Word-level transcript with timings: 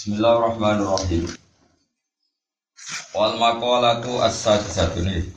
Bismillahirrahmanirrahim. 0.00 1.28
Wal 3.12 3.36
maqalatu 3.36 4.16
as-sadisatun 4.24 5.28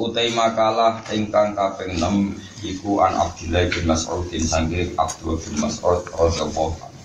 Utai 0.00 0.32
makalah 0.32 1.04
ingkang 1.12 1.52
kaping 1.52 2.00
6 2.00 2.40
iku 2.64 3.04
an 3.04 3.12
Abdullah 3.20 3.68
bin 3.68 3.84
Mas'udin 3.84 4.40
sanggih 4.40 4.96
Abdullah 4.96 5.44
bin 5.44 5.60
Mas'ud 5.60 6.08
radhiyallahu 6.08 6.72
anhu. 6.72 7.04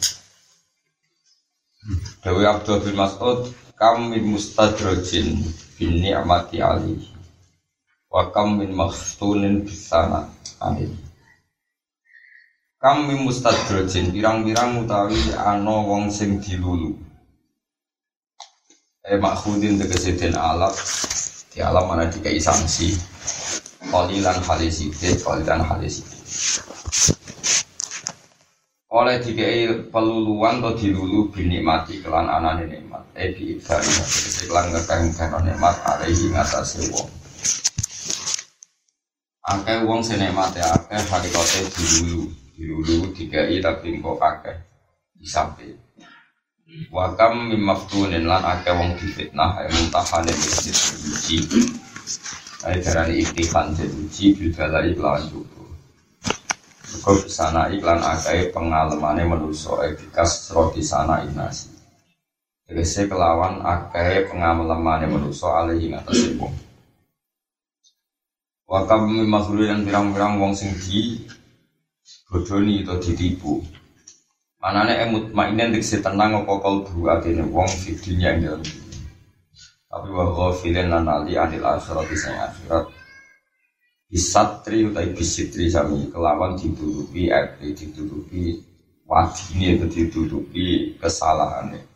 Dewi 2.23 2.43
Abdullah 2.47 2.87
bin 2.87 2.95
Mas'ud 2.95 3.51
kam 3.75 4.07
min 4.07 4.31
mustadrajin 4.31 5.43
bin 5.75 5.91
ni'mati 5.99 6.63
ali 6.63 7.03
wa 8.07 8.31
kam 8.31 8.63
min 8.63 8.71
makhtunin 8.71 9.67
bisana 9.67 10.31
amin. 10.63 11.06
Kam 12.77 13.09
min 13.09 13.25
mustadrajin 13.25 14.13
pirang-pirang 14.13 14.85
utawi 14.85 15.17
ana 15.33 15.81
wong 15.81 16.13
sing 16.13 16.37
dilulu. 16.37 16.93
Eh 19.01 19.17
makhudin 19.17 19.81
tegese 19.81 20.13
den 20.13 20.37
alat 20.37 20.77
di 21.49 21.57
alam 21.57 21.89
mana 21.89 22.05
dikai 22.05 22.37
sanksi? 22.37 22.93
Kolilan 23.89 24.37
halisidit, 24.45 25.25
kolilan 25.25 25.65
halisidit 25.65 26.21
Oleh 28.93 29.25
dikai 29.25 29.89
peluluan 29.89 30.61
atau 30.61 30.77
dilulu 30.77 31.33
binikmati 31.33 32.05
kelan 32.05 32.29
anane 32.29 32.69
nikmat. 32.69 33.01
Eh 33.17 33.33
biibdari, 33.33 33.89
kelan 34.45 34.69
ngekang 34.69 35.09
nikmat 35.41 35.75
alaihi 35.81 36.29
ngatasi 36.29 36.93
wong. 36.93 37.09
Akeh 39.49 39.81
wong 39.81 40.05
senikmate 40.05 40.61
akeh 40.61 41.01
hakikate 41.09 41.73
dilulu 41.73 42.46
Dilulu 42.57 43.13
dikai 43.13 43.61
tapi 43.61 44.01
kok 44.01 44.17
akeh 44.17 44.57
Disampai 45.13 45.77
Wakam 46.91 47.53
mimaftunin 47.53 48.27
lan 48.27 48.43
akeh 48.43 48.75
wong 48.75 48.99
difitnah 48.99 49.55
ay 49.61 49.71
muntahane 49.71 50.35
wis 50.35 50.67
diuji. 50.67 51.63
Ay 52.67 52.83
darani 52.83 53.23
iktihan 53.23 53.71
diuji 53.71 54.35
bidalai 54.35 54.91
lawan 54.99 55.23
cukup. 55.31 55.69
Kau 57.07 57.15
sana 57.31 57.71
iklan 57.71 58.03
akeh 58.03 58.51
pengalamane 58.51 59.23
manusa 59.23 59.79
efikas 59.87 60.51
roti 60.51 60.83
sana 60.83 61.23
inasi. 61.23 61.71
Tegese 62.67 63.07
kelawan 63.07 63.63
akeh 63.63 64.27
pengalamane 64.27 65.07
manusa 65.07 65.63
alih 65.63 65.79
ing 65.79 65.95
atase 65.95 66.35
wong. 66.35 66.51
Wakam 68.67 69.07
mimaftunin 69.07 69.87
pirang-pirang 69.87 70.35
wong 70.35 70.51
sing 70.51 70.75
di 70.75 71.23
bodoni 72.27 72.83
atau 72.83 72.99
ditipu. 72.99 73.63
Manane 74.59 74.99
emut 75.07 75.31
mainen 75.31 75.71
diksi 75.71 76.03
tenang 76.03 76.43
apa 76.43 76.53
kalbu 76.59 77.07
atine 77.07 77.45
wong 77.47 77.69
fidinya 77.69 78.35
ing 78.35 78.41
dalam 78.43 78.63
Tapi 79.87 80.07
wa 80.11 80.25
ghafilan 80.35 80.91
lan 80.91 81.07
ali 81.07 81.39
anil 81.39 81.63
akhirat 81.63 82.11
sing 82.11 82.35
akhirat. 82.35 82.85
Bisatri 84.07 84.87
utai 84.87 85.15
bisitri 85.15 85.71
sami 85.71 86.11
kelawan 86.11 86.59
ditutupi 86.59 87.31
api 87.31 87.71
ditutupi 87.71 88.59
wadine 89.07 89.79
itu 89.79 89.85
ditutupi 89.87 90.95
kesalahane. 90.99 91.87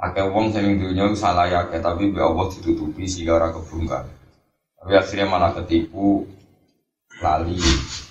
Akeh 0.00 0.24
wong 0.24 0.56
sing 0.56 0.80
dunya 0.80 1.12
salah 1.12 1.44
ya 1.48 1.68
tapi 1.68 2.08
be 2.08 2.20
Allah 2.20 2.48
ditutupi 2.48 3.04
sehingga 3.04 3.36
ora 3.36 3.48
kebungkar. 3.52 4.08
Tapi 4.80 4.92
akhirnya 4.96 5.26
malah 5.28 5.52
ketipu 5.56 6.28
lali 7.22 7.58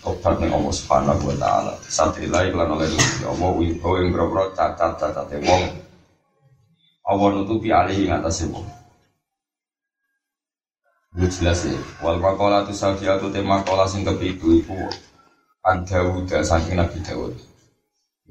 obat 0.08 0.40
ning 0.40 0.52
Allah 0.56 0.72
Subhanahu 0.72 1.24
wa 1.28 1.36
taala. 1.36 1.74
Satrilai 1.84 2.52
lan 2.56 2.72
oleh 2.72 2.88
Gusti 2.88 3.24
Allah 3.28 3.50
wibawa 3.52 3.98
ing 4.04 4.12
boro 4.16 4.52
cacat-cacate 4.56 5.44
wong. 5.44 5.64
Allah 7.04 7.28
nutupi 7.36 7.68
alih 7.72 8.08
ing 8.08 8.12
atase 8.16 8.48
wong. 8.48 8.64
Itu 11.14 11.28
jelas 11.30 11.68
ya. 11.68 11.78
Wal 12.02 12.18
maqala 12.18 12.66
tu 12.66 12.74
sadiatu 12.74 13.30
tema 13.30 13.62
kola 13.62 13.86
sing 13.86 14.02
kepitu 14.02 14.58
iku 14.64 14.76
an 15.68 15.86
Dawud 15.86 16.26
saking 16.26 16.80
Nabi 16.80 17.00
Dawud. 17.06 17.34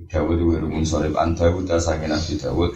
Dawud 0.09 0.39
wa 0.43 0.57
rumun 0.59 0.83
sorib 0.83 1.15
an 1.15 1.37
Dawud 1.39 1.69
saking 1.69 2.11
Nabi 2.11 2.33
Dawud. 2.41 2.73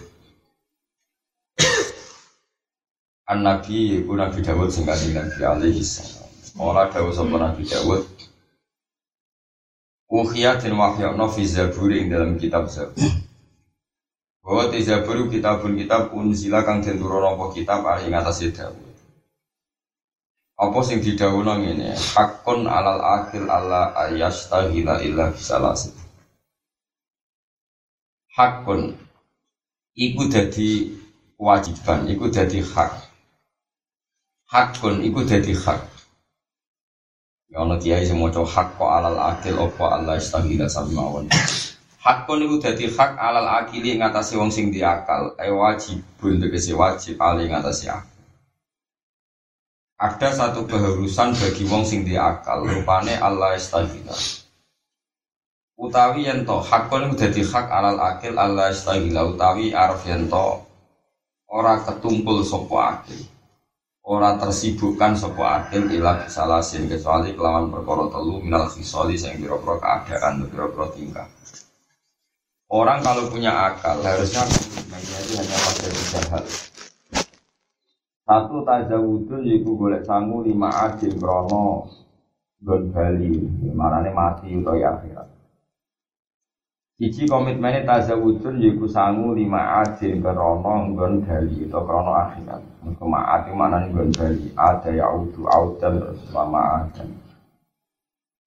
An 3.26 3.42
Nabi 3.42 4.04
iku 4.04 4.14
Nabi 4.14 4.38
Dawud 4.46 4.70
sing 4.70 4.86
kanjeng 4.86 5.18
Nabi 5.18 5.42
alaihi 5.42 5.82
salam. 5.82 6.25
Ora 6.56 6.88
dawuh 6.88 7.12
sapa 7.12 7.36
Nabi 7.36 7.68
Dawud. 7.68 8.00
Ukhiyah 10.08 10.56
dan 10.56 10.72
wahyakno 10.80 11.28
fi 11.28 11.44
zaburi 11.44 12.00
ing 12.00 12.08
dalam 12.08 12.40
kitab 12.40 12.72
Zabur. 12.72 13.04
Bahwa 14.40 14.70
di 14.72 14.80
Zabur 14.80 15.28
kitabun 15.28 15.76
kitab 15.76 16.16
unzila 16.16 16.64
kang 16.64 16.80
den 16.80 16.96
turun 16.96 17.26
apa 17.28 17.52
kitab 17.52 17.84
ari 17.84 18.08
ing 18.08 18.16
atase 18.16 18.54
Dawud. 18.56 18.88
Apa 20.56 20.78
sing 20.80 21.04
didhawuhna 21.04 21.60
ngene, 21.60 21.92
hakun 22.16 22.64
alal 22.64 23.04
akhir 23.04 23.44
alla 23.44 23.92
ayastaghila 24.08 25.04
illa 25.04 25.28
bisalasi. 25.28 25.92
Hakun 28.32 28.96
iku 29.92 30.24
dadi 30.32 30.96
kewajiban, 31.36 32.08
iku 32.08 32.32
dadi 32.32 32.64
hak. 32.64 32.92
Hakun 34.48 35.04
iku 35.04 35.28
dadi 35.28 35.52
hak. 35.52 35.95
Ya 37.46 37.62
ana 37.62 37.78
kiai 37.78 38.02
sing 38.02 38.18
maca 38.18 38.42
hak 38.42 38.74
kok 38.74 38.90
alal 38.90 39.18
akil 39.22 39.54
apa 39.62 39.84
Allah 39.94 40.18
istahila 40.18 40.66
sami 40.66 40.98
mawon. 40.98 41.30
Hak 42.02 42.26
kon 42.26 42.42
iku 42.42 42.58
dadi 42.58 42.90
hak 42.90 43.14
alal 43.14 43.46
akili 43.62 43.94
ngatasi 43.98 44.34
wong 44.34 44.50
sing 44.50 44.74
diakal, 44.74 45.34
eh 45.38 45.50
wajibun 45.50 46.42
tegese 46.42 46.74
wajib 46.74 47.22
ali 47.22 47.46
ngatasi 47.46 47.86
akal. 47.86 48.14
Ada 49.96 50.28
satu 50.34 50.66
keharusan 50.66 51.38
bagi 51.38 51.64
wong 51.70 51.86
sing 51.86 52.02
diakal, 52.02 52.66
rupane 52.66 53.14
Allah 53.14 53.54
istahila. 53.54 54.14
Utawi 55.78 56.26
yen 56.26 56.42
to 56.42 56.58
hak 56.58 56.90
kon 56.90 57.06
iku 57.06 57.14
dadi 57.14 57.46
hak 57.46 57.66
alal 57.70 57.98
akil 58.02 58.34
Allah 58.42 58.74
istahila 58.74 59.22
utawi 59.22 59.70
arep 59.70 60.02
yen 60.02 60.26
to 60.26 60.66
ora 61.46 61.78
ketumpul 61.78 62.42
sapa 62.42 62.78
akil 62.98 63.22
ora 64.06 64.38
tersibukkan 64.38 65.18
sopo 65.18 65.42
akil 65.42 65.90
ila 65.90 66.22
bisalasin 66.22 66.86
kecuali 66.86 67.34
kelawan 67.34 67.74
perkara 67.74 68.06
telu 68.14 68.38
minal 68.38 68.70
khisoli 68.70 69.18
sing 69.18 69.42
pira-pira 69.42 70.06
keadaan 70.06 70.46
pira-pira 70.46 70.86
tingkah. 70.94 71.26
Orang 72.70 73.02
kalau 73.02 73.26
punya 73.30 73.50
akal 73.50 73.98
harusnya 74.02 74.46
itu 74.46 75.34
hanya 75.38 75.58
pada 75.58 75.86
tiga 75.90 76.20
hal. 76.34 76.44
Satu 78.26 78.56
tajawudun 78.66 79.46
yiku 79.46 79.78
golek 79.78 80.02
sangu 80.02 80.42
lima 80.42 80.70
adil 80.90 81.14
krono 81.14 81.86
gon 82.58 82.90
bali, 82.90 83.38
marane 83.70 84.10
mati 84.10 84.50
utawa 84.50 84.98
akhirat. 84.98 85.35
Siji 86.96 87.28
komitmennya 87.28 87.84
tazawudun 87.84 88.56
yiku 88.56 88.88
sangu 88.88 89.36
lima 89.36 89.84
adil 89.84 90.16
krono 90.24 90.88
nggon 90.88 91.28
bali 91.28 91.68
atau 91.68 91.84
krono 91.84 92.16
akhirat. 92.16 92.64
Mergo 92.80 93.04
ma'at 93.04 93.52
mana 93.52 93.84
nggon 93.84 94.16
bali 94.16 94.48
ada 94.56 94.88
ya 94.88 95.12
udu 95.12 95.44
audan 95.44 96.16
sama 96.32 96.88
adan. 96.88 97.12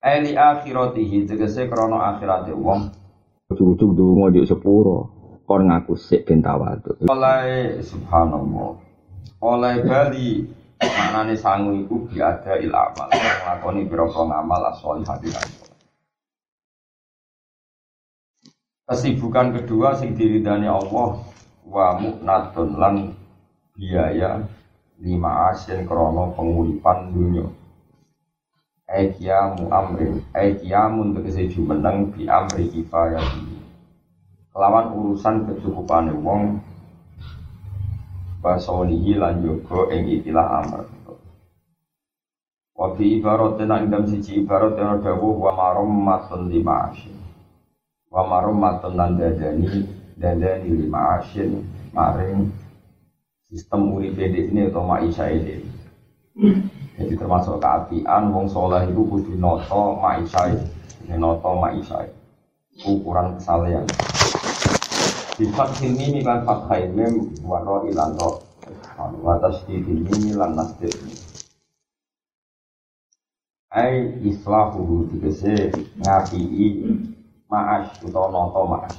Eli 0.02 0.34
akhiratihi 0.34 1.30
tegese 1.30 1.70
krono 1.70 2.02
akhirate 2.02 2.50
wong. 2.58 2.90
Ujuk-ujuk 3.54 3.94
dungo 3.94 4.34
di 4.34 4.42
sepuro 4.42 4.98
kon 5.46 5.70
ngaku 5.70 5.94
sik 5.94 6.26
ben 6.26 6.42
tawadhu. 6.42 7.06
Oleh 7.06 7.78
subhanallah. 7.86 8.74
Oleh 9.46 9.76
bali 9.86 10.50
maknane 10.82 11.38
sangu 11.38 11.78
iku 11.86 12.02
biada 12.10 12.58
il 12.58 12.74
amal. 12.74 13.14
Nglakoni 13.14 13.86
pira-pira 13.86 14.26
ngamal 14.26 14.74
as-solihati 14.74 15.30
Kesibukan 18.90 19.54
kedua 19.54 19.94
sing 19.94 20.18
diridani 20.18 20.66
Allah 20.66 21.22
wa 21.62 21.94
mu'natun 22.02 22.74
lan 22.74 23.14
biaya 23.78 24.42
lima 24.98 25.54
asin 25.54 25.86
krono 25.86 26.34
penguripan 26.34 27.14
dunia. 27.14 27.46
Ekiamu 28.90 29.70
amrin, 29.70 30.26
ekiamun 30.34 31.14
tegese 31.14 31.54
jumeneng 31.54 32.10
bi 32.10 32.26
amri 32.26 32.66
kifayah 32.74 33.22
Kelawan 34.50 34.98
urusan 34.98 35.46
kecukupan 35.46 36.10
wong 36.26 36.58
basolihi 38.42 39.22
lan 39.22 39.46
yoga 39.46 39.94
ing 39.94 40.18
ikilah 40.18 40.66
amr. 40.66 40.90
Wa 42.74 42.98
fi 42.98 43.22
ibarat 43.22 43.62
ing 43.62 43.70
dalam 43.70 44.10
siji 44.10 44.42
ibarat 44.42 44.82
ana 44.82 44.98
dawuh 44.98 45.38
wa 45.38 45.54
marom 45.54 45.94
matun 45.94 46.50
lima 46.50 46.90
asin 46.90 47.19
wa 48.10 48.22
marum 48.26 48.58
matun 48.58 48.94
lan 48.98 49.18
dadani 49.18 49.86
dadani 50.18 50.70
lima 50.70 51.22
asin 51.22 51.66
maring 51.94 52.50
sistem 53.50 53.94
uripe 53.94 54.26
ini 54.26 54.70
atau 54.70 54.86
maisha 54.86 55.30
ini 55.30 55.66
jadi 56.98 57.14
termasuk 57.16 57.62
keapian 57.62 58.34
wong 58.34 58.50
soleh 58.50 58.86
itu 58.90 59.02
kudu 59.06 59.34
noto 59.38 59.98
maisha 60.02 60.50
ini 60.52 61.16
noto 61.16 61.54
maisha 61.58 62.06
ukuran 62.88 63.36
kesalehan. 63.36 63.84
Sifat 65.36 65.70
sini 65.80 66.24
kan 66.24 66.44
fathai 66.48 66.88
mem 66.92 67.32
waro 67.44 67.88
ilan 67.88 68.16
ro. 68.20 68.44
Watas 69.24 69.64
di 69.68 69.80
ini 69.80 70.36
lan 70.36 70.60
nasdid. 70.60 70.92
Ai 73.72 74.20
islahu 74.28 75.08
tegese 75.08 75.72
ngapii 76.04 76.68
ma'as 77.50 77.90
utawa 78.06 78.30
noto 78.30 78.62
ma'as. 78.70 78.96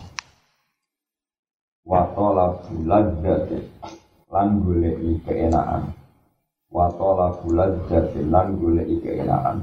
Wa 1.87 2.03
talabul 2.13 2.83
ladzati 2.85 3.59
lan 4.31 4.61
goleki 4.63 5.23
keenaan. 5.23 5.95
Wa 6.71 6.91
talabul 6.99 7.55
ladzati 7.55 8.27
lan 8.27 8.59
goleki 8.59 8.99
keenaan. 9.01 9.63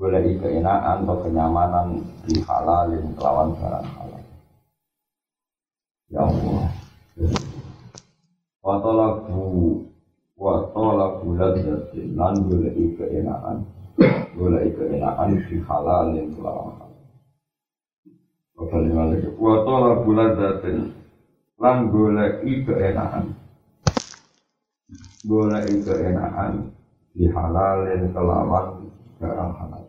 Goleki 0.00 0.40
keenaan 0.40 1.04
atau 1.04 1.20
kenyamanan 1.20 2.00
di 2.24 2.40
halalin 2.40 3.04
kelawan 3.20 3.52
barang 3.52 3.88
halal. 4.00 4.24
Ya 6.08 6.24
Allah. 6.24 6.68
Wa 8.64 8.74
talabu 8.80 9.84
wa 10.40 10.64
talabu 10.72 11.36
ladzatin 11.36 12.16
lan 12.16 12.40
goleki 12.48 12.96
keenaan. 12.96 13.68
Goleki 14.32 14.72
keenaan 14.80 15.36
di 15.44 15.60
halalin 15.68 16.32
kelawan 16.32 16.72
halal. 16.80 16.89
Kembali 18.60 18.92
balik. 18.92 19.24
Wa 19.40 19.64
talabu 19.64 20.12
ladzatin 20.12 20.92
lan 21.56 21.88
goleki 21.88 22.60
keenaan. 22.68 23.32
Goleki 25.24 25.80
keenaan 25.80 26.68
di 27.16 27.24
halalin 27.32 28.12
kelawan 28.12 28.84
barang 29.16 29.52
halal. 29.56 29.84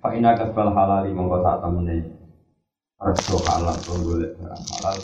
Pak 0.00 0.12
ina 0.16 0.40
kasbal 0.40 0.72
halali 0.72 1.12
mongko 1.12 1.44
sak 1.44 1.60
temene 1.60 2.00
reso 2.96 3.44
halal 3.44 3.76
to 3.84 3.92
golek 3.92 4.32
barang 4.40 4.64
halal 4.72 4.98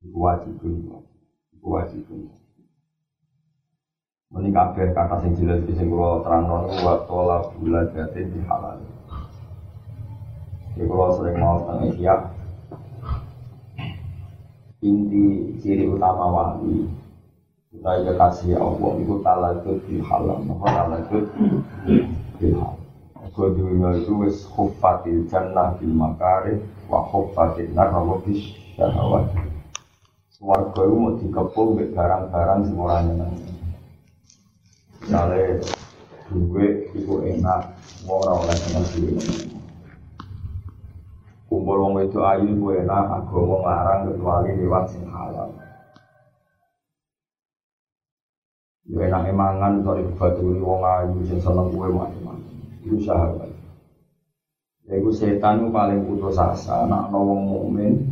iku 0.00 0.18
wajibun 0.18 0.88
iku 1.52 1.66
wajibun 1.68 2.32
Meni 4.32 4.50
kabeh 4.50 4.90
kata 4.90 5.20
sing 5.22 5.36
jelas 5.38 5.62
iki 5.62 5.78
sing 5.78 5.86
kula 5.92 6.24
terangno 6.26 6.66
wa 6.82 7.06
tola 7.06 7.44
bulan 7.54 7.92
jati 7.92 8.24
di 8.24 8.40
halal. 8.50 8.93
Iki 10.74 10.90
kula 10.90 11.06
sering 11.14 11.38
mau 11.38 11.62
teng 11.70 11.86
Ihya. 11.86 12.14
Inti 14.82 15.54
ciri 15.62 15.86
utama 15.86 16.26
wali 16.28 16.90
kita 17.70 17.90
kekasih 18.10 18.58
Allah 18.58 18.92
itu 19.00 19.14
talakut 19.22 19.78
di 19.86 20.02
halal, 20.02 20.42
apa 20.44 20.66
talakut 20.66 21.24
di 22.38 22.48
halal. 22.52 22.78
Kau 23.34 23.50
dunia 23.50 23.98
itu 23.98 24.14
wis 24.22 24.46
khuffatil 24.46 25.26
jannah 25.26 25.74
bil 25.78 25.90
makari 25.90 26.60
wa 26.86 27.02
khuffatil 27.06 27.70
nar 27.74 27.90
wa 27.94 28.18
bis 28.22 28.54
syahawat. 28.74 29.30
Warga 30.44 30.82
itu 30.84 30.96
mau 31.00 31.16
dikepung 31.16 31.80
barang-barang 31.96 32.60
nyeneng. 32.68 33.32
Misalnya 35.00 35.56
duit 36.28 36.92
itu 36.92 37.14
enak, 37.24 37.72
mau 38.04 38.20
ora 38.20 38.44
oleh 38.44 38.56
seneng 38.60 38.84
duit. 38.92 39.53
Kumpul 41.54 41.78
wong 41.86 42.02
itu 42.02 42.18
ayu 42.18 42.50
itu 42.50 42.66
enak, 42.82 43.14
agama 43.14 43.62
ngarang 43.62 44.10
kecuali 44.10 44.58
lewat 44.58 44.90
sing 44.90 45.06
halal. 45.06 45.54
Ya 48.90 49.06
enak 49.06 49.30
emangan, 49.30 49.86
sorry 49.86 50.02
baturi 50.18 50.58
wong 50.58 50.82
ayu 50.82 51.22
sing 51.30 51.38
seneng 51.38 51.70
kue 51.70 51.94
macam-macam. 51.94 52.58
Itu 52.82 52.98
sahabat. 53.06 53.54
Ya 54.90 54.98
itu 54.98 55.14
setan 55.14 55.62
itu 55.62 55.70
paling 55.70 56.02
putus 56.10 56.42
asa. 56.42 56.90
Nak 56.90 57.14
wong 57.14 57.46
mukmin 57.46 58.02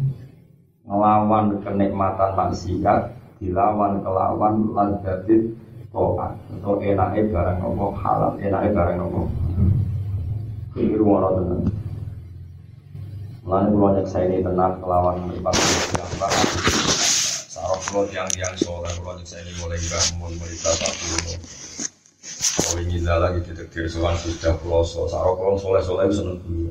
ngelawan 0.87 1.59
kenikmatan 1.67 2.39
maksiat, 2.39 3.11
dilawan 3.43 4.07
kelawan 4.07 4.71
ladatit 4.71 5.51
toat 5.91 6.39
atau 6.47 6.79
enaknya 6.79 7.27
barang 7.27 7.59
nopo 7.59 7.91
halal, 7.99 8.39
enaknya 8.39 8.71
barang 8.71 8.97
nopo. 9.03 9.27
Ini 10.79 10.95
rumah 10.95 11.27
tenan. 11.35 11.72
Kalau 13.43 13.91
nyeksa 13.91 14.23
ini 14.23 14.39
tenang 14.39 14.79
kelawan 14.79 15.19
yang 15.27 15.43
banget. 15.43 15.67
Sarap 17.51 17.81
kalau 17.91 18.07
tiang-tiang 18.07 18.55
soleh, 18.55 18.93
kalau 19.03 19.19
nyeksa 19.19 19.43
ini 19.43 19.51
mulai 19.59 19.83
bangun, 19.83 20.33
mulai 20.39 20.57
bapak 20.63 20.93
dulu. 21.03 21.33
Kalau 22.53 22.79
ingin 22.87 23.03
lagi 23.03 23.41
detektir 23.43 23.91
soal 23.91 24.15
sudah 24.15 24.55
peloso, 24.63 25.11
sarap 25.11 25.35
kalau 25.35 25.59
soleh-soleh 25.59 26.07
itu 26.07 26.15
seneng 26.23 26.39
dulu. 26.47 26.71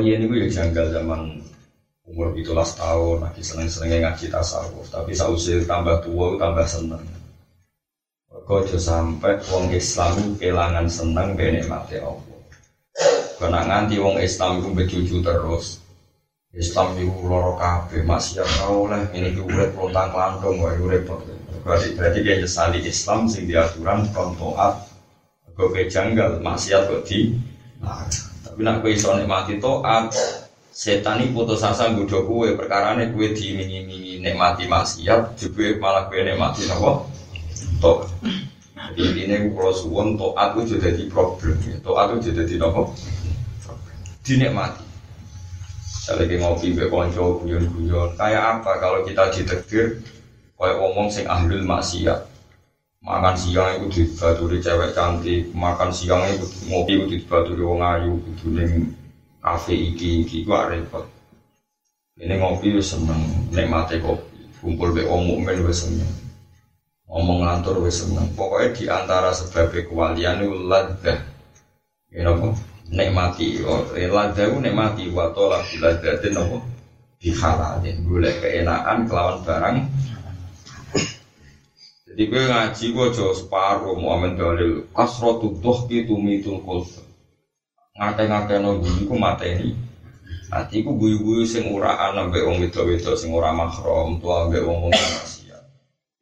Dia 0.00 0.16
ini 0.16 0.24
gue 0.32 0.48
janggal 0.48 0.96
zaman 0.96 1.44
umur 2.08 2.32
itulah 2.32 2.64
tahun, 2.64 3.28
lagi 3.28 3.44
seneng-senengnya 3.44 4.08
ngaji 4.08 4.32
tasawuf. 4.32 4.88
Tapi 4.88 5.12
sausia 5.12 5.60
tambah 5.68 6.00
tua, 6.00 6.40
tambah 6.40 6.64
seneng. 6.64 7.04
Kau 8.44 8.60
sampai 8.64 9.40
wong 9.48 9.72
Islam 9.72 10.36
kehilangan 10.40 10.88
seneng 10.88 11.32
benikmati 11.36 12.00
Allah. 12.00 12.33
Karena 13.38 13.66
nganti 13.66 13.98
wong 13.98 14.22
Islam 14.22 14.62
itu 14.62 14.68
becucu 14.70 15.16
terus. 15.24 15.82
Islam 16.54 16.94
itu 16.94 17.10
loro 17.26 17.58
kabeh, 17.58 18.06
masih 18.06 18.46
oleh 18.70 19.10
ini 19.10 19.34
urip 19.42 19.74
lontang 19.74 20.14
klantung, 20.14 20.62
wae 20.62 20.78
repot. 20.78 21.18
Berarti 21.66 21.98
berarti 21.98 22.18
dia 22.22 22.38
nyesali 22.38 22.78
Islam 22.86 23.26
sing 23.26 23.50
diaturan 23.50 24.06
kon 24.14 24.38
taat. 24.38 24.86
Kok 25.54 25.74
janggal 25.86 26.42
maksiat 26.42 26.90
kok 26.90 27.06
di 27.06 27.30
nah, 27.78 28.06
Tapi 28.42 28.60
nak 28.62 28.82
kowe 28.82 28.90
iso 28.90 29.14
nikmati 29.18 29.58
taat, 29.58 30.14
setan 30.70 31.22
ini 31.22 31.34
putus 31.34 31.62
asa 31.62 31.90
nggodho 31.90 32.22
kowe, 32.26 32.46
perkarane 32.54 33.10
kowe 33.10 33.26
diiming-imingi 33.34 34.22
nikmati 34.22 34.70
maksiat, 34.70 35.34
juga 35.34 35.74
malah 35.82 36.06
kowe 36.06 36.22
nikmati 36.22 36.70
napa? 36.70 36.92
Taat. 37.82 38.14
Jadi 38.94 39.26
ini 39.26 39.50
kalau 39.50 39.74
suwon 39.74 40.14
taat 40.14 40.54
itu 40.54 40.78
jadi 40.78 41.02
problem, 41.10 41.58
taat 41.82 42.06
itu 42.14 42.30
jadi 42.30 42.54
napa? 42.62 42.94
Dinikmati. 44.24 44.82
Lagi 46.04 46.36
ngopi 46.36 46.76
be 46.76 46.88
konco 46.88 47.44
guyon-guyon. 47.44 48.16
Kayak 48.16 48.60
apa 48.60 48.72
kalau 48.80 49.04
kita 49.04 49.28
ditekdir 49.32 50.00
kayak 50.56 50.76
ngomong 50.80 51.08
sing 51.12 51.28
ahlul 51.28 51.64
maksiat. 51.64 52.32
Makan 53.04 53.36
siang 53.36 53.84
itu 53.84 53.86
dibaturi 53.92 54.64
cewek 54.64 54.96
cantik, 54.96 55.52
makan 55.52 55.92
siang 55.92 56.24
itu 56.24 56.48
ngopi 56.72 56.96
itu 56.96 57.04
dibaturi 57.20 57.60
wong 57.60 57.84
ayu, 57.84 58.16
itu 58.16 58.48
ning 58.48 58.96
kafe 59.44 59.76
iki 59.76 60.24
iki 60.24 60.40
gua 60.40 60.72
repot. 60.72 61.04
Ini 62.16 62.40
ngopi 62.40 62.72
wis 62.72 62.96
seneng, 62.96 63.52
nikmati 63.52 64.00
kopi, 64.00 64.48
kumpul 64.56 64.96
be 64.96 65.04
wong 65.04 65.28
mukmin 65.28 65.68
wis 65.68 65.84
seneng. 65.84 66.08
Ngomong 67.04 67.44
ngantor 67.44 67.84
wis 67.84 68.00
seneng. 68.00 68.32
Pokoknya 68.32 68.72
di 68.72 68.84
antara 68.88 69.36
sebab 69.36 69.68
kewalian 69.68 70.40
itu 70.40 70.64
ladah. 70.64 71.20
You 72.08 72.24
know, 72.24 72.56
nikmati 72.92 73.62
ladaku 74.10 74.60
nikmati 74.60 75.08
wa 75.12 75.32
tola 75.32 75.62
biladatin 75.64 76.32
nopo 76.36 76.58
dihalalin 77.22 78.04
boleh 78.04 78.34
keenaan 78.42 79.08
kelawan 79.08 79.40
barang. 79.40 79.76
Jadi 82.04 82.22
gue 82.30 82.42
ngaji 82.46 82.84
gue 82.94 83.06
jauh 83.16 83.34
separuh 83.34 83.96
amin 83.96 84.36
dalil. 84.36 84.86
Kasrotu 84.92 85.56
doh 85.58 85.88
gitu 85.88 86.14
mitul 86.20 86.62
kulfa 86.62 87.04
ngate-ngate 87.94 88.58
no 88.58 88.82
guyu 88.82 89.06
ku 89.06 89.14
mateni. 89.14 89.70
Nanti 90.50 90.82
ku 90.82 90.94
guyu-guyu 90.98 91.46
sing 91.46 91.70
uraan 91.70 92.18
ambek 92.18 92.46
wong 92.46 92.62
wedo-wedo 92.62 93.14
sing 93.14 93.30
ora 93.30 93.50
mahram 93.54 94.18
tua 94.18 94.46
ambek 94.46 94.62
wong 94.66 94.86
wong 94.86 94.94
maksiat. 94.94 95.62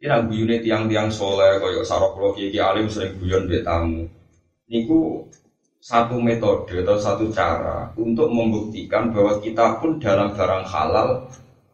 Ira 0.01 0.25
guyune 0.25 0.61
tiang-tiang 0.61 1.09
soleh 1.13 1.61
kaya 1.61 1.83
sarok 1.85 2.17
kula 2.17 2.29
kiai 2.37 2.61
alim 2.61 2.89
sering 2.93 3.17
guyon 3.21 3.49
mbek 3.49 3.65
tamu. 3.65 4.09
Niku 4.69 5.29
satu 5.83 6.23
metode 6.23 6.87
atau 6.87 6.95
satu 6.95 7.27
cara 7.35 7.91
untuk 7.99 8.31
membuktikan 8.31 9.11
bahwa 9.11 9.43
kita 9.43 9.83
pun 9.83 9.99
dalam 9.99 10.31
barang 10.31 10.63
halal 10.63 11.27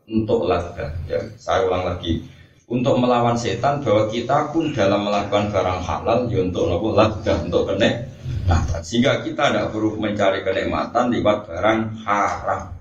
untuk 0.08 0.48
ladha. 0.48 0.96
Ya, 1.04 1.20
saya 1.36 1.68
ulang 1.68 1.84
lagi, 1.84 2.24
untuk 2.72 2.96
melawan 2.96 3.36
setan 3.36 3.84
bahwa 3.84 4.08
kita 4.08 4.48
pun 4.48 4.72
dalam 4.72 5.04
melakukan 5.04 5.52
barang 5.52 5.80
halal 5.84 6.24
ya 6.32 6.40
untuk 6.40 6.72
nopo 6.72 6.96
ladha, 6.96 7.36
untuk 7.44 7.68
kenek. 7.68 8.08
Nah, 8.48 8.64
sehingga 8.80 9.20
kita 9.20 9.52
tidak 9.52 9.76
perlu 9.76 10.00
mencari 10.00 10.40
kenikmatan 10.40 11.12
lewat 11.12 11.44
barang 11.44 11.80
haram. 12.08 12.72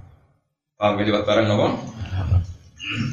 Paham 0.79 0.95
ya, 0.95 1.03
lewat 1.11 1.23
barang 1.27 1.45
nopo? 1.51 1.67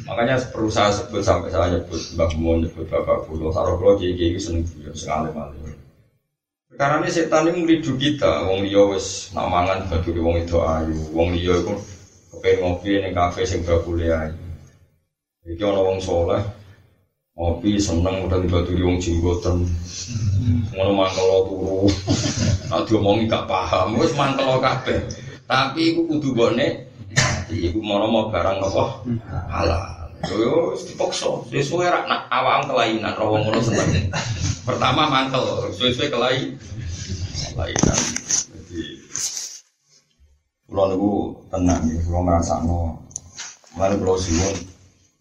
Makanya 0.07 0.39
perlu 0.55 0.71
saya 0.71 0.87
sebut 0.87 1.19
sampai 1.19 1.51
saya 1.51 1.67
nyebut 1.67 1.99
Mbak 2.15 2.31
Mun, 2.39 2.63
nyebut 2.63 2.87
Bapak 2.87 3.27
Pulau, 3.27 3.51
Saroklo, 3.51 3.99
Kiai 3.99 4.15
Kiai 4.15 4.39
seneng 4.39 4.63
sekali 4.95 5.35
malam. 5.35 5.64
Karena 6.75 7.07
setan 7.07 7.47
ini 7.47 7.63
meridu 7.63 7.95
kita, 7.95 8.43
wong 8.43 8.67
liya 8.67 8.83
wis 8.91 9.31
nak 9.31 9.47
mangan 9.47 9.87
baduri 9.87 10.19
wong 10.19 10.35
itu 10.43 10.59
ayu, 10.59 10.99
wong 11.15 11.31
liya 11.31 11.55
iku 11.63 11.79
kepengen 12.35 12.59
ngopi 12.59 12.89
ning 12.99 13.11
kafe 13.15 13.47
sing 13.47 13.63
bakule 13.63 14.11
ayu. 14.11 14.35
Iki 15.47 15.63
ana 15.63 15.79
wong 15.79 16.03
soleh 16.03 16.43
ngopi 17.39 17.79
seneng 17.79 18.27
udah 18.27 18.43
dibaduri 18.43 18.83
wong 18.83 18.99
jenggoten. 18.99 19.63
Ngono 20.75 20.91
mangkel 20.91 21.31
turu. 21.47 21.87
Nak 22.67 22.83
diomongi 22.91 23.31
gak 23.31 23.47
paham, 23.47 23.95
wis 23.95 24.11
mangkel 24.11 24.59
kabeh. 24.59 24.99
Tapi 25.47 25.95
iku 25.95 26.03
kudu 26.11 26.35
bone 26.35 26.91
iku 27.47 27.79
mau 27.79 28.27
barang 28.27 28.57
nopo 28.59 29.07
halal. 29.47 29.94
Yo 30.23 30.71
dipaksa. 30.79 31.43
Sesuai 31.51 31.91
rak 31.91 32.05
nak 32.07 32.31
awam 32.31 32.71
kelainan 32.71 33.13
roh 33.19 33.35
ngono 33.35 33.59
seneng. 33.59 34.07
Pertama 34.63 35.11
mangkel, 35.11 35.43
sesuai 35.75 36.09
kelai 36.09 36.55
kelainan. 37.53 37.99
Jadi 38.55 38.83
Kulo 40.65 40.83
niku 40.89 41.11
tenang 41.53 41.85
ya, 41.85 42.01
kulo 42.03 42.19
ngrasakno. 42.25 42.79
Mane 43.77 43.95
kulo 44.01 44.17
siwon 44.17 44.55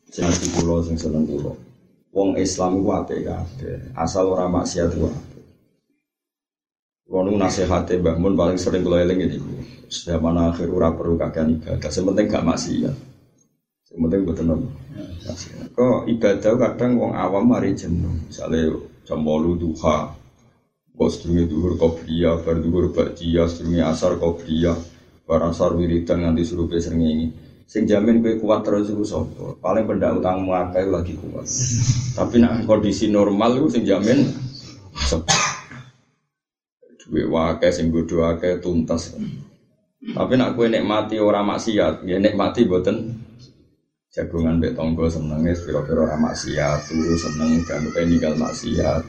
sing 0.08 0.24
ngerti 0.24 0.46
kulo 0.56 0.80
sing 0.80 0.96
seneng 0.96 1.28
kulo. 1.28 1.52
Wong 2.16 2.40
Islam 2.40 2.80
iku 2.80 2.90
apik 2.96 3.28
kabeh, 3.28 3.92
asal 3.92 4.32
ora 4.32 4.48
maksiat 4.48 4.96
ku 4.96 5.12
apik. 5.12 5.44
Kulo 7.04 7.28
niku 7.28 7.36
nasihate 7.36 8.00
paling 8.00 8.56
sering 8.56 8.82
kulo 8.82 8.96
eling 8.96 9.20
niku. 9.20 9.52
Zaman 9.92 10.40
akhir 10.40 10.72
ora 10.72 10.90
perlu 10.96 11.20
kakean 11.20 11.60
ibadah, 11.60 11.90
sing 11.92 12.08
penting 12.08 12.26
gak 12.26 12.46
maksiat. 12.48 12.96
Sing 13.84 13.96
penting 14.00 14.24
mboten. 14.24 14.48
Kok 15.74 16.04
ibadah 16.06 16.52
kadang 16.60 17.00
wong 17.00 17.12
awam 17.16 17.48
mari 17.48 17.72
jenuh. 17.72 18.28
Misale 18.28 18.68
jam 19.08 19.24
8 19.24 19.56
duha, 19.56 20.12
Kok 20.94 21.10
sedurunge 21.10 21.50
duhur 21.50 21.74
qobliyah, 21.74 22.38
bar 22.46 22.62
duhur 22.62 22.94
ba'diyah, 22.94 23.50
sedurunge 23.50 23.82
asar 23.82 24.14
qobliyah, 24.14 24.78
bar 25.26 25.42
asar 25.50 25.74
wiridan 25.74 26.22
nganti 26.22 26.46
surupe 26.46 26.78
srengenge. 26.78 27.34
Sing 27.66 27.88
jamin 27.90 28.22
kowe 28.22 28.30
kuat 28.38 28.62
terus 28.62 28.92
iku 28.92 29.02
sapa? 29.02 29.58
Paling 29.58 29.90
pendak 29.90 30.22
utangmu 30.22 30.54
akeh 30.54 30.86
lagi 30.86 31.18
kuat. 31.18 31.50
Tapi 32.14 32.38
nak 32.38 32.62
kondisi 32.68 33.10
normal 33.10 33.58
iku 33.58 33.66
sing 33.66 33.82
jamin? 33.82 34.30
Duwe 37.02 37.26
wae 37.26 37.68
sing 37.74 37.90
bodho 37.90 38.22
tuntas. 38.62 39.18
Tapi 39.98 40.32
nak 40.38 40.54
kowe 40.54 40.70
nikmati 40.70 41.18
ora 41.18 41.42
maksiat, 41.42 42.06
ya 42.06 42.22
nikmati 42.22 42.70
mboten 42.70 43.23
jagongan 44.14 44.62
mbek 44.62 44.78
tangga 44.78 45.10
senenge 45.10 45.58
pira-pira 45.58 46.06
ora 46.06 46.14
maksiat, 46.14 46.86
turu 46.86 47.18
seneng 47.18 47.58
gak 47.66 47.82
ninggal 48.06 48.38
maksiat. 48.38 49.02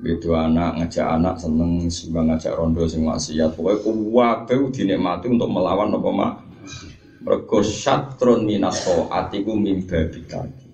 Itu 0.00 0.32
anak 0.32 0.80
ngajak 0.80 1.08
anak 1.08 1.36
seneng 1.40 1.92
sumbang 1.92 2.32
ngajak 2.32 2.56
rondo 2.56 2.88
sing 2.88 3.04
maksiat. 3.04 3.52
Pokoknya 3.52 3.84
kuwabe 3.84 4.54
dinikmati 4.72 5.28
untuk 5.28 5.52
melawan 5.52 5.92
apa 5.92 6.10
mak. 6.12 6.32
Mergo 7.20 7.60
syatron 7.60 8.48
minas 8.48 8.80
atiku 9.12 9.52
mimba 9.56 10.08
bidaki. 10.08 10.68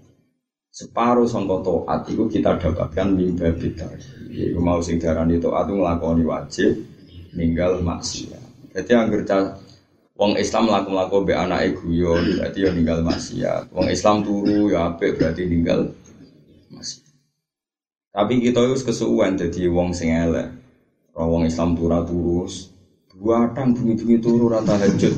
Separuh 0.72 1.26
sangka 1.26 1.62
taat 1.62 2.06
iku 2.10 2.30
kita 2.30 2.58
dapatkan 2.58 3.08
mimba 3.10 3.50
bidaki. 3.50 4.30
Iku 4.30 4.58
mau 4.62 4.78
sing 4.78 5.02
darani 5.02 5.42
taat 5.42 5.66
itu 5.70 5.74
nglakoni 5.74 6.22
wajib 6.22 6.70
ninggal 7.34 7.82
maksiat. 7.82 8.74
Jadi 8.78 8.90
anggere 8.94 9.26
Wong 10.12 10.36
Islam 10.36 10.68
laku-laku 10.68 11.24
be 11.24 11.32
anake 11.32 11.72
guyon 11.80 12.36
berarti 12.36 12.68
ya 12.68 12.70
ninggal 12.70 13.00
maksiat. 13.00 13.72
Wong 13.72 13.88
Islam 13.88 14.20
turu 14.20 14.68
ya 14.68 14.92
apik 14.92 15.16
berarti 15.16 15.48
ninggal 15.48 15.88
maksiat. 16.68 17.12
Tapi 18.12 18.44
kita 18.44 18.60
harus 18.60 18.84
kesuwen 18.84 19.40
jadi 19.40 19.72
wong 19.72 19.96
sing 19.96 20.12
elek. 20.12 20.52
Wong 21.16 21.48
Islam 21.48 21.72
turu 21.72 21.96
terus. 22.04 22.68
Buatan 23.22 23.72
bunyi-bunyi 23.76 24.18
turu 24.18 24.50
ora 24.50 24.60
tahajud. 24.66 25.14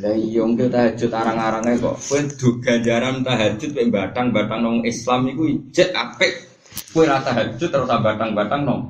Lah 0.00 0.14
iya 0.14 0.40
engke 0.44 0.70
tahajud 0.70 1.10
arang-arange 1.10 1.82
kok. 1.82 1.96
Kowe 1.98 2.20
du 2.22 2.48
ganjaran 2.62 3.26
tahajud 3.26 3.74
mek 3.74 3.90
batang-batang 3.90 4.60
wong 4.62 4.78
Islam 4.86 5.26
iku 5.26 5.50
ijek 5.50 5.90
apik. 5.92 6.32
Kowe 6.94 7.02
ora 7.02 7.18
tahajud 7.20 7.68
terus 7.68 7.90
batang-batang 7.90 8.62
nong. 8.62 8.82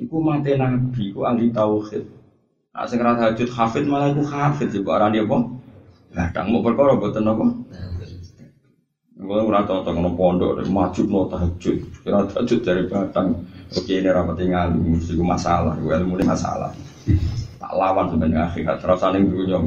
Iku 0.00 0.16
mate 0.22 0.54
nabi, 0.56 1.12
iku 1.12 1.26
ahli 1.28 1.50
tauhid. 1.52 2.19
Nah 2.80 2.88
sing 2.88 2.96
ora 2.96 3.12
tahajud 3.12 3.52
hafid 3.52 3.84
malah 3.84 4.08
iku 4.08 4.24
hafid 4.24 4.72
iku 4.72 4.88
arane 4.96 5.20
apa? 5.20 5.36
Batang 6.16 6.48
mau 6.48 6.64
perkara 6.64 6.96
boten 6.96 7.28
apa? 7.28 7.44
Gue 9.20 9.36
ora 9.36 9.68
cocok 9.68 9.92
ngono 9.92 10.16
pondok, 10.16 10.64
maju 10.64 11.02
mau 11.04 11.28
tahajud, 11.28 11.76
kira 12.00 12.24
tahajud 12.24 12.60
dari 12.64 12.88
batang. 12.88 13.44
Oke 13.76 14.00
ini 14.00 14.08
rapat 14.08 14.40
ngalim, 14.40 14.96
itu 14.96 15.20
masalah, 15.20 15.76
gue 15.76 15.92
ilmu 15.92 16.16
ini 16.16 16.24
masalah. 16.24 16.72
Tak 17.60 17.72
lawan 17.76 18.16
sebenarnya 18.16 18.48
akhirat, 18.48 18.80
terus 18.80 18.96
saling 18.96 19.28
dunia, 19.28 19.60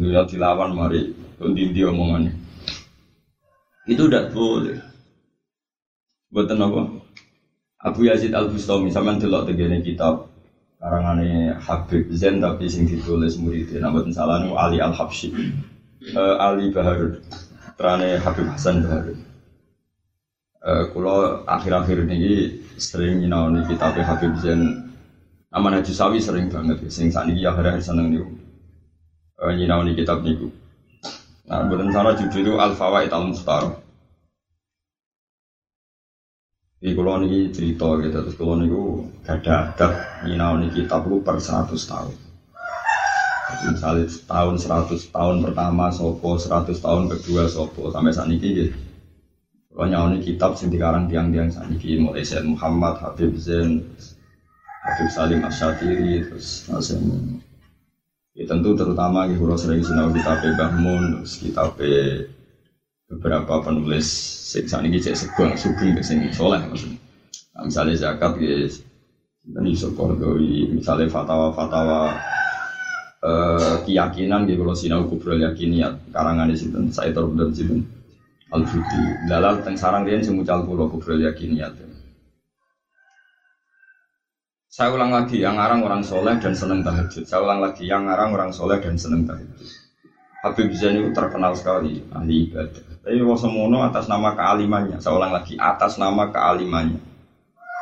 dunia 0.00 0.24
dilawan 0.24 0.72
mari, 0.72 1.12
tundi 1.36 1.76
dia 1.76 1.92
omongannya. 1.92 2.32
Itu 3.84 4.08
udah 4.08 4.32
boleh. 4.32 4.80
Buatan 6.32 6.64
apa? 6.64 6.80
Abu 7.84 8.08
Yazid 8.08 8.32
Al 8.32 8.48
Bustami, 8.48 8.88
sama 8.88 9.20
delok 9.20 9.44
tegene 9.44 9.84
kitab 9.84 10.35
karangane 10.76 11.56
Habib 11.56 12.12
Zain 12.12 12.38
tapi 12.38 12.68
sing 12.68 12.84
ditulis 12.84 13.40
muridnya, 13.40 13.84
nama 13.84 14.04
salah 14.12 14.44
Ali 14.44 14.78
Al 14.78 14.92
Habsyi, 14.92 15.32
Ali 16.16 16.70
Baharud 16.70 17.24
terane 17.76 18.16
Habib 18.20 18.48
Hasan 18.48 18.84
Bahari. 18.84 19.14
Uh, 20.66 20.90
kulo 20.90 21.46
akhir-akhir 21.46 22.10
ini 22.10 22.58
sering 22.74 23.22
nyinaoni 23.22 23.62
kitab 23.70 23.94
Habib 23.94 24.34
Zain. 24.42 24.90
Aman 25.54 25.78
Haji 25.78 25.94
Sawi 25.94 26.18
sering 26.18 26.50
banget 26.50 26.82
sing 26.90 27.08
saat 27.08 27.30
ini 27.30 27.46
akhir-akhir 27.46 27.80
seneng 27.80 28.10
niku. 28.10 28.28
Uh, 29.38 29.54
nyinaoni 29.54 29.94
kitab 29.94 30.26
niku. 30.26 30.50
Nah 31.46 31.70
bukan 31.70 31.94
salah 31.94 32.18
judul 32.18 32.42
itu 32.42 32.52
Al 32.58 32.74
Fawaid 32.74 33.14
Al 33.14 33.30
Mukhtar 33.30 33.85
di 36.86 36.94
kulo 36.94 37.18
niki 37.18 37.50
cerita 37.50 37.98
gitu 37.98 38.14
terus 38.14 38.38
kulo 38.38 38.62
niku 38.62 39.10
ada 39.26 39.74
adab 39.74 39.92
nyinaoni 40.22 40.70
kitab 40.70 41.02
itu 41.10 41.18
per 41.18 41.42
100 41.42 41.74
tahun. 41.74 42.14
Misalnya 43.66 44.06
tahun 44.30 44.54
100 44.54 45.10
tahun 45.10 45.36
pertama 45.42 45.90
sopo 45.90 46.38
100 46.38 46.78
tahun 46.78 47.10
kedua 47.10 47.50
sopo 47.50 47.90
sampai 47.90 48.14
saat 48.14 48.30
ini 48.30 48.38
gitu 48.54 48.78
kalau 49.76 50.08
ini 50.08 50.24
kitab 50.24 50.56
sing 50.56 50.72
dikarang 50.72 51.04
tiang-tiang 51.04 51.52
saat 51.52 51.68
ini 51.68 52.00
mulai 52.00 52.24
Said 52.24 52.48
Muhammad 52.48 52.96
Habib 52.96 53.36
Zain 53.36 53.84
Habib 54.80 55.08
Salim 55.12 55.44
Asyatiri 55.44 56.24
terus 56.24 56.64
Nasim 56.72 57.36
ya 58.32 58.48
tentu 58.48 58.72
terutama 58.72 59.28
kalau 59.28 59.58
sering 59.60 59.84
sinau 59.84 60.08
kitab 60.16 60.40
Mbah 60.40 60.72
Mun 60.80 61.20
terus 61.20 61.36
kitab 61.36 61.76
beberapa 63.06 63.62
penulis 63.62 64.06
sing 64.50 64.66
ini 64.86 64.98
cek 64.98 65.14
sugeng 65.14 65.54
sugeng 65.54 65.94
sing 66.02 66.18
soleh 66.34 66.58
maksudnya. 66.66 66.98
Nah, 67.54 67.62
misalnya 67.64 67.94
zakat 67.96 68.32
guys 68.36 68.82
dan 69.46 69.62
Yusuf 69.62 69.94
Kordowi 69.94 70.74
misalnya 70.74 71.06
fatwa-fatwa 71.10 72.18
Uh, 73.26 73.80
keyakinan 73.82 74.44
di 74.44 74.54
kalau 74.54 74.76
sinau 74.76 75.08
kubrol 75.08 75.40
yakiniyat 75.40 76.12
karangan 76.12 76.52
di 76.52 76.54
situ 76.54 76.78
saya 76.92 77.10
dan 77.10 77.48
situ 77.50 77.80
al 78.52 78.62
fudi 78.68 79.02
dalal 79.24 79.64
teng 79.64 79.74
sarang 79.74 80.04
dia 80.04 80.20
semucal 80.20 80.62
kulo 80.62 80.86
kubrol 80.86 81.24
yakiniyat 81.24 81.74
saya 84.68 84.92
ulang 84.92 85.16
lagi 85.16 85.40
yang 85.40 85.56
ngarang 85.56 85.80
orang 85.80 86.04
soleh 86.04 86.36
dan 86.36 86.52
seneng 86.52 86.84
tahajud. 86.84 87.24
Saya 87.24 87.40
ulang 87.40 87.64
lagi 87.64 87.88
yang 87.88 88.04
ngarang 88.04 88.36
orang 88.36 88.52
soleh 88.52 88.76
dan 88.76 89.00
seneng 89.00 89.24
tahajud 89.24 89.85
Habib 90.46 90.70
Zain 90.78 91.02
itu 91.02 91.10
terkenal 91.10 91.58
sekali 91.58 92.06
ahli 92.14 92.46
ibadah. 92.46 93.02
Tapi 93.02 93.18
semono 93.18 93.82
atas 93.82 94.06
nama 94.06 94.34
kealimannya. 94.38 95.02
Ulang 95.02 95.34
lagi 95.34 95.58
atas 95.58 95.98
nama 95.98 96.30
kealimannya. 96.30 97.02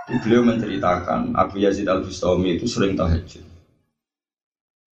Beliau 0.05 0.45
menceritakan 0.45 1.33
Abu 1.33 1.65
Yazid 1.65 1.89
Al 1.89 2.05
Bustami 2.05 2.61
itu 2.61 2.69
sering 2.69 2.93
tahajud. 2.93 3.45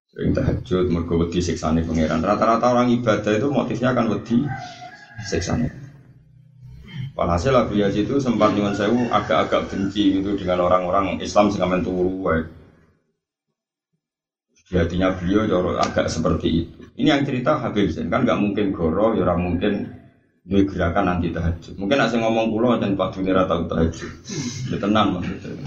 Sering 0.09 0.31
tahajud 0.33 0.89
mergo 0.89 1.21
wedi 1.21 1.41
siksane 1.41 1.85
pangeran. 1.85 2.25
Rata-rata 2.25 2.73
orang 2.73 2.93
ibadah 2.93 3.33
itu 3.33 3.49
motifnya 3.49 3.93
akan 3.93 4.13
wedi 4.13 4.45
siksane. 5.25 5.69
Walhasil 7.13 7.53
Abu 7.53 7.77
Yazid 7.77 8.09
itu 8.09 8.17
sempat 8.17 8.57
nyuwun 8.57 8.73
sewu 8.73 9.05
agak-agak 9.13 9.69
benci 9.69 10.17
gitu 10.17 10.33
dengan 10.33 10.65
orang-orang 10.65 11.21
Islam 11.21 11.53
sing 11.53 11.61
turu 11.85 12.25
wae. 12.25 12.41
Di 14.73 14.81
hatinya 14.81 15.13
beliau 15.13 15.77
agak 15.77 16.09
seperti 16.09 16.65
itu. 16.65 16.82
Ini 16.93 17.09
yang 17.09 17.23
cerita 17.25 17.57
Habib 17.57 17.89
Zain 17.89 18.13
kan 18.13 18.29
nggak 18.29 18.37
mungkin 18.37 18.77
goro, 18.77 19.17
ya 19.17 19.25
orang 19.25 19.41
mungkin 19.41 19.73
dia 20.43 20.67
gerakan 20.67 21.07
anti 21.07 21.31
tahajud. 21.31 21.79
Mungkin 21.79 21.99
asing 22.03 22.21
ngomong 22.21 22.51
pulau 22.51 22.75
dan 22.77 22.99
Pak 22.99 23.15
Dunia 23.15 23.47
tahu 23.47 23.71
tahajud. 23.71 24.11
Ya 24.75 24.77
tenang 24.77 25.17
maksudnya. 25.17 25.63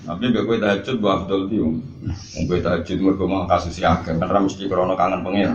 Tapi 0.00 0.32
gak 0.32 0.44
gue 0.48 0.56
tahajud 0.62 0.96
buat 1.02 1.14
Abdul 1.26 1.42
Tium. 1.50 1.74
Gue 2.46 2.58
tahajud 2.62 2.98
mereka 3.02 3.24
mau 3.26 3.44
kasus 3.50 3.76
ya 3.76 4.00
karena 4.00 4.40
mesti 4.40 4.64
krono 4.70 4.94
kangen 4.94 5.26
pengen. 5.26 5.50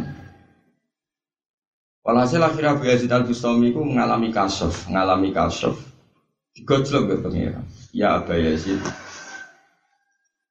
Walhasil 2.05 2.37
akhirnya 2.37 2.77
Abu 2.77 2.85
Yazid 2.85 3.09
Al 3.09 3.25
Bustami 3.25 3.73
itu 3.73 3.81
mengalami 3.81 4.29
kasof, 4.29 4.85
mengalami 4.85 5.33
kasof. 5.33 5.81
Digojlok 6.53 7.03
ke 7.09 7.15
pengira. 7.25 7.59
Ya 7.89 8.21
Abu 8.21 8.37
Yazid, 8.37 8.77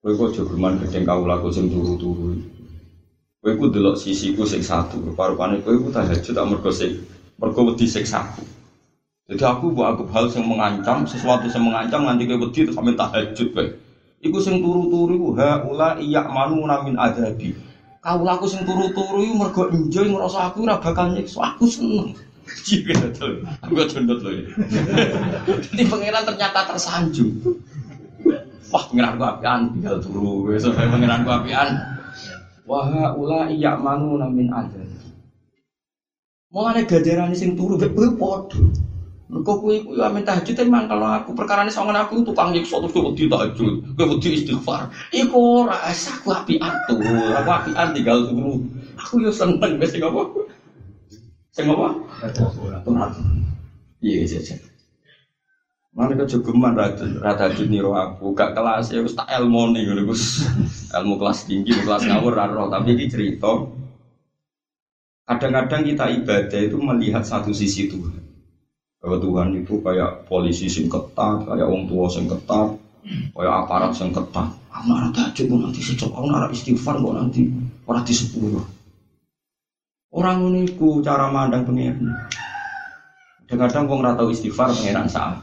gue 0.03 0.13
kok 0.19 0.33
jogeman 0.35 0.83
gedeng 0.83 1.07
kau 1.07 1.23
laku 1.23 1.55
sing 1.55 1.71
turu-turu. 1.71 2.54
Gue 3.45 3.61
ku 3.61 3.69
delok 3.69 4.01
sisiku 4.01 4.49
sing 4.49 4.65
satu, 4.65 5.05
rupa-rupanya 5.05 5.61
gue 5.61 5.77
ku 5.77 5.93
tahajud 5.93 6.33
tak 6.33 6.49
mergo 6.49 6.73
sing 6.73 6.97
mergo 7.37 7.69
wedi 7.69 7.85
siksaku. 7.85 8.41
Jadi 9.29 9.45
aku 9.45 9.69
buat 9.69 9.93
aku 10.01 10.09
hal 10.17 10.33
yang 10.33 10.49
mengancam, 10.49 11.05
sesuatu 11.05 11.45
yang 11.53 11.69
mengancam 11.69 12.09
nanti 12.09 12.25
gue 12.25 12.41
wedi 12.41 12.65
terus 12.65 12.73
sampai 12.73 12.97
tahajud 12.97 13.49
gue. 13.53 13.67
Iku 14.25 14.41
sing 14.41 14.65
turu-turu 14.65 15.13
iku 15.13 15.29
haula 15.37 16.01
iya 16.01 16.25
manu 16.25 16.65
min 16.65 16.97
adabi. 16.97 17.53
Kau 18.01 18.25
laku 18.25 18.49
sing 18.49 18.65
turu-turu 18.65 19.21
iku 19.21 19.37
mergo 19.37 19.63
enjoy 19.69 20.09
ngrasa 20.09 20.49
aku 20.49 20.65
ora 20.65 20.81
bakal 20.81 21.13
nyiksa. 21.13 21.45
Aku 21.45 21.69
seneng. 21.69 22.17
Iya 22.69 22.97
betul. 22.97 23.45
Aku 23.61 23.73
condot 23.77 24.21
loh 24.21 24.33
ya. 24.33 24.45
Jadi 25.69 25.85
pangeran 25.93 26.25
ternyata 26.29 26.61
tersanjung. 26.65 27.33
Wah 28.73 28.85
pangeran 28.89 29.21
ku 29.21 29.25
apian 29.25 29.61
tinggal 29.69 30.01
turu. 30.01 30.49
Besok 30.49 30.77
pangeran 30.77 31.25
ku 31.25 31.33
apian. 31.33 31.94
Wah 32.65 33.13
ula 33.13 33.53
iya 33.53 33.77
manu 33.77 34.17
namin. 34.17 34.49
Mau 36.49 36.65
ada 36.71 36.81
gajaran 36.87 37.37
sing 37.37 37.53
turu 37.59 37.77
gue 37.77 38.09
podo. 38.17 38.73
Mergo 39.25 39.57
kuwi 39.57 39.81
kuwi 39.81 40.05
amin 40.05 40.21
tahajud 40.21 40.53
emang 40.61 40.85
kalau 40.85 41.09
aku 41.09 41.33
perkara 41.33 41.65
ini 41.65 41.73
songen 41.73 41.97
aku 41.97 42.21
tukang 42.21 42.53
nyiksa 42.53 42.77
terus 42.77 42.93
kowe 42.93 43.09
wedi 43.09 43.25
tahajud, 43.25 43.97
kowe 43.97 44.07
wedi 44.13 44.37
istighfar. 44.37 44.93
Iku 45.17 45.65
ora 45.65 45.81
asa 45.81 46.21
aku 46.21 46.29
apian 46.29 46.73
tuh, 46.85 47.01
aku 47.33 47.51
apian 47.51 47.89
tinggal 47.97 48.21
turu. 48.29 48.61
Aku 49.01 49.25
yo 49.25 49.33
seneng 49.33 49.81
wis 49.81 49.97
sing 49.97 50.05
apa? 50.05 50.29
Sing 51.57 51.67
apa? 51.73 51.89
Iya 54.05 54.29
iya 54.29 54.39
iya. 54.45 54.74
Mana 55.95 56.19
kejogeman 56.19 56.75
rada 56.75 57.07
rada 57.23 57.47
niru 57.63 57.95
aku, 57.95 58.35
gak 58.35 58.59
kelas 58.59 58.91
ya 58.91 58.99
tak 59.15 59.31
ilmu 59.31 59.71
nih 59.71 59.95
Gus. 60.03 60.43
Ilmu 60.91 61.15
kelas 61.23 61.47
tinggi, 61.47 61.71
kelas 61.71 62.11
ngawur 62.11 62.35
ra 62.35 62.51
roh, 62.51 62.67
tapi 62.67 62.99
ini 62.99 63.07
cerita 63.07 63.63
Kadang-kadang 65.25 65.89
kita 65.89 66.05
ibadah 66.21 66.61
itu 66.61 66.77
melihat 66.77 67.25
satu 67.25 67.49
sisi 67.49 67.89
Tuhan. 67.89 68.21
Bahwa 69.01 69.17
Tuhan 69.17 69.49
itu 69.57 69.81
kayak 69.81 70.29
polisi 70.29 70.69
sing 70.69 70.85
ketat, 70.85 71.49
kayak 71.49 71.65
orang 71.65 71.89
tua 71.89 72.13
sing 72.13 72.29
ketat, 72.29 72.77
kayak 73.33 73.55
aparat 73.65 73.97
sing 73.97 74.13
ketat. 74.13 74.53
Nara 74.85 75.09
tahajud 75.17 75.49
kok 75.49 75.61
nanti 75.65 75.81
secok, 75.81 76.13
aku 76.13 76.27
nara 76.29 76.53
istighfar 76.53 77.01
kok 77.01 77.15
nanti 77.17 77.49
orang 77.89 78.05
di 78.05 78.13
sepuluh. 78.13 78.61
Orang 80.13 80.53
ini 80.53 80.69
cara 81.01 81.33
mandang 81.33 81.65
pengiran. 81.65 82.13
Kadang-kadang 83.49 83.85
wong 83.89 83.99
ora 84.05 84.13
tau 84.13 84.29
istighfar 84.29 84.77
pengiran 84.77 85.09
saat 85.09 85.41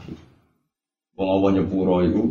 Wong 1.12 1.28
apa 1.28 1.46
nyepuro 1.52 2.00
itu 2.00 2.22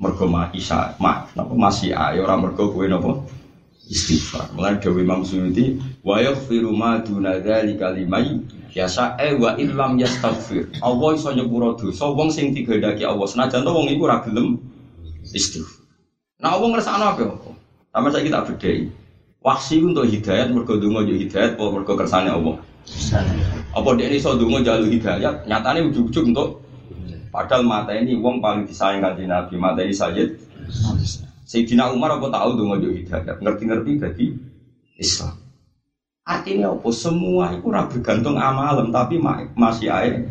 mergo 0.00 0.26
isa, 0.56 0.96
mak, 0.96 1.36
napa 1.36 1.52
masih 1.52 1.92
ayo 1.92 2.24
orang 2.24 2.48
mergo 2.48 2.72
kowe 2.72 2.88
napa 2.88 3.20
istighfar. 3.84 4.48
Mulai 4.56 4.80
Dewi 4.80 5.04
Imam 5.04 5.20
Suyuti 5.28 5.76
wa 6.00 6.16
yaghfiru 6.16 6.72
ma 6.72 7.04
duna 7.04 7.36
dzalika 7.36 7.92
liman 7.92 8.48
yasa 8.72 9.12
e 9.20 9.36
wa 9.36 9.52
illam 9.60 10.00
yastaghfir. 10.00 10.72
Allah 10.80 11.08
iso 11.12 11.30
nyepuro 11.36 11.76
dosa 11.76 12.08
wong 12.08 12.32
sing 12.32 12.56
digandaki 12.56 13.04
Allah 13.04 13.28
senajan 13.28 13.60
to 13.60 13.70
wong 13.70 13.92
iku 13.92 14.08
ora 14.08 14.24
gelem 14.24 14.56
istighfar. 15.36 15.84
Nah 16.40 16.56
wong 16.56 16.72
ngrasakno 16.72 17.04
apa? 17.12 17.24
Sama 17.92 18.08
saya 18.10 18.24
kita 18.24 18.40
bedai. 18.48 18.88
Waksi 19.44 19.84
untuk 19.84 20.08
hidayat 20.08 20.48
mergo 20.48 20.80
donga 20.80 21.04
yo 21.04 21.20
hidayat 21.20 21.60
apa 21.60 21.64
mergo 21.68 21.92
kersane 21.92 22.32
Allah. 22.32 22.56
Apa 23.76 23.88
dia 24.00 24.08
ini 24.08 24.16
so 24.16 24.32
donga 24.32 24.64
jalur 24.64 24.88
hidayat, 24.88 25.44
nyatane 25.44 25.92
ujug-ujug 25.92 26.32
untuk 26.32 26.63
padahal 27.34 27.66
mata 27.66 27.90
ini 27.90 28.14
wong 28.14 28.38
paling 28.38 28.62
disayang 28.62 29.02
kanjeng 29.02 29.26
Nabi, 29.26 29.58
mata 29.58 29.82
ini 29.82 29.90
Sayyid 29.90 30.38
Sayyidina 31.44 31.90
Umar 31.90 32.14
apa 32.14 32.30
tahu 32.30 32.54
donga 32.54 32.78
yo 32.78 32.94
hidayat, 32.94 33.42
ngerti-ngerti 33.42 33.90
jadi 33.98 34.26
Islam. 35.02 35.34
Artinya 36.24 36.72
apa? 36.72 36.88
Semua 36.94 37.52
itu 37.52 37.68
ora 37.68 37.84
bergantung 37.84 38.40
amalem, 38.40 38.88
tapi 38.88 39.20
ma 39.20 39.44
masih 39.52 39.92
air, 39.92 40.24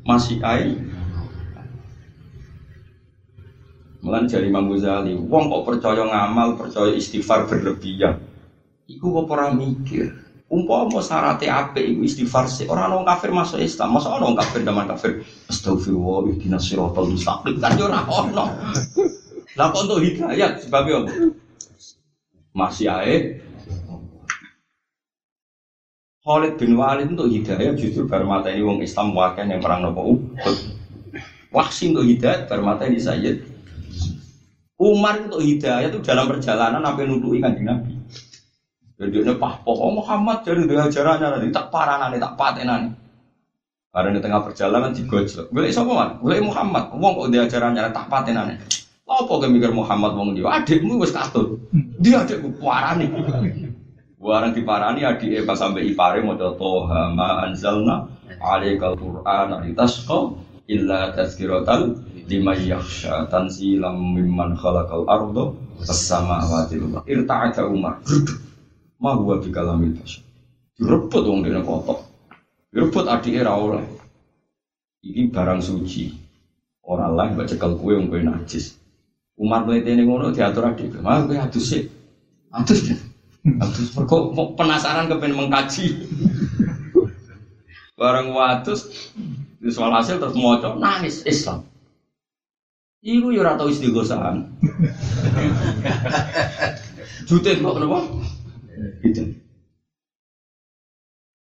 masih 0.00 0.40
air. 0.40 0.80
Mulan 4.00 4.30
dari 4.30 4.48
Imam 4.48 4.70
Ghazali, 4.70 5.12
wong 5.18 5.50
kok 5.50 5.66
percaya 5.66 6.08
ngamal, 6.08 6.56
percaya 6.56 6.94
istighfar 6.94 7.50
berlebihan. 7.50 8.22
Iku 8.86 9.12
kok 9.12 9.28
ora 9.28 9.52
mikir. 9.52 10.25
Umpama 10.46 11.02
syaratnya 11.02 11.50
apik 11.58 11.82
iku 11.82 12.06
istighfar 12.06 12.46
sih. 12.46 12.70
Orang 12.70 12.94
orang 12.94 13.06
kafir 13.10 13.34
masuk 13.34 13.58
Islam, 13.58 13.98
masa 13.98 14.14
orang 14.14 14.38
kafir 14.38 14.62
zaman 14.62 14.86
kafir 14.86 15.12
astagfirullah 15.50 16.30
ihdinas 16.38 16.62
siratal 16.62 17.10
mustaqim 17.10 17.58
kan 17.58 17.74
yo 17.74 17.90
ora 17.90 18.06
ono. 18.06 18.46
Lah 19.58 19.66
kok 19.74 19.82
untuk 19.90 20.06
hidayat 20.06 20.62
sebabnya 20.62 21.02
apa? 21.02 21.10
Masih 22.54 22.86
ae. 22.86 23.42
Khalid 26.22 26.58
bin 26.62 26.78
Walid 26.78 27.10
untuk 27.10 27.30
hidayat 27.30 27.74
justru 27.74 28.06
bar 28.06 28.22
mata 28.22 28.50
ini 28.50 28.62
wong 28.62 28.82
Islam 28.86 29.18
wakil 29.18 29.50
yang 29.50 29.58
perang 29.58 29.82
nopo 29.82 30.14
Uhud. 30.14 30.56
Wahsi 31.50 31.90
untuk 31.90 32.06
hidayat 32.06 32.46
bar 32.46 32.62
mata 32.62 32.86
ini 32.86 33.02
Sayyid. 33.02 33.42
Umar 34.78 35.26
untuk 35.26 35.42
hidayat 35.42 35.90
itu 35.90 36.04
dalam 36.06 36.30
perjalanan 36.30 36.84
apa 36.84 37.02
nuduhi 37.02 37.42
kanjeng 37.42 37.66
Nabi. 37.66 37.96
Jadi 38.96 39.28
dia 39.28 39.34
pah 39.36 39.60
pokok 39.60 39.90
Muhammad 39.92 40.40
jadi 40.40 40.64
dia 40.64 40.88
ajarannya 40.88 41.26
nanti 41.36 41.48
tak 41.52 41.68
paranane 41.68 42.16
tak 42.16 42.32
patenane. 42.40 42.88
Karena 43.92 44.12
di 44.12 44.20
tengah 44.20 44.40
perjalanan 44.44 44.92
digojlok. 44.92 45.48
Gue 45.52 45.72
siapa 45.72 45.88
man? 45.88 46.10
Gue 46.20 46.36
Muhammad. 46.40 46.92
Wong 46.96 47.12
kok 47.16 47.28
dia 47.32 47.44
ajarannya 47.48 47.92
tak 47.92 48.08
patenane. 48.12 48.60
Apa 49.06 49.22
kau 49.22 49.38
mikir 49.46 49.70
Muhammad 49.70 50.18
wong 50.18 50.34
dia? 50.34 50.50
Adikmu 50.50 50.98
wes 50.98 51.14
katut. 51.14 51.62
Dia 52.02 52.26
adikku 52.26 52.50
parani. 52.58 53.08
Warang 54.16 54.56
diparani 54.56 55.06
adik 55.06 55.46
pas 55.46 55.54
sampai 55.54 55.92
ipare 55.92 56.18
mau 56.24 56.34
toha 56.34 57.14
ma 57.14 57.46
anzalna 57.46 58.10
alaikal 58.42 58.98
Qur'an 58.98 59.62
litasqa 59.62 60.34
illa 60.66 61.14
tazkiratal 61.14 61.94
liman 62.26 62.58
yakhsha 62.58 63.30
tanzilam 63.30 63.94
mimman 64.18 64.58
khalaqal 64.58 65.06
ardo 65.06 65.54
was 65.78 65.94
samawati 65.94 66.82
wal. 66.82 67.06
Irta'ata 67.06 67.70
Umar. 67.70 68.02
Ma 69.00 69.12
huwa 69.12 69.36
bi 69.40 69.52
kalamil 69.52 69.92
bashar. 69.92 70.24
Direbut 70.76 71.24
wong 71.24 71.40
dene 71.44 71.60
kotok. 71.64 72.00
Direbut 72.72 73.04
adike 73.08 73.40
ra 73.44 73.56
oleh. 73.56 73.84
Iki 75.04 75.32
barang 75.32 75.60
suci. 75.60 76.08
Ora 76.86 77.10
lah 77.10 77.32
mbak 77.32 77.48
cekel 77.50 77.76
kue 77.76 77.96
wong 77.96 78.08
kowe 78.08 78.20
najis. 78.20 78.76
Umar 79.36 79.68
mletene 79.68 80.04
ngono 80.04 80.32
diatur 80.32 80.72
adik. 80.72 80.96
Mah 81.00 81.24
kowe 81.28 81.36
adus 81.36 81.64
sik. 81.72 81.84
Adus. 82.52 82.88
Adus 83.60 83.88
mergo 83.94 84.32
mau 84.32 84.56
penasaran 84.56 85.08
kepen 85.12 85.36
mengkaji. 85.36 85.86
Barang 88.00 88.32
watus 88.36 88.84
soal 89.72 89.92
hasil 89.92 90.20
terus 90.20 90.36
moco 90.36 90.76
nangis 90.76 91.24
Islam. 91.24 91.64
Iku 93.00 93.32
yo 93.32 93.40
ora 93.40 93.56
tau 93.56 93.70
istighosahan. 93.70 94.44
Jutet 97.28 97.62
kok 97.62 97.74
kenapa? 97.78 97.98
Gitu. 99.02 99.22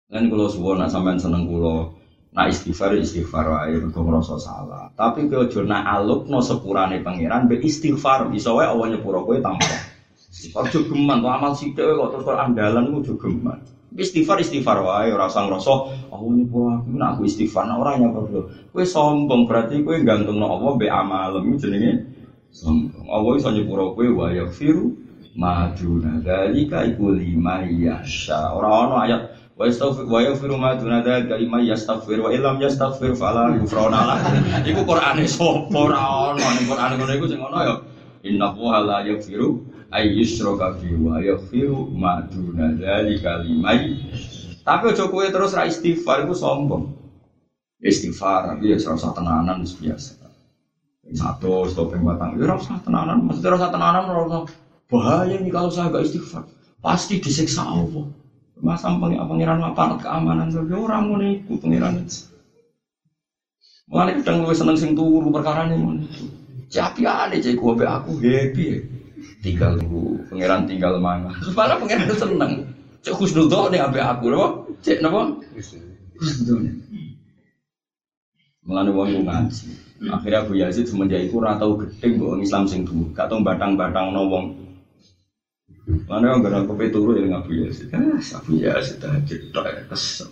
Kan 0.09 0.25
kalau 0.25 0.49
suwon 0.49 0.81
nak 0.81 0.89
sampean 0.89 1.21
seneng 1.21 1.45
kulo, 1.45 1.99
nak 2.33 2.49
istighfar 2.49 2.97
istighfar 2.97 3.45
wae 3.45 3.77
mergo 3.77 4.01
ngrasa 4.05 4.41
salah. 4.41 4.89
Tapi 4.93 5.29
kowe 5.29 5.45
aja 5.45 5.61
nak 5.65 5.85
alupno 5.85 6.41
sepurane 6.41 7.01
pangeran 7.01 7.45
be 7.45 7.61
istighfar 7.61 8.29
iso 8.33 8.57
wae 8.57 8.65
Allah 8.65 8.93
nyepuro 8.93 9.25
kowe 9.25 9.37
tanpa. 9.37 9.69
Istighfar 10.29 10.69
jogeman 10.73 11.21
to 11.21 11.29
amal 11.29 11.53
sithik 11.57 11.85
kok 11.85 12.09
terus 12.13 12.37
andalan 12.37 12.89
ku 12.93 13.05
jogeman. 13.05 13.61
Istighfar 13.93 14.41
istighfar 14.41 14.81
wae 14.85 15.09
ora 15.13 15.29
usah 15.29 15.45
ngrasa 15.45 15.73
Allah 16.09 16.29
nyepuro 16.33 16.69
aku 16.81 16.89
nak 16.93 17.09
aku 17.17 17.21
istighfar 17.25 17.65
nak 17.65 17.77
ora 17.81 17.91
nyepuro. 17.97 18.49
Kowe 18.73 18.85
sombong 18.85 19.45
berarti 19.49 19.81
kowe 19.81 19.97
gantungno 20.01 20.45
Allah 20.53 20.71
be 20.77 20.85
amalem 20.89 21.57
jenenge 21.57 22.05
sombong. 22.53 23.09
Allah 23.09 23.31
iso 23.37 23.49
nyepuro 23.53 23.97
kowe 23.97 24.05
wa 24.09 24.33
yaghfiru 24.33 25.08
maduna 25.35 26.21
dalika 26.21 26.85
iku 26.85 27.13
lima 27.13 27.61
yasha. 27.65 28.53
Ora 28.53 28.69
ono 28.85 28.95
ayat 29.03 29.21
wa 29.57 29.63
yastaghfir 29.67 30.05
wa 30.07 30.19
yaghfiru 30.23 30.55
maduna 30.57 31.03
dalika 31.03 31.37
lima 31.37 31.59
yastaghfir 31.61 32.21
wa 32.23 32.33
illam 32.33 32.57
yastaghfir 32.61 33.13
fala 33.13 33.53
yufrona 33.57 33.99
lah. 34.07 34.17
Iku 34.69 34.85
Qur'ane 34.87 35.27
sapa 35.27 35.73
ora 35.75 35.99
ono 36.33 36.45
ning 36.57 36.65
Qur'ane 36.65 36.93
ngono 36.97 37.13
iku 37.13 37.25
sing 37.27 37.39
ono 37.43 37.57
ya 37.61 37.73
inna 38.23 38.47
huwa 38.55 38.79
la 38.81 38.97
yaghfiru 39.05 39.59
ay 39.91 40.09
yushraka 40.15 40.77
fi 40.79 40.93
wa 40.95 41.19
yaghfiru 41.21 41.91
maduna 41.93 42.73
dalika 42.73 43.41
lima 43.41 43.73
tapi 44.63 44.93
aja 44.93 45.09
kowe 45.09 45.25
terus 45.25 45.55
ra 45.57 45.65
istighfar 45.65 46.29
iku 46.29 46.37
sombong. 46.37 46.93
Istighfar 47.81 48.53
tapi 48.53 48.69
ya 48.69 48.77
serasa 48.77 49.15
tenanan 49.17 49.65
biasa. 49.65 50.19
Satu 51.09 51.65
stop 51.65 51.97
yang 51.97 52.05
batang 52.05 52.37
ya 52.37 52.45
rasa 52.53 52.77
tenanan 52.85 53.25
maksudnya 53.25 53.57
rasa 53.57 53.73
tenanan 53.73 54.05
rasa 54.05 54.45
bahaya 54.89 55.37
nih 55.37 55.53
kalau 55.53 55.69
saya 55.69 55.93
gak 55.93 56.09
istighfar 56.09 56.43
pasti 56.81 57.21
disiksa 57.21 57.61
Allah 57.61 58.09
masa 58.59 58.91
pangeran 58.97 59.63
apa 59.63 59.95
keamanan 60.01 60.51
tapi 60.51 60.73
orang 60.75 61.03
mau 61.07 61.15
nih 61.21 61.39
pangeran 61.45 62.03
itu 62.03 62.27
kadang 63.89 64.45
lu 64.45 64.53
seneng 64.53 64.77
sing 64.77 64.93
turu 64.93 65.33
perkara 65.33 65.65
ini 65.69 66.05
Siapa 66.69 67.01
ada 67.01 67.33
cek 67.33 67.57
gue 67.57 67.81
aku 67.81 68.21
happy 68.21 68.63
ya. 68.69 68.77
Tinggal 69.41 69.81
lu 69.81 70.21
pangeran 70.29 70.69
tinggal 70.69 71.01
mana. 71.01 71.33
Terus 71.41 71.57
malah 71.57 71.81
pangeran 71.81 72.13
seneng. 72.13 72.53
Cek 73.01 73.17
khusnudon 73.17 73.73
nih 73.73 73.81
abe 73.81 73.97
aku 73.97 74.29
loh. 74.29 74.69
Cek 74.85 75.01
napa? 75.01 75.33
Khusnudon. 76.21 76.69
Mulane 78.69 78.91
wong 78.93 79.25
ngaji. 79.25 79.65
Akhirnya 80.13 80.45
Abu 80.45 80.53
Yazid 80.55 80.85
semenjak 80.85 81.25
itu 81.25 81.41
ora 81.41 81.57
tau 81.57 81.73
gedeng 81.75 82.21
kok 82.21 82.37
Islam 82.39 82.63
sing 82.69 82.85
dulu. 82.85 83.09
Gak 83.17 83.33
batang-batang 83.33 84.13
no 84.13 84.29
wong 84.29 84.45
Mana 85.89 86.37
yang 86.37 86.45
gak 86.45 86.69
kopi 86.69 86.93
turu 86.93 87.17
ya 87.17 87.25
ngabu 87.25 87.65
ya 87.65 87.69
sih. 87.73 87.89
Ah, 87.89 88.21
Abu 88.37 88.61
ya 88.61 88.77
sih 88.77 89.01
tahajud 89.01 89.39
ya 89.49 89.83
kesel. 89.89 90.29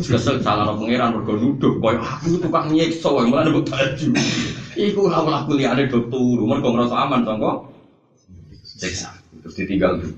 Kesel 0.00 0.40
salah 0.40 0.64
no 0.66 0.80
pangeran 0.80 1.14
mergo 1.14 1.36
nuduh 1.36 1.78
koyo 1.78 2.02
aku 2.02 2.40
tukang 2.40 2.72
nyiksa 2.72 3.12
wae 3.12 3.28
malah 3.28 3.52
mbok 3.52 3.68
tahajud. 3.68 4.16
Iku 4.74 5.12
ora 5.12 5.20
ora 5.20 5.38
kuliahane 5.44 5.92
do 5.92 6.08
turu 6.08 6.48
mergo 6.48 6.72
ngrasa 6.72 6.96
aman 7.04 7.22
sangka 7.22 7.68
siksa. 8.64 9.12
Terus 9.44 9.54
ditinggal 9.60 10.00
tuh. 10.00 10.12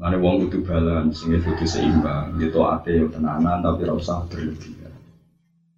Mana 0.00 0.16
wong 0.16 0.48
kudu 0.48 0.64
balance, 0.64 1.20
sing 1.20 1.36
kudu 1.44 1.64
seimbang, 1.68 2.36
gitu 2.40 2.64
ate 2.64 2.96
yo 2.96 3.12
tenanan 3.12 3.60
tapi 3.60 3.84
ora 3.84 4.00
usah 4.00 4.24
berlebihan. 4.28 4.92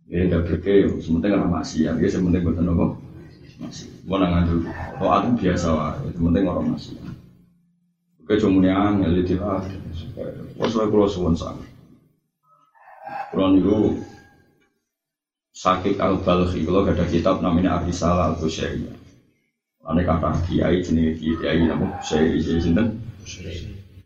Ya 0.07 0.27
ndak 0.29 0.47
berke, 0.47 0.87
sementing 1.03 1.33
ora 1.35 1.47
maksiat, 1.49 1.95
ya 1.99 2.09
sementing 2.11 2.42
boten 2.47 2.71
apa. 2.71 2.87
Mau 4.07 4.18
nangan 4.18 4.44
dulu. 4.48 4.62
Kalau 4.70 5.12
aku 5.14 5.29
biasa 5.38 5.68
lah, 5.70 5.94
itu 6.05 6.18
penting 6.18 6.44
orang 6.51 6.66
masih. 6.75 6.98
Oke, 8.22 8.38
cuma 8.38 8.62
nih 8.62 8.70
angel 8.70 9.22
di 9.22 9.35
lah. 9.38 9.62
Pas 10.59 10.72
lagi 10.75 10.90
kalau 10.90 11.09
suwon 11.11 11.35
sang. 11.35 11.59
Kalau 13.33 13.51
niku 13.51 13.98
sakit 15.57 15.98
al 15.98 16.20
balhi 16.20 16.62
kalau 16.62 16.87
ada 16.87 17.05
kitab 17.09 17.40
namanya 17.42 17.81
Arisalah 17.81 18.35
al 18.35 18.37
Kusyairiyah. 18.38 18.96
Ane 19.83 20.03
kata 20.07 20.38
kiai 20.46 20.85
jenis 20.85 21.18
kiai 21.18 21.66
nama 21.66 21.98
Kusyairi 21.98 22.38
jadi 22.38 22.61
sinten. 22.62 22.87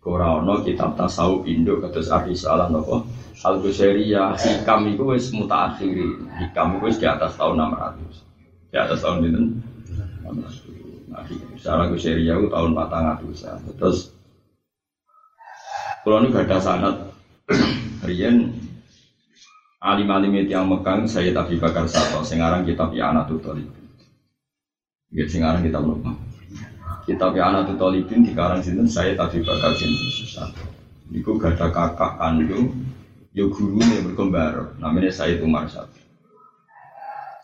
Korano 0.01 0.63
kitab 0.63 0.95
tasawuf 0.95 1.45
Indo 1.45 1.83
kados 1.83 2.09
Arisalah 2.09 2.71
nopo 2.73 3.05
al 3.45 3.61
Kusyairiyah. 3.61 4.39
Hikam 4.39 4.89
itu 4.91 5.05
wis 5.13 5.29
mutaakhiri. 5.35 6.07
Hikam 6.41 6.79
itu 6.79 6.85
wis 6.89 6.97
di 7.03 7.07
atas 7.11 7.37
tahun 7.37 7.77
600 7.77 8.26
di 8.77 8.79
atas 8.85 9.01
tahun 9.01 9.25
itu 9.25 9.43
nah 11.09 11.25
secara 11.57 11.89
gue 11.89 11.97
seri 11.97 12.29
tahun 12.29 12.77
patang 12.77 13.17
atusan 13.17 13.57
terus 13.81 14.13
kalau 16.07 16.23
ini 16.23 16.31
gak 16.31 16.47
ada 16.47 16.63
sanat. 16.63 16.97
Rian 18.07 18.47
alim 19.83 20.07
alim 20.07 20.39
itu 20.39 20.55
yang 20.55 20.71
megang 20.71 21.03
saya 21.11 21.35
tapi 21.35 21.59
bakar 21.59 21.83
satu. 21.91 22.23
Sekarang 22.23 22.63
kitab 22.63 22.95
ya 22.95 23.11
anak 23.11 23.27
tutolib 23.27 23.67
ya 25.11 25.27
sekarang 25.27 25.67
kitab 25.67 25.83
lupa 25.83 26.15
kitab 27.11 27.35
ya 27.35 27.51
anak 27.51 27.75
tutolibin 27.75 28.23
di 28.23 28.39
karang 28.39 28.63
sini 28.63 28.87
saya 28.87 29.19
tapi 29.19 29.43
bakar 29.43 29.75
sini 29.75 30.31
satu. 30.31 30.63
Iku 31.11 31.43
gak 31.43 31.59
ada 31.59 31.75
kakak 31.75 32.23
kandung, 32.23 32.71
yo 33.35 33.51
guru 33.51 33.83
nih 33.83 34.07
berkembar, 34.07 34.79
namanya 34.79 35.11
saya 35.11 35.39
itu 35.39 35.47
Marsat. 35.47 35.91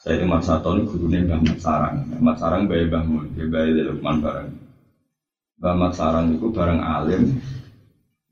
Saya 0.03 0.19
itu 0.19 0.27
Mas 0.27 0.51
Sato 0.51 0.75
ini 0.75 0.83
gurunya 0.83 1.23
Mbah 1.23 1.39
Mat 1.47 1.59
Sarang. 1.63 1.97
Mat 2.19 2.37
Sarang 2.43 2.67
bayi 2.67 2.91
Mbah 2.91 3.07
Mun, 3.07 3.31
dia 3.39 3.47
bayi 3.47 3.87
Lukman 3.87 4.19
bareng. 4.19 4.51
Mbah 5.63 5.75
Mat 5.79 5.93
Sarang 5.95 6.35
itu 6.35 6.51
bareng 6.51 6.83
alim. 6.83 7.39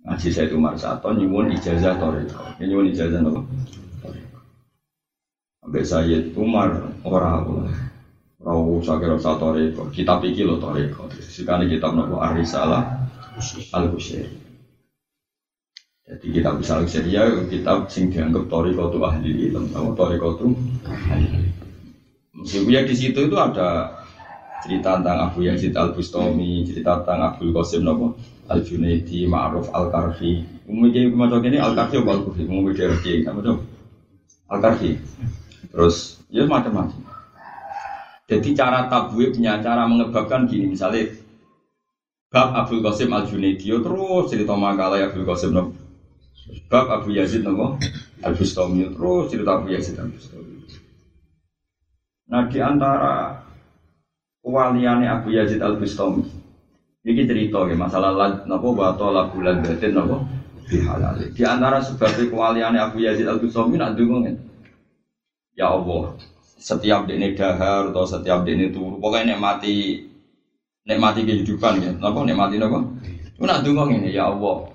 Ngaji 0.03 0.29
saya 0.35 0.51
itu 0.51 0.59
Mas 0.59 0.83
Sato 0.83 1.15
nyuwun 1.15 1.55
ijazah 1.55 1.95
toriko. 1.95 2.43
Ini 2.59 2.75
nyuwun 2.75 2.91
ijazah 2.91 3.23
apa? 3.23 3.41
Sampai 5.63 5.87
saya 5.87 6.19
Umar 6.35 6.91
orang 7.07 7.35
aku. 7.39 7.55
Rau 8.43 8.83
sakit 8.83 9.07
rasa 9.15 9.39
toriko. 9.39 9.87
Kita 9.95 10.19
pikir 10.19 10.51
lo 10.51 10.59
toriko. 10.59 11.07
Sekarang 11.23 11.71
kita 11.71 11.87
nopo 11.95 12.19
Arisalah 12.19 12.99
Al 13.71 13.87
Husairi. 13.95 14.43
Jadi 16.03 16.27
kita 16.35 16.51
bisa 16.59 16.83
ya 17.07 17.31
kita 17.47 17.87
sing 17.87 18.11
dianggap 18.11 18.51
toriko 18.51 18.91
itu 18.91 18.99
ahli 19.07 19.31
ilmu, 19.47 19.71
atau 19.71 19.95
toriko 19.95 20.29
itu 20.35 20.47
ahli 20.91 21.60
Meskipun 22.41 22.73
ya 22.73 22.81
di 22.89 22.95
situ 22.97 23.29
itu 23.29 23.37
ada 23.37 24.01
cerita 24.65 25.01
tentang 25.01 25.29
Abu 25.29 25.45
Yazid 25.45 25.77
Al 25.77 25.93
Bustami, 25.93 26.65
cerita 26.65 27.01
tentang 27.05 27.33
Abdul 27.33 27.53
Qasim 27.53 27.85
Nopo 27.85 28.17
Al 28.49 28.65
Junaidi, 28.65 29.29
Ma'ruf 29.29 29.69
Al 29.73 29.93
Karfi. 29.93 30.65
Mungkin 30.69 31.17
macam 31.17 31.45
ini 31.45 31.61
Al 31.61 31.77
Karfi 31.77 32.01
atau 32.01 32.13
Al 32.13 32.21
Kufi, 32.25 32.43
mungkin 32.49 32.77
dia 32.77 32.89
RJ, 32.89 33.29
apa 33.29 33.41
tuh? 33.45 33.59
Al 34.49 34.59
Karfi. 34.61 34.91
Terus 35.71 36.21
ya 36.33 36.49
macam-macam. 36.49 37.01
Jadi 38.31 38.49
cara 38.55 38.87
tabwibnya, 38.87 39.59
cara 39.59 39.85
mengebabkan 39.91 40.47
gini, 40.47 40.71
misalnya 40.73 41.13
Bab 42.31 42.55
Abdul 42.55 42.81
Qasim 42.81 43.11
Al 43.13 43.27
Junaidi, 43.29 43.69
terus 43.69 44.25
cerita 44.33 44.57
makalah 44.57 45.13
Abdul 45.13 45.29
Qasim 45.29 45.53
Nopo. 45.53 45.77
Bab 46.67 46.91
Abu 46.91 47.15
Yazid 47.15 47.45
Nopo 47.45 47.77
Al 48.25 48.33
Bustami, 48.33 48.89
terus 48.89 49.25
cerita 49.29 49.61
Abu 49.61 49.71
Yazid 49.71 50.01
Al 50.01 50.11
Bustami. 50.11 50.50
Nah 52.31 52.47
di 52.47 52.63
antara 52.63 53.43
waliane 54.47 55.11
Abu 55.11 55.35
Yazid 55.35 55.59
Al 55.59 55.83
Bustami 55.83 56.23
ini 57.03 57.27
cerita 57.27 57.67
ya 57.67 57.75
masalah 57.75 58.47
nopo 58.47 58.71
bato 58.77 59.11
la 59.11 59.27
bulan 59.27 59.67
batin 59.67 59.99
nopo 59.99 60.23
dihalal. 60.71 61.19
Di 61.35 61.43
antara 61.43 61.83
sebab 61.83 62.31
Abu 62.31 62.99
Yazid 63.03 63.27
Al 63.27 63.43
Bustami 63.43 63.75
nak 63.75 63.99
dungungin. 63.99 64.39
Ya 65.59 65.75
Allah, 65.75 66.15
setiap 66.57 67.11
ini 67.11 67.35
dahar 67.35 67.91
atau 67.91 68.07
setiap 68.07 68.47
ini 68.47 68.71
turu, 68.71 69.03
pokoknya 69.03 69.35
nikmati 69.35 70.07
nikmati 70.87 71.27
kehidupan 71.27 71.75
ya. 71.83 71.91
Nopo 71.99 72.23
nikmati 72.23 72.57
nopo? 72.63 72.79
Itu 73.03 73.43
nak 73.43 73.67
dungungin 73.67 74.07
ya 74.07 74.31
Allah. 74.31 74.71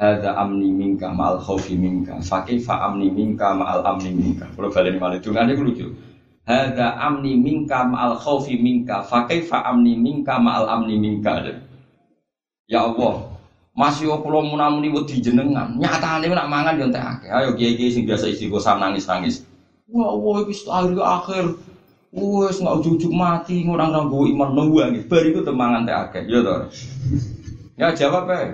Hada 0.00 0.32
amni 0.32 0.72
minka 0.72 1.12
ma'al 1.12 1.36
khawfi 1.44 1.76
minka 1.76 2.16
Fakih 2.24 2.56
fa 2.56 2.88
amni 2.88 3.12
minka 3.12 3.52
ma'al 3.52 3.84
amni 3.84 4.16
minka 4.16 4.48
Kalau 4.56 4.72
balik 4.72 4.96
malah 4.96 5.20
Dungannya 5.20 5.60
lucu 5.60 5.92
Hada 6.48 6.96
amni 6.98 7.36
minka 7.36 7.84
ma'al 7.84 8.16
khawfi 8.16 8.56
minka. 8.60 9.04
Fa 9.04 9.26
amni 9.68 9.96
minka 9.96 10.40
ma'al 10.40 10.66
amni 10.68 10.96
minka. 10.96 11.40
Ya 12.70 12.86
Allah 12.86 13.40
masih 13.74 14.12
kula 14.20 14.44
munamuni 14.44 14.92
wedi 14.92 15.22
jenengan? 15.24 15.78
Nyatane 15.78 16.28
nak 16.28 16.50
mangan 16.50 16.76
yo 16.76 16.90
entek 16.90 17.00
akeh. 17.00 17.30
Ayo 17.32 17.54
kiai-kiai 17.56 17.90
sing 17.90 18.04
biasa 18.04 18.28
istighosah 18.28 18.76
nangis-nangis. 18.76 19.46
Wah 19.88 20.12
wah 20.12 20.42
wis 20.44 20.66
akhir 20.68 21.00
akhir. 21.00 21.44
Wis 22.10 22.58
nggak 22.58 22.76
ujuk 22.82 23.12
mati 23.14 23.62
ngurang 23.62 23.94
ranggo 23.94 24.26
iman 24.26 24.50
nunggu 24.52 25.06
bar 25.06 25.22
iku 25.22 25.40
temangan 25.46 25.86
teh 25.86 25.94
akeh. 25.94 26.22
Ya 26.26 26.42
to 26.42 26.54
ya 27.80 27.88
jawab 27.96 28.28
ya 28.28 28.52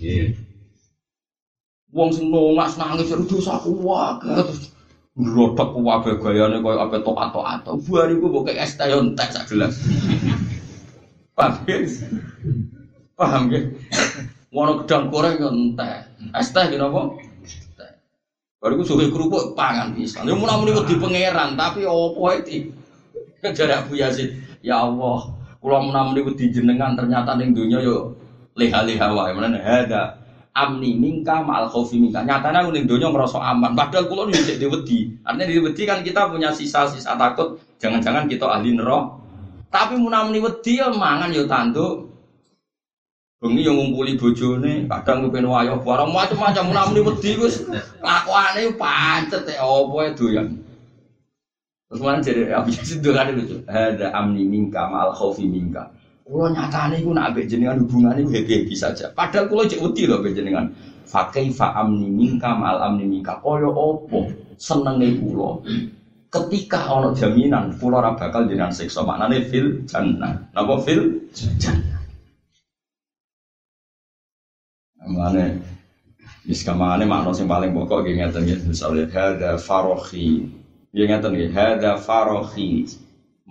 yeah. 0.00 0.32
wong 1.92 2.08
sing 2.08 2.32
nangis 2.32 2.80
nangis 2.80 3.12
dosaku 3.28 3.84
wae 3.84 4.16
terus 4.16 4.71
Ngerodok 5.12 5.76
wabe 5.84 6.16
gayane 6.16 6.64
koyo 6.64 6.80
apa 6.80 6.96
tok 7.04 7.20
atau 7.20 7.44
atau. 7.44 7.76
Buar 7.76 8.08
iku 8.08 8.32
mbok 8.32 8.48
es 8.56 8.80
teh 8.80 8.88
entek 8.88 9.28
sak 9.28 9.44
gelas. 9.52 9.76
Paham 11.36 11.68
ya? 11.68 11.76
Paham 13.12 13.52
ya? 13.52 13.60
Wono 14.48 14.80
gedang 14.84 15.12
goreng 15.12 15.36
yo 15.36 15.52
entek. 15.52 16.08
Es 16.32 16.48
teh 16.56 16.64
ki 16.72 16.80
napa? 16.80 17.12
Baru 18.62 18.78
ku 18.80 18.88
suwe 18.88 19.12
kerupuk 19.12 19.52
pangan 19.52 19.92
bisa. 19.92 20.24
Yo 20.24 20.32
muni 20.38 20.72
di 20.72 20.96
pangeran 20.96 21.60
tapi 21.60 21.84
opo 21.84 22.32
iki? 22.32 22.72
Jarak 23.42 23.90
Bu 23.90 23.98
Yazid, 23.98 24.38
ya 24.62 24.86
Allah, 24.86 25.34
kula 25.58 25.82
muni 25.82 26.22
wedi 26.22 26.54
jenengan 26.54 26.94
ternyata 26.94 27.34
ning 27.34 27.50
donya 27.52 27.82
yo 27.82 28.14
leha-leha 28.54 29.10
wae. 29.10 29.34
Menene 29.34 29.58
hada 29.58 30.21
amni 30.52 30.96
mingka 30.96 31.40
ma'al 31.40 31.68
khaufi 31.68 31.96
mingka. 31.96 32.24
Nyatanya 32.24 32.64
aku 32.64 32.70
ning 32.76 32.84
donya 32.84 33.08
ngerasa 33.08 33.40
aman. 33.40 33.72
Padahal 33.72 34.04
kula 34.08 34.28
di 34.28 34.36
cek 34.36 34.60
wedi. 34.68 35.08
Artinya 35.24 35.48
di 35.48 35.60
wedi 35.60 35.82
kan 35.88 36.04
kita 36.04 36.28
punya 36.28 36.52
sisa-sisa 36.52 37.16
takut 37.16 37.56
jangan-jangan 37.80 38.28
kita 38.28 38.46
ahli 38.48 38.76
neraka. 38.76 39.18
Tapi 39.72 39.96
munamuni 39.96 40.38
wedi 40.44 40.78
ya 40.78 40.92
mangan 40.92 41.32
ya 41.32 41.48
tanduk. 41.48 42.12
Bengi 43.42 43.66
yang 43.66 43.74
ngumpuli 43.74 44.14
bojone, 44.14 44.86
kadang 44.86 45.26
kepen 45.26 45.50
wayo 45.50 45.82
barang 45.82 46.14
macam-macam 46.14 46.62
munamuni 46.62 47.00
wedi 47.02 47.34
wis 47.40 47.66
lakuane 47.98 48.70
pancet 48.78 49.50
ya 49.50 49.66
apa 49.66 49.96
ya 49.98 50.10
doyan. 50.14 50.46
Terus 51.90 52.00
mana 52.00 52.22
jadi 52.22 52.54
apa 52.54 52.70
sih 52.70 53.02
kan 53.02 53.34
lucu. 53.34 53.56
Ada 53.66 54.14
amni 54.14 54.46
mingka 54.46 54.86
ma'al 54.86 55.10
khaufi 55.12 55.44
mingka. 55.44 55.90
Kulo 56.32 56.48
nyatane 56.48 56.96
iku 56.96 57.12
nak 57.12 57.36
ambek 57.36 57.44
jenengan 57.44 57.84
hubungane 57.84 58.24
happy-happy 58.24 58.72
saja. 58.72 59.12
Padahal 59.12 59.52
kulo 59.52 59.68
cek 59.68 59.84
wedi 59.84 60.08
lho 60.08 60.16
ambek 60.16 60.32
jenengan. 60.32 60.72
Fa 61.04 61.28
kaifa 61.28 61.76
amni 61.76 62.08
minka 62.08 62.56
mal 62.56 62.80
amni 62.80 63.04
minka. 63.04 63.36
Kaya 63.36 63.68
opo 63.68 64.32
senenge 64.56 65.20
kulo. 65.20 65.60
Ketika 66.32 66.88
ana 66.88 67.12
jaminan 67.12 67.76
kulo 67.76 68.00
ora 68.00 68.16
bakal 68.16 68.48
jenengan 68.48 68.72
siksa. 68.72 69.04
Maknane 69.04 69.44
fil 69.44 69.84
jannah. 69.84 70.48
Napa 70.56 70.80
fil 70.80 71.28
jannah. 71.60 72.00
Maknane 75.04 75.60
Wis 76.48 76.64
kamane 76.64 77.04
makna 77.06 77.30
sing 77.36 77.46
paling 77.46 77.70
pokok 77.76 78.02
nggih 78.02 78.18
ngeten 78.18 78.42
nggih 78.42 78.58
misalnya 78.72 79.04
hada 79.12 79.60
farohi. 79.60 80.48
Nggih 80.96 81.06
ngeten 81.12 81.32
hada 81.52 82.00
farohi 82.00 82.88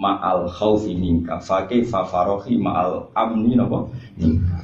ma'al 0.02 0.50
khaufi 0.50 0.98
minka. 0.98 1.38
Fa 1.38 1.70
kaifa 1.70 2.02
farohi 2.10 2.58
ma'al 2.58 3.14
amni 3.14 3.54
napa? 3.54 3.86
Minka. 4.18 4.58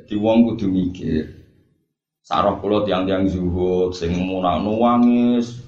Jadi 0.00 0.14
wong 0.16 0.48
kudu 0.48 0.66
mikir 0.72 1.36
sarah 2.24 2.56
kula 2.56 2.88
tiang-tiang 2.88 3.28
zuhud 3.28 3.92
sing 3.92 4.16
munang 4.16 4.64
nuwangis 4.64 5.60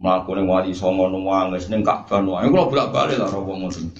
mlaku 0.00 0.38
ning 0.38 0.46
wali 0.48 0.72
songo 0.72 1.10
nuwangis 1.12 1.68
ning 1.68 1.84
Ka'bah 1.84 2.22
nuwangis 2.24 2.50
kula 2.50 2.70
bolak-balik 2.70 3.20
lah 3.20 3.30
wong 3.36 3.68
ngono 3.68 3.90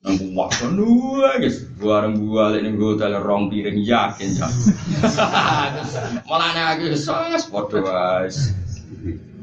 Nang 0.00 0.16
kuwak. 0.16 0.56
Dua 0.64 1.36
guys, 1.36 1.60
bareng 1.76 2.16
gua 2.24 2.56
lek 2.56 2.64
ning 2.64 2.80
hotel 2.80 3.20
rong 3.20 3.52
piring 3.52 3.84
yakin 3.84 4.32
ya. 4.32 4.48
Malah 6.28 6.56
nek 6.56 6.66
aku 6.80 6.96
sos 6.96 7.44
padha 7.52 7.84
wae. 7.84 8.32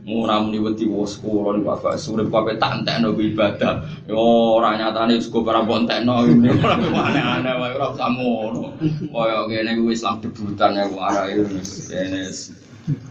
Murah 0.08 0.39
muni 0.39 0.63
wedi 0.63 0.88
wos 0.88 1.20
kula 1.20 1.60
niku 1.60 1.67
bapak 1.67 2.00
surip 2.00 2.32
bapak 2.32 2.56
tak 2.56 2.80
entekno 2.80 3.12
ibadah. 3.12 3.84
Yo 4.08 4.15
ora 4.56 4.80
nyatane 4.80 5.20
sego 5.20 5.43
para 5.43 5.67
bontekno 5.67 6.24
ini 6.24 6.48
ora 6.63 6.80
aneh-aneh 6.80 7.54
wae 7.60 7.76
ora 7.76 7.91
usah 7.91 8.15
ngono. 8.15 8.72
Kaya 9.12 9.43
kene 9.52 9.76
kuwi 9.76 10.00
Islam 10.00 10.24
debutan 10.24 10.80
ya 10.80 10.88
arek 10.88 11.52
wis 11.52 11.91
kene 11.91 12.24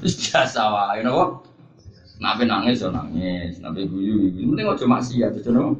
wis 0.00 0.14
biasa 0.24 0.62
wae 0.72 1.04
napa. 1.04 1.44
Nabi 2.16 2.42
nangis 2.48 2.80
yo 2.80 2.88
nangis, 2.88 3.60
nabi 3.60 3.84
guyu 3.84 4.32
guyu. 4.32 4.56
Penting 4.56 4.64
aja 4.64 4.86
maksiat 4.88 5.36
aja 5.36 5.50
napa. 5.52 5.76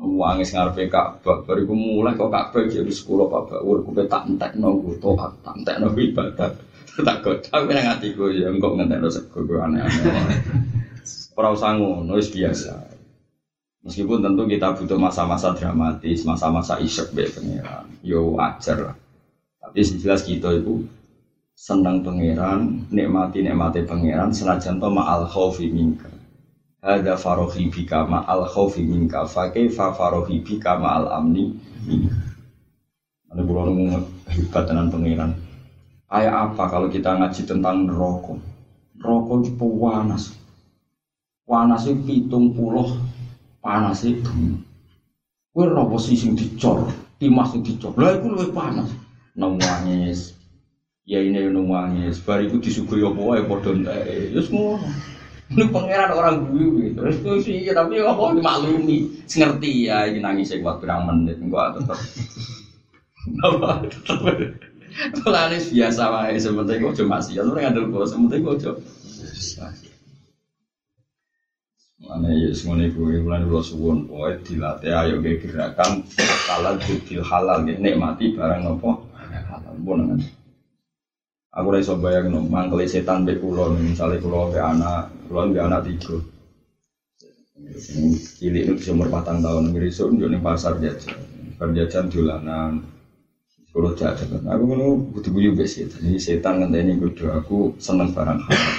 Wangis 0.00 0.50
ngarepe 0.50 0.90
Ka'bah, 0.90 1.46
bariku 1.46 1.78
mulai 1.78 2.18
kok 2.18 2.32
Ka'bah 2.32 2.66
jadi 2.66 2.88
sekolah 2.88 3.28
Bapak, 3.30 3.60
urku 3.62 3.94
tak 4.08 4.26
entekno 4.26 4.82
entekno 4.82 5.94
ibadah. 5.94 6.69
Tak 7.02 7.24
godang 7.24 7.66
nang 7.68 7.98
atiku 7.98 8.30
ya 8.30 8.48
engko 8.48 8.78
ngentekno 8.78 9.08
sego 9.10 9.42
aneh-aneh. 9.42 10.40
Ora 11.38 11.56
usah 11.56 11.72
ngono 11.76 12.16
wis 12.20 12.28
biasa. 12.28 13.00
Meskipun 13.80 14.20
tentu 14.20 14.44
kita 14.44 14.76
butuh 14.76 15.00
masa-masa 15.00 15.56
dramatis, 15.56 16.28
masa-masa 16.28 16.76
isyek 16.84 17.16
be 17.16 17.24
pangeran. 17.32 17.88
Yo 18.04 18.36
wajar 18.36 18.76
lah. 18.76 18.96
Tapi 19.56 19.80
jelas 19.96 20.20
kita 20.20 20.52
itu 20.52 20.84
senang 21.56 22.04
pangeran, 22.04 22.84
nikmati 22.92 23.40
nikmati 23.40 23.80
pangeran 23.88 24.36
senajan 24.36 24.76
to 24.76 24.88
ma'al 24.92 25.24
khaufi 25.24 25.72
minka. 25.72 26.12
Ada 26.84 27.16
farohi 27.16 27.72
bika 27.72 28.04
ma'al 28.04 28.44
khaufi 28.48 28.84
minka, 28.84 29.24
fa 29.24 29.48
farohi 29.96 30.44
bika 30.44 30.76
ma'al 30.76 31.08
amni. 31.16 31.56
Ada 33.32 33.40
bulan 33.44 34.04
hebat 34.28 34.64
dengan 34.68 34.92
pangeran. 34.92 35.30
Kayak 36.10 36.34
apa 36.34 36.66
kalau 36.66 36.90
kita 36.90 37.14
ngaji 37.14 37.46
tentang 37.46 37.86
neraka? 37.86 38.34
Neraka 38.98 39.32
itu 39.46 39.54
panas. 39.54 40.34
Panas 41.46 41.86
itu 41.86 42.02
pitung 42.02 42.50
puluh 42.50 42.98
panas 43.62 44.02
itu. 44.02 44.58
Kue 45.54 45.70
robo 45.70 46.02
sih 46.02 46.18
sing 46.18 46.34
dicor, 46.34 46.90
timas 47.22 47.54
sing 47.54 47.62
dicor. 47.62 47.94
Lah 47.94 48.18
itu 48.18 48.26
lebih 48.26 48.50
panas. 48.50 48.90
Nangis. 49.38 50.34
Ya 51.06 51.22
ini 51.22 51.46
nangis. 51.46 52.18
Bar 52.26 52.42
itu 52.42 52.58
disuguhi 52.58 53.06
apa 53.06 53.20
wae 53.22 53.46
padha 53.46 53.70
entek. 53.70 54.34
Ya 54.34 54.42
semua. 54.42 54.82
Ini 55.50 55.66
pangeran 55.70 56.10
orang 56.10 56.36
gue 56.50 56.90
gitu. 56.90 57.00
Terus 57.22 57.42
sih 57.46 57.70
tapi 57.70 58.02
apa 58.02 58.34
dimaklumi. 58.34 59.26
Ngerti 59.30 59.86
ya 59.86 60.10
ini 60.10 60.18
nangis 60.18 60.54
buat 60.58 60.82
berang 60.82 61.06
menit 61.06 61.38
enggak 61.38 61.78
tetap. 61.78 61.98
Apa 63.46 63.86
Mulane 64.90 65.56
biasa 65.62 66.02
wae 66.10 66.36
sementing 66.40 66.82
cuma 66.98 67.22
sih, 67.22 67.38
ora 67.38 67.62
ngandel 67.62 67.86
bos, 67.90 68.10
sementing 68.10 68.42
cuma. 68.42 68.74
Mulane 72.00 72.30
ya 72.32 72.50
semuanya 72.56 72.90
gue 72.90 73.20
mulane 73.22 73.44
kula 73.44 73.62
suwun 73.62 74.08
pokoke 74.08 74.40
dilatih 74.48 74.92
ayo 74.96 75.20
ge 75.20 75.36
gerakan 75.36 76.00
halal 76.48 76.74
budil 76.80 77.20
halal 77.20 77.58
ge 77.62 77.76
nikmati 77.76 78.32
barang 78.32 78.66
apa 78.66 78.90
halal 79.52 79.76
pun 79.84 79.98
kan. 80.08 80.20
Aku 81.50 81.66
ora 81.70 81.78
iso 81.82 81.98
bayangno 82.00 82.40
mangkele 82.46 82.88
setan 82.88 83.28
be 83.28 83.36
kula 83.36 83.74
misale 83.76 84.16
kula 84.16 84.48
be 84.48 84.58
anak, 84.58 85.12
kula 85.28 85.50
be 85.52 85.60
anak 85.60 85.84
tiga. 85.86 86.16
Cilik 88.40 88.64
itu 88.74 88.90
umur 88.96 89.12
patang 89.12 89.44
tahun, 89.44 89.70
yo 90.18 90.26
ning 90.26 90.42
pasar 90.42 90.80
jajan. 90.80 91.14
Pasar 91.54 91.70
jajan 91.76 92.04
dolanan, 92.08 92.80
kalau 93.70 93.94
jajan, 93.94 94.42
aku 94.50 94.62
ngono 94.66 94.98
butuh 95.14 95.30
bujuk 95.30 95.54
be 95.54 95.62
setan. 95.62 96.02
Jadi 96.02 96.18
setan 96.18 96.58
ngenteni 96.58 96.98
kudu 96.98 97.30
aku 97.30 97.70
seneng 97.78 98.10
barang 98.10 98.42
halal. 98.42 98.74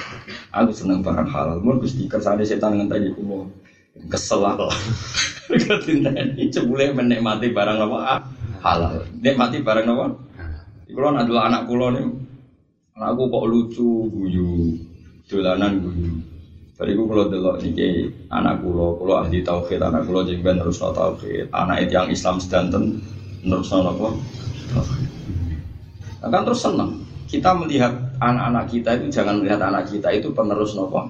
Aku 0.52 0.72
seneng 0.76 1.00
barang 1.00 1.32
halal. 1.32 1.64
Mun 1.64 1.80
Gusti 1.80 2.12
kersane 2.12 2.44
setan 2.44 2.76
ngenteni 2.76 3.16
kulo. 3.16 3.48
Kesel 4.12 4.44
aku. 4.44 4.68
Ketinteni 5.48 6.52
cebule 6.52 6.92
menikmati 6.92 7.56
barang 7.56 7.78
apa 7.88 8.20
halal. 8.60 9.08
Nikmati 9.16 9.64
barang 9.64 9.88
apa? 9.88 10.06
Kulo 10.92 11.08
dulu 11.24 11.40
anak 11.40 11.64
kulo 11.72 11.88
nih. 11.96 12.06
Anakku 12.92 13.32
kok 13.32 13.48
lucu, 13.48 14.12
guyu, 14.12 14.76
dolanan 15.32 15.80
guyu. 15.80 16.20
Bariku 16.76 17.08
kulo 17.08 17.32
delok 17.32 17.64
niki 17.64 18.12
anak 18.28 18.60
kulo, 18.60 19.00
kulo 19.00 19.24
ahli 19.24 19.40
tauhid, 19.40 19.80
anak 19.80 20.04
kulo 20.04 20.28
jadi 20.28 20.44
ben 20.44 20.60
terus 20.60 20.84
tauhid. 20.84 21.48
Anak 21.56 21.88
itu 21.88 21.96
yang 21.96 22.12
Islam 22.12 22.44
sedanten 22.44 23.00
terus 23.40 23.72
apa? 23.72 24.12
Akan 26.22 26.42
terus 26.46 26.62
senang. 26.62 27.02
Kita 27.32 27.56
melihat 27.56 27.96
anak-anak 28.20 28.66
kita 28.68 28.90
itu 29.00 29.08
jangan 29.08 29.40
melihat 29.40 29.64
anak 29.64 29.88
kita 29.88 30.12
itu 30.12 30.36
penerus 30.36 30.76
nopo, 30.76 31.08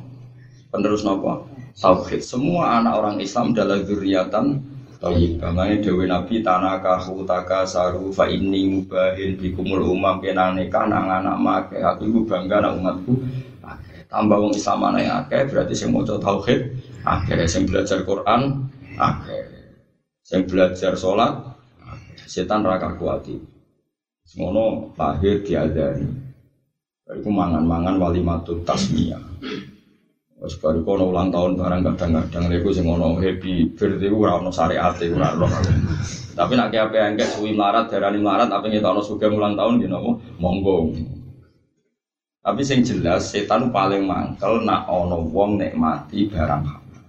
penerus 0.69 1.01
nopo 1.01 1.49
tauhid. 1.81 2.21
Semua 2.21 2.77
anak 2.77 2.93
orang 3.01 3.17
Islam 3.17 3.57
adalah 3.57 3.81
zuriatan 3.81 4.61
tauhid. 5.01 5.41
Makanya 5.41 5.77
Dewi 5.81 6.05
Nabi 6.05 6.45
tanah 6.45 6.77
kahu 6.77 7.25
taka 7.25 7.65
saru 7.65 8.13
fa 8.13 8.29
ini 8.29 8.69
mubahin 8.69 9.33
bikumul 9.33 9.81
umam 9.81 10.21
kenang 10.21 10.53
nikah 10.53 10.85
nang 10.85 11.09
anak 11.09 11.37
make. 11.41 11.81
Aku 11.81 12.05
ibu 12.05 12.21
bangga 12.29 12.61
nang 12.61 12.77
umatku. 12.77 13.17
Tambah 14.11 14.37
wong 14.37 14.53
Islam 14.53 14.91
anak 14.91 15.25
akeh 15.25 15.41
berarti 15.49 15.73
sing 15.73 15.89
mau 15.89 16.05
tauhid 16.05 16.77
akeh. 17.01 17.49
Sing 17.49 17.65
belajar 17.65 18.05
Quran 18.05 18.69
akeh. 18.99 19.43
Sing 20.21 20.45
belajar 20.45 20.93
sholat 20.93 21.33
setan 22.29 22.61
raka 22.61 22.93
kuati. 22.93 23.50
Semono 24.31 24.95
lahir 24.95 25.43
diadani. 25.43 26.07
Bariku 27.03 27.27
mangan-mangan 27.35 27.99
wali 27.99 28.23
matut 28.23 28.63
tasmiyah. 28.63 29.19
Wes 30.39 30.55
baru 30.55 30.87
kono 30.87 31.11
ulang 31.11 31.35
tahun 31.35 31.59
barang 31.59 31.81
kadang-kadang 31.83 32.47
iku 32.55 32.71
sing 32.71 32.87
ono 32.87 33.19
happy 33.19 33.75
birthday 33.75 34.07
ora 34.07 34.39
ono 34.39 34.47
syariate 34.47 35.11
ora 35.11 35.35
ono. 35.35 35.51
Tapi 36.31 36.53
nek 36.55 36.71
ape 36.71 36.95
engke 36.95 37.27
suwi 37.27 37.51
melarat 37.51 37.91
darani 37.91 38.23
melarat 38.23 38.47
apa 38.47 38.71
ngetokno 38.71 39.03
sugih 39.03 39.35
ulang 39.35 39.59
tahun 39.59 39.83
di 39.83 39.91
nopo 39.91 40.23
monggo. 40.39 40.95
Tapi 42.39 42.61
sing 42.63 42.87
jelas 42.87 43.35
setan 43.35 43.67
paling 43.75 44.07
mangkel 44.07 44.63
nak 44.63 44.87
ono 44.87 45.27
wong 45.27 45.59
nikmati 45.59 46.31
barang 46.31 46.63
halal. 46.63 47.03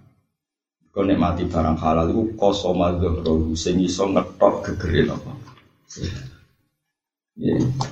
Kau 0.91 1.07
nikmati 1.07 1.47
barang 1.47 1.79
halal 1.79 2.11
itu 2.11 2.35
kosoma 2.35 2.99
dhuhro 2.99 3.55
sing 3.55 3.79
iso 3.79 4.11
ngetok 4.11 4.75
gegere 4.75 5.07
apa. 5.09 5.33
Ya, 6.03 6.32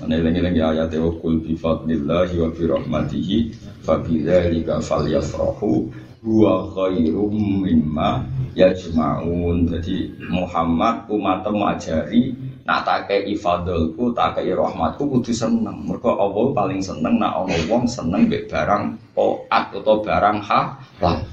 lengi-lengi 0.04 0.60
ayat 0.60 0.92
wa 1.00 1.16
kul 1.16 1.40
bi 1.40 1.56
fadlillahi 1.56 2.36
wa 2.44 2.48
bi 2.52 2.62
rahmatihi 2.68 3.38
fa 3.80 3.96
bi 3.96 4.20
dzalika 4.20 4.84
falyafrahu 4.84 5.88
huwa 6.20 6.68
khairum 6.76 7.64
mimma 7.64 8.20
yajma'un. 8.52 9.64
Jadi 9.64 10.12
Muhammad 10.28 11.08
umat 11.08 11.48
ajari 11.48 12.36
nak 12.68 12.84
tak 12.84 13.08
kei 13.08 13.32
fadlku, 13.32 14.12
tak 14.12 14.36
kei 14.36 14.52
rahmatku 14.52 15.08
kudu 15.08 15.32
seneng. 15.32 15.88
Mergo 15.88 16.20
Allah 16.20 16.52
paling 16.52 16.84
seneng 16.84 17.16
nak 17.16 17.40
ana 17.40 17.56
wong 17.64 17.88
seneng 17.88 18.28
mbek 18.28 18.52
barang 18.52 19.00
taat 19.16 19.72
atau 19.72 20.04
barang 20.04 20.38
halal. 20.44 21.24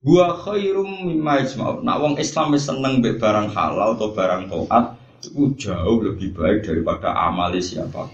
Wa 0.00 0.26
khairum 0.40 1.04
mimma 1.04 1.44
yajma'un. 1.44 1.84
Nak 1.84 1.96
wong 2.00 2.14
Islam 2.16 2.56
seneng 2.56 3.04
mbek 3.04 3.20
barang 3.20 3.52
halal 3.52 3.92
atau 3.92 4.08
barang 4.16 4.48
taat 4.48 4.95
itu 5.22 5.56
jauh 5.56 5.98
lebih 6.04 6.36
baik 6.36 6.66
daripada 6.66 7.16
amali 7.16 7.60
siapa. 7.64 8.08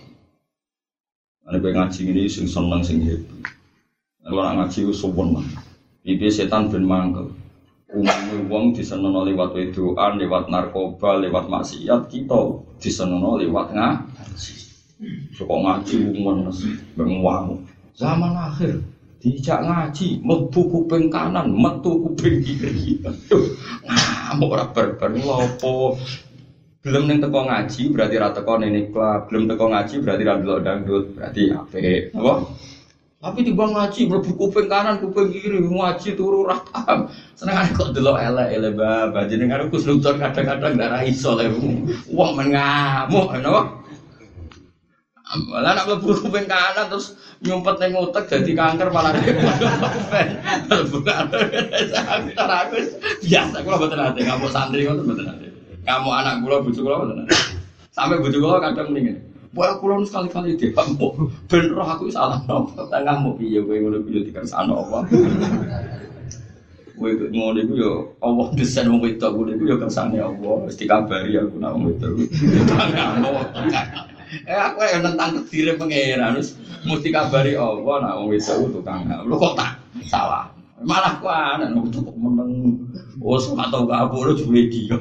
Ada 1.42 1.58
gue 1.58 1.74
ngaji 1.74 2.02
ini 2.14 2.24
sing 2.30 2.46
seneng 2.46 2.86
sing 2.86 3.02
happy. 3.02 3.42
Kalau 4.22 4.42
nak 4.46 4.54
ngaji 4.62 4.94
sopan 4.94 5.34
lah. 5.34 5.46
Ibi 6.06 6.30
setan 6.30 6.70
ben 6.70 6.86
mangkel. 6.86 7.34
Umumnya 7.92 8.48
wong 8.48 8.72
disenono 8.72 9.26
lewat 9.26 9.52
wedoan, 9.52 10.16
lewat 10.16 10.48
narkoba, 10.48 11.20
lewat 11.20 11.50
maksiat 11.50 12.08
kita 12.08 12.62
disenono 12.80 13.36
lewat 13.36 13.74
ngaji. 13.74 14.54
Sokok 15.34 15.58
ngaji 15.66 15.94
umum 16.14 16.48
benguang. 16.94 17.58
Zaman 17.98 18.32
akhir 18.38 18.80
dijak 19.18 19.66
ngaji, 19.66 20.22
metu 20.22 20.62
kuping 20.70 21.10
kanan, 21.10 21.50
metu 21.52 21.90
kuping 22.06 22.40
kiri. 22.40 23.02
Ngamuk 23.82 24.54
ora 24.56 24.66
berber 24.70 25.12
lopo 25.18 25.98
belum 26.82 27.06
neng 27.06 27.22
teko 27.22 27.46
ngaji 27.46 27.82
berarti 27.94 28.16
rata 28.18 28.42
teko 28.42 28.52
neng 28.58 28.90
klub 28.90 29.30
belum 29.30 29.44
teko 29.46 29.64
ngaji 29.70 29.94
berarti 30.02 30.22
ra 30.26 30.34
delok 30.42 30.60
dangdut 30.66 31.04
berarti 31.14 31.42
apa 31.54 31.78
apa? 32.10 32.34
Tapi 33.22 33.38
di 33.46 33.54
bang 33.54 33.70
ngaji 33.70 34.00
mlebu 34.10 34.30
kuping 34.34 34.66
kanan 34.66 34.98
kuping 34.98 35.30
kiri 35.30 35.62
ngaji 35.62 36.18
turu 36.18 36.42
ra 36.42 36.58
paham. 36.58 37.06
Seneng 37.38 37.70
kok 37.70 37.94
delok 37.94 38.18
elek 38.18 38.50
elek 38.50 38.74
baba 38.74 39.30
jenengan 39.30 39.70
aku 39.70 39.78
sultan 39.78 40.18
kadang-kadang 40.18 40.74
darah 40.74 41.06
iso 41.06 41.38
le 41.38 41.46
wong. 42.10 42.30
Men 42.34 42.50
ngamuk 42.50 43.30
Malah 45.32 45.72
nak 45.78 45.86
mlebu 45.86 46.18
kuping 46.18 46.50
kanan 46.50 46.90
terus 46.90 47.14
nyumpet 47.46 47.78
ning 47.78 47.94
utek 47.94 48.26
jadi 48.26 48.52
kanker 48.58 48.90
malah 48.90 49.14
bukan 50.92 51.26
aku 52.62 52.76
biasa 53.22 53.56
kula 53.66 53.76
mboten 53.82 53.98
nate 53.98 54.20
kamu 54.22 54.46
santri 54.46 54.86
ngoten 54.86 55.02
mboten 55.02 55.26
nate 55.26 55.51
kamu 55.82 56.10
anak 56.14 56.34
bojo 56.46 56.80
kula 56.80 56.96
mboten 57.02 57.16
nate 57.26 57.36
sampai 57.90 58.22
bojo 58.22 58.38
kula 58.38 58.62
kadang 58.62 58.94
mendingin 58.94 59.18
Wah, 59.52 59.76
aku 59.76 59.84
lalu 59.84 60.08
sekali-kali 60.08 60.56
dia 60.56 60.72
kamu 60.72 61.12
ben 61.44 61.76
roh 61.76 61.84
aku 61.84 62.08
salah 62.08 62.40
nopo 62.48 62.88
tengah 62.88 63.20
mau 63.20 63.36
piye? 63.36 63.60
Kowe 63.60 63.76
ngono 63.76 64.00
piye? 64.00 64.24
Dikersano 64.24 64.80
apa? 64.80 65.12
Kowe 66.96 67.10
ngono 67.12 67.60
iku 67.60 67.74
yo 67.76 67.92
Allah 68.24 68.48
desain 68.56 68.88
wong 68.88 69.04
wedok 69.04 69.36
ngono 69.36 69.52
iku 69.52 69.64
yo 69.68 69.76
kersane 69.76 70.16
Allah. 70.24 70.56
Wis 70.64 70.80
dikabari 70.80 71.36
aku 71.36 71.60
nak 71.60 71.76
wong 71.76 71.84
wedok. 71.92 72.32
Eh 74.48 74.56
aku 74.56 74.88
yang 74.88 75.04
tentang 75.04 75.44
kediri 75.44 75.76
pangeran 75.76 76.40
terus 76.40 76.56
mesti 76.88 77.12
kabari 77.12 77.52
Allah 77.52 78.08
nak 78.08 78.16
wong 78.24 78.32
wedok 78.32 78.56
itu 78.56 78.68
tukang. 78.80 79.04
Lu 79.28 79.36
kok 79.36 79.52
tak? 79.60 79.76
Salah 80.08 80.48
malah 80.82 81.18
aneh 81.22 81.68
lu 81.72 81.86
kok 81.88 82.16
meneng 82.18 82.82
oh 83.22 83.38
sama 83.38 83.70
tau 83.70 83.86
kabur 83.86 84.34
juga 84.34 84.62
dia 84.66 84.96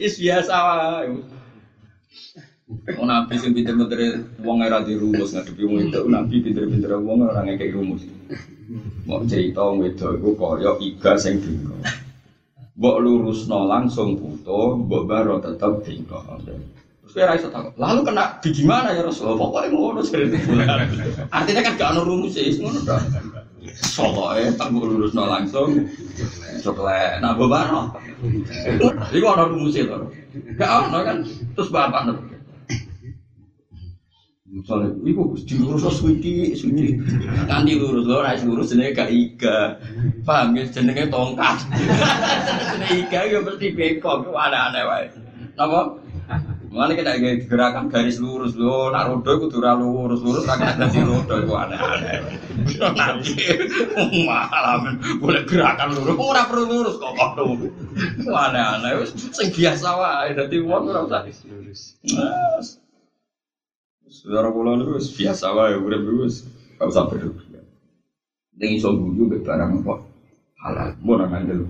is 0.00 0.14
biasa 0.16 0.54
wae 0.54 1.08
Oh, 2.98 3.06
nabi 3.06 3.38
sing 3.38 3.54
pinter-pinter 3.54 4.26
wong 4.42 4.58
era 4.58 4.82
dirumus 4.82 5.30
ngadepi 5.30 5.62
wong 5.62 5.86
itu 5.86 6.02
nabi 6.10 6.42
pinter-pinter 6.42 6.98
wong 6.98 7.22
ora 7.22 7.46
rumus. 7.46 8.02
Mau 9.06 9.22
cerita 9.22 9.62
wong 9.62 9.86
itu 9.86 10.18
iku 10.18 10.34
kaya 10.34 10.74
iga 10.82 11.14
sing 11.14 11.38
dinggo. 11.38 11.78
Mbok 12.74 12.96
lurusno 12.98 13.70
langsung 13.70 14.18
buto, 14.18 14.82
mbok 14.82 15.02
baro 15.06 15.38
tetep 15.38 15.86
dinggo. 15.86 16.18
Kira 17.16 17.32
iso 17.32 17.48
takut. 17.48 17.72
Lalu 17.80 18.04
kena 18.04 18.36
di 18.44 18.52
gimana 18.52 18.92
ya 18.92 19.00
Rasulullah? 19.00 19.40
Pokoknya 19.40 19.72
ngono 19.72 20.00
sering 20.04 20.36
Artinya 21.32 21.60
kan 21.64 21.72
gak 21.80 21.90
ono 21.96 22.00
rumus 22.04 22.36
ya, 22.36 22.44
ngono 22.60 22.84
dah. 22.84 23.00
Pokoknya 23.96 24.52
tak 24.60 24.68
mbok 24.68 24.84
lurusno 24.84 25.24
langsung. 25.24 25.80
Coba 26.60 27.16
nah 27.24 27.32
mbok 27.32 27.48
baro. 27.48 27.96
Iku 29.16 29.26
ono 29.32 29.48
rumus 29.48 29.80
e 29.80 29.88
to. 29.88 30.12
Gak 30.60 30.92
ono 30.92 30.98
kan. 31.08 31.24
Terus 31.56 31.72
bapak 31.72 32.04
nih. 32.04 32.16
Misalnya, 34.46 34.88
iku 35.04 35.36
dilurus 35.40 35.84
lo 35.84 35.92
suwiti, 35.92 36.52
suwiti. 36.56 37.00
Nanti 37.48 37.76
lurus 37.76 38.08
lo, 38.08 38.24
naik 38.24 38.44
lurus 38.44 38.72
jenenge 38.72 38.92
gak 38.92 39.12
iga. 39.12 39.80
Paham 40.24 40.56
ya, 40.56 40.64
jenenge 40.68 41.08
tongkat. 41.12 41.64
jenenge 42.72 42.94
iga 43.04 43.20
ya 43.24 43.38
mesti 43.40 43.66
bengkok, 43.76 44.24
itu 44.24 44.32
aneh-aneh 44.32 44.84
wae. 44.84 45.06
Napa? 45.60 46.05
Mana 46.66 46.92
kita 46.92 47.16
kayak 47.16 47.48
gerakan 47.48 47.88
garis 47.88 48.20
lurus 48.20 48.52
lo, 48.58 48.92
nak 48.92 49.08
rodo 49.08 49.30
itu 49.38 49.46
dura 49.48 49.72
lurus 49.78 50.20
lurus, 50.20 50.44
nak 50.44 50.60
ada 50.60 50.86
si 50.92 51.00
rodo 51.00 51.34
itu 51.40 51.52
aneh-aneh. 51.54 52.20
Nanti 52.76 53.32
malam 54.26 55.00
boleh 55.22 55.42
gerakan 55.48 55.96
lurus, 55.96 56.16
ora 56.20 56.42
perlu 56.44 56.64
lurus 56.68 56.94
kok 57.00 57.12
kok 57.16 57.30
lurus. 57.40 57.72
Aneh-aneh, 58.28 59.08
sing 59.12 59.48
biasa 59.54 59.88
wae. 59.96 60.36
Dadi 60.36 60.56
wong 60.60 60.92
ora 60.92 61.06
usah 61.06 61.24
lurus. 61.24 61.96
Saudara 64.06 64.54
kula 64.54 64.78
niku 64.78 65.02
wis 65.02 65.10
biasa 65.18 65.50
urip 65.54 66.02
niku 66.02 66.30
wis 66.30 66.46
gak 66.78 66.88
usah 66.88 67.10
berlebihan. 67.10 67.66
Ning 68.56 68.70
iso 68.78 68.94
mek 68.94 69.42
barang 69.42 69.82
apa 69.82 69.94
halal, 70.62 70.88
mun 71.02 71.18
nang 71.20 71.30
ngandel. 71.34 71.66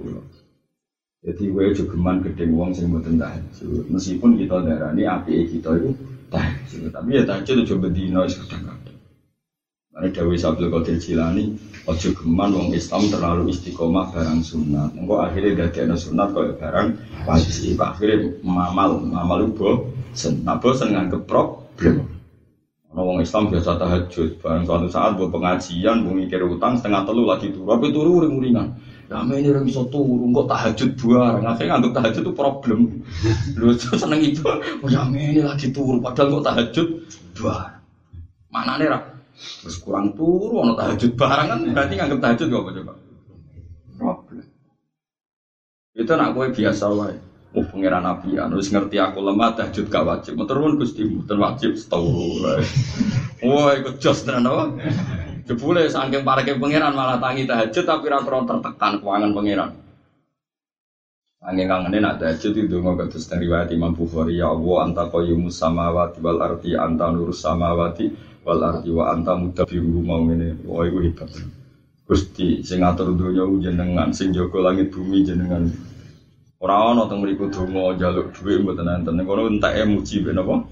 Jadi 1.26 1.42
gue 1.50 1.74
jogeman 1.74 2.22
gedeng 2.22 2.54
wong 2.54 2.70
sing 2.70 2.86
mboten 2.86 3.18
tahajud. 3.18 3.90
Meskipun 3.90 4.38
kita 4.38 4.62
darani 4.62 5.10
apike 5.10 5.58
kita 5.58 5.74
itu 5.74 5.90
tahajud, 6.30 6.94
tapi 6.94 7.18
ya 7.18 7.26
tahajud 7.26 7.66
bendino 7.82 8.22
wis 8.22 8.38
kadang-kadang. 8.38 8.94
Karena 9.90 10.12
Dewi 10.12 10.36
Sabdul 10.38 10.70
Qadir 10.70 11.02
Jilani, 11.02 11.56
ojo 11.88 12.08
geman 12.14 12.52
wong 12.54 12.68
Islam 12.76 13.10
terlalu 13.10 13.50
istiqomah 13.50 14.12
barang 14.14 14.38
sunat. 14.44 14.92
Engko 14.92 15.24
akhirnya 15.24 15.66
dadi 15.66 15.88
ana 15.88 15.96
sunat 15.98 16.30
kaya 16.30 16.52
barang 16.54 16.88
wajib. 17.26 17.80
Akhirnya 17.80 18.30
mamal, 18.46 19.02
mamal 19.02 19.50
ubo, 19.50 19.90
sen, 20.14 20.46
nah 20.46 20.60
nganggep 20.62 21.26
problem. 21.26 22.06
Ono 22.92 23.00
wong 23.02 23.18
Islam 23.24 23.50
biasa 23.50 23.80
tahajud, 23.80 24.38
bareng 24.38 24.62
suatu 24.68 24.86
saat 24.92 25.18
buat 25.18 25.32
pengajian, 25.32 26.06
mau 26.06 26.14
mikir 26.14 26.38
utang 26.44 26.78
setengah 26.78 27.02
telu 27.02 27.26
lagi 27.26 27.50
turu, 27.50 27.66
tapi 27.74 27.90
turu 27.90 28.22
uring 28.22 28.36
uringan. 29.06 29.30
Ya 29.30 29.36
ini 29.38 29.48
orang 29.50 29.64
bisa 29.66 29.82
turu, 29.86 30.24
kok 30.34 30.48
tahajud 30.50 30.90
bareng, 30.98 31.44
akhirnya 31.46 31.70
nganggep 31.78 31.92
tahajud 31.94 32.22
itu 32.26 32.32
problem. 32.34 32.80
Lu 33.54 33.72
seneng 34.02 34.20
itu, 34.22 34.42
oh 34.46 34.88
ya 34.90 35.06
ini 35.06 35.42
lagi 35.42 35.70
turu, 35.70 36.02
padahal 36.02 36.40
kok 36.40 36.44
tahajud 36.50 36.88
bareng. 37.38 37.82
Mana 38.50 38.78
nih 38.78 38.88
Terus 39.36 39.76
kurang 39.84 40.16
turu, 40.16 40.64
ono 40.64 40.72
tahajud 40.72 41.12
bareng 41.12 41.46
kan 41.52 41.60
berarti 41.76 41.92
nganggep 42.00 42.20
tahajud 42.24 42.46
gak 42.48 42.62
apa 42.64 42.70
coba? 42.72 42.92
Problem. 43.96 44.44
Itu 45.96 46.12
nak 46.16 46.32
gue 46.36 46.46
biasa 46.52 46.84
wae. 46.92 47.16
Oh 47.56 47.64
pangeran 47.64 48.04
Nabi 48.04 48.36
harus 48.36 48.68
ngerti 48.68 49.00
aku 49.00 49.20
lemah 49.24 49.56
tahajud 49.56 49.88
gak 49.88 50.04
wajib. 50.04 50.40
Turun 50.44 50.76
gusti 50.76 51.04
bukan 51.04 51.36
wajib 51.40 51.76
setahu. 51.76 52.44
Wah 53.44 53.72
ikut 53.76 54.00
jos 54.00 54.24
tenan 54.24 54.48
apa? 54.48 54.76
Jebule 55.46 55.86
saking 55.86 56.26
parake 56.26 56.58
pangeran 56.58 56.90
malah 56.90 57.22
tangi 57.22 57.46
tahajud 57.46 57.86
tapi 57.86 58.10
ra 58.10 58.18
tertekan 58.18 58.98
keuangan 58.98 59.30
pangeran. 59.30 59.70
Angin 61.46 61.70
kangen 61.70 62.02
nak 62.02 62.18
tahajud 62.18 62.50
itu 62.58 62.82
mau 62.82 62.98
kados 62.98 63.30
dari 63.30 63.46
riwayat 63.46 63.70
Imam 63.70 63.94
Bukhari 63.94 64.42
ya 64.42 64.50
Allah 64.50 64.90
anta 64.90 65.06
qayyumus 65.06 65.54
samawati 65.54 66.18
wal 66.18 66.42
ardi 66.42 66.74
anta 66.74 67.06
nurus 67.14 67.46
samawati 67.46 68.10
wal 68.42 68.58
ardi 68.58 68.90
wa 68.90 69.14
anta 69.14 69.38
mudabbiru 69.38 70.02
mau 70.02 70.26
ngene. 70.26 70.66
Wah 70.66 70.82
iku 70.82 70.98
hebat. 71.06 71.30
Gusti 72.02 72.66
sing 72.66 72.82
ngatur 72.82 73.14
donya 73.14 73.46
jenengan, 73.62 74.10
sing 74.10 74.34
jaga 74.34 74.58
langit 74.58 74.90
bumi 74.90 75.22
jenengan. 75.22 75.70
Ora 76.58 76.90
ana 76.90 77.06
teng 77.06 77.22
mriku 77.22 77.46
donga 77.46 77.94
njaluk 77.94 78.34
dhuwit 78.34 78.66
mboten 78.66 78.90
enten. 78.90 79.22
Kono 79.22 79.46
enteke 79.46 79.86
muji 79.86 80.26
ben 80.26 80.42
apa? 80.42 80.66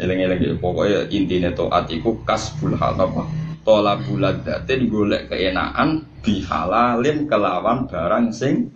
Eleng-eleng 0.00 0.56
pokoknya 0.60 1.08
intine 1.12 1.52
taat 1.52 1.92
iku 1.92 2.16
kasbul 2.24 2.76
hal 2.80 2.96
apa? 2.96 3.28
Tola 3.62 4.00
buladatin 4.00 4.90
golek 4.90 5.30
keenaan 5.30 6.02
bihalalin 6.24 7.28
kelawan 7.30 7.86
barang 7.86 8.34
sing 8.34 8.72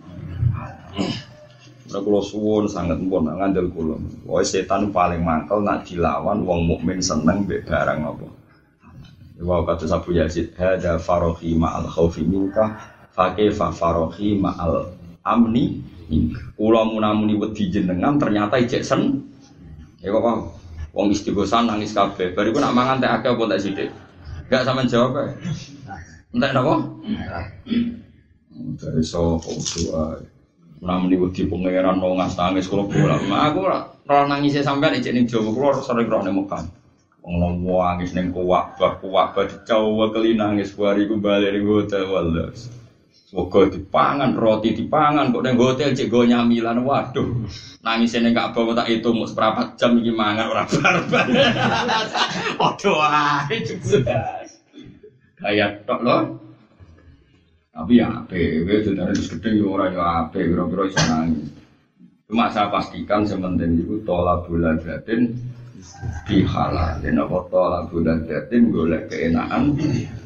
Nah, 1.87 2.03
kalau 2.03 2.19
suwun 2.19 2.67
sangat 2.67 2.99
pun 2.99 3.31
ngandel 3.31 3.71
kulo. 3.71 3.95
Wah 4.27 4.43
setan 4.43 4.91
paling 4.91 5.23
mangkel 5.23 5.63
nak 5.63 5.87
dilawan 5.87 6.43
wong 6.43 6.67
mukmin 6.67 6.99
seneng 6.99 7.47
be 7.47 7.63
barang 7.63 8.03
apa. 8.03 8.27
Wah 9.39 9.63
kata 9.63 9.87
Abu 9.95 10.17
Yazid, 10.17 10.51
hada 10.59 10.99
farohi 10.99 11.55
ma'al 11.55 11.87
khawfi 11.87 12.27
minka, 12.27 12.75
fakih 13.15 13.55
fa 13.55 13.71
farohi 13.71 14.35
ma'al 14.35 14.91
amni 15.23 15.79
Kulo 16.55 16.87
munamuni 16.87 17.35
wedi 17.35 17.67
jenengan 17.67 18.15
ternyata 18.15 18.55
ijek 18.55 18.79
sen. 18.79 19.27
Ya 19.99 20.15
kok? 20.15 20.55
Wong 20.97 21.13
istighosan 21.13 21.69
nangis 21.69 21.93
kabeh. 21.93 22.33
Bariku 22.33 22.57
nak 22.57 22.73
mangan 22.73 22.97
teh 22.97 23.05
akeh 23.05 23.29
apa 23.29 23.43
tak 23.53 23.61
sithik? 23.61 23.93
Enggak 24.49 24.65
sama 24.65 24.81
jawab 24.89 25.13
ae. 25.21 25.29
Entek 26.33 26.57
napa? 26.57 26.73
Dari 28.81 29.03
sopo 29.05 29.53
doa. 29.53 30.17
Munamuni 30.81 31.21
wedi 31.21 31.45
pangeran 31.45 32.01
mau 32.01 32.17
ngas 32.17 32.33
tangis 32.33 32.65
kulo 32.65 32.89
bola. 32.89 33.21
Aku 33.45 33.69
ora 33.69 33.85
ora 34.09 34.25
nangis 34.25 34.57
sampean 34.57 34.97
ijek 34.97 35.13
ning 35.13 35.29
Jawa 35.29 35.53
kulo 35.53 35.85
sering 35.85 36.09
roh 36.09 36.25
ning 36.25 36.33
Mekah. 36.33 36.65
Wong 37.21 37.61
nangis 37.61 38.17
ning 38.17 38.33
kuwak, 38.33 38.81
kuwak 38.81 39.37
ba 39.37 39.45
dicawa 39.45 40.09
kelinangis 40.09 40.73
bariku 40.73 41.21
balik 41.21 41.53
ning 41.53 41.69
hotel 41.69 42.09
wallahi. 42.09 42.76
Semoga 43.27 43.67
dipangan, 43.67 44.39
roti 44.39 44.71
dipangan, 44.71 45.35
kok 45.35 45.43
neng 45.43 45.59
hotel 45.59 45.91
cek 45.91 46.07
gue 46.07 46.31
nyamilan, 46.31 46.79
waduh. 46.79 47.43
Nangis 47.83 48.15
ini 48.15 48.31
gak 48.31 48.55
bawa 48.55 48.71
tak 48.71 48.87
itu 48.87 49.11
mau 49.11 49.27
seperempat 49.27 49.75
jam 49.75 49.99
ini 49.99 50.15
mangan 50.15 50.47
orang 50.47 50.67
barbar. 50.71 51.27
Waduh, 52.63 52.95
Kayak 55.43 55.83
tok 55.83 56.01
loh. 56.07 56.39
Tapi 57.75 57.99
ya 57.99 58.23
ape, 58.23 58.63
gue 58.63 58.79
sudah 58.87 59.11
harus 59.11 59.27
gede 59.27 59.59
ya 59.59 59.65
orang 59.67 59.91
ya 59.91 60.05
ape, 60.23 60.39
kira-kira 60.47 60.83
bisa 60.87 61.03
nangis. 61.11 61.51
Cuma 62.31 62.47
saya 62.47 62.71
pastikan 62.71 63.27
sementing 63.27 63.83
itu 63.83 64.07
tolak 64.07 64.47
bulan 64.47 64.79
batin 64.79 65.35
dihalalin 66.31 67.19
apa 67.19 67.37
tolak 67.51 67.91
bulan 67.91 68.23
batin 68.23 68.71
golek 68.71 69.11
keenaan 69.11 69.75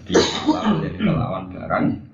dihalalin 0.05 0.93
kelawan 0.97 1.45
barang 1.49 2.11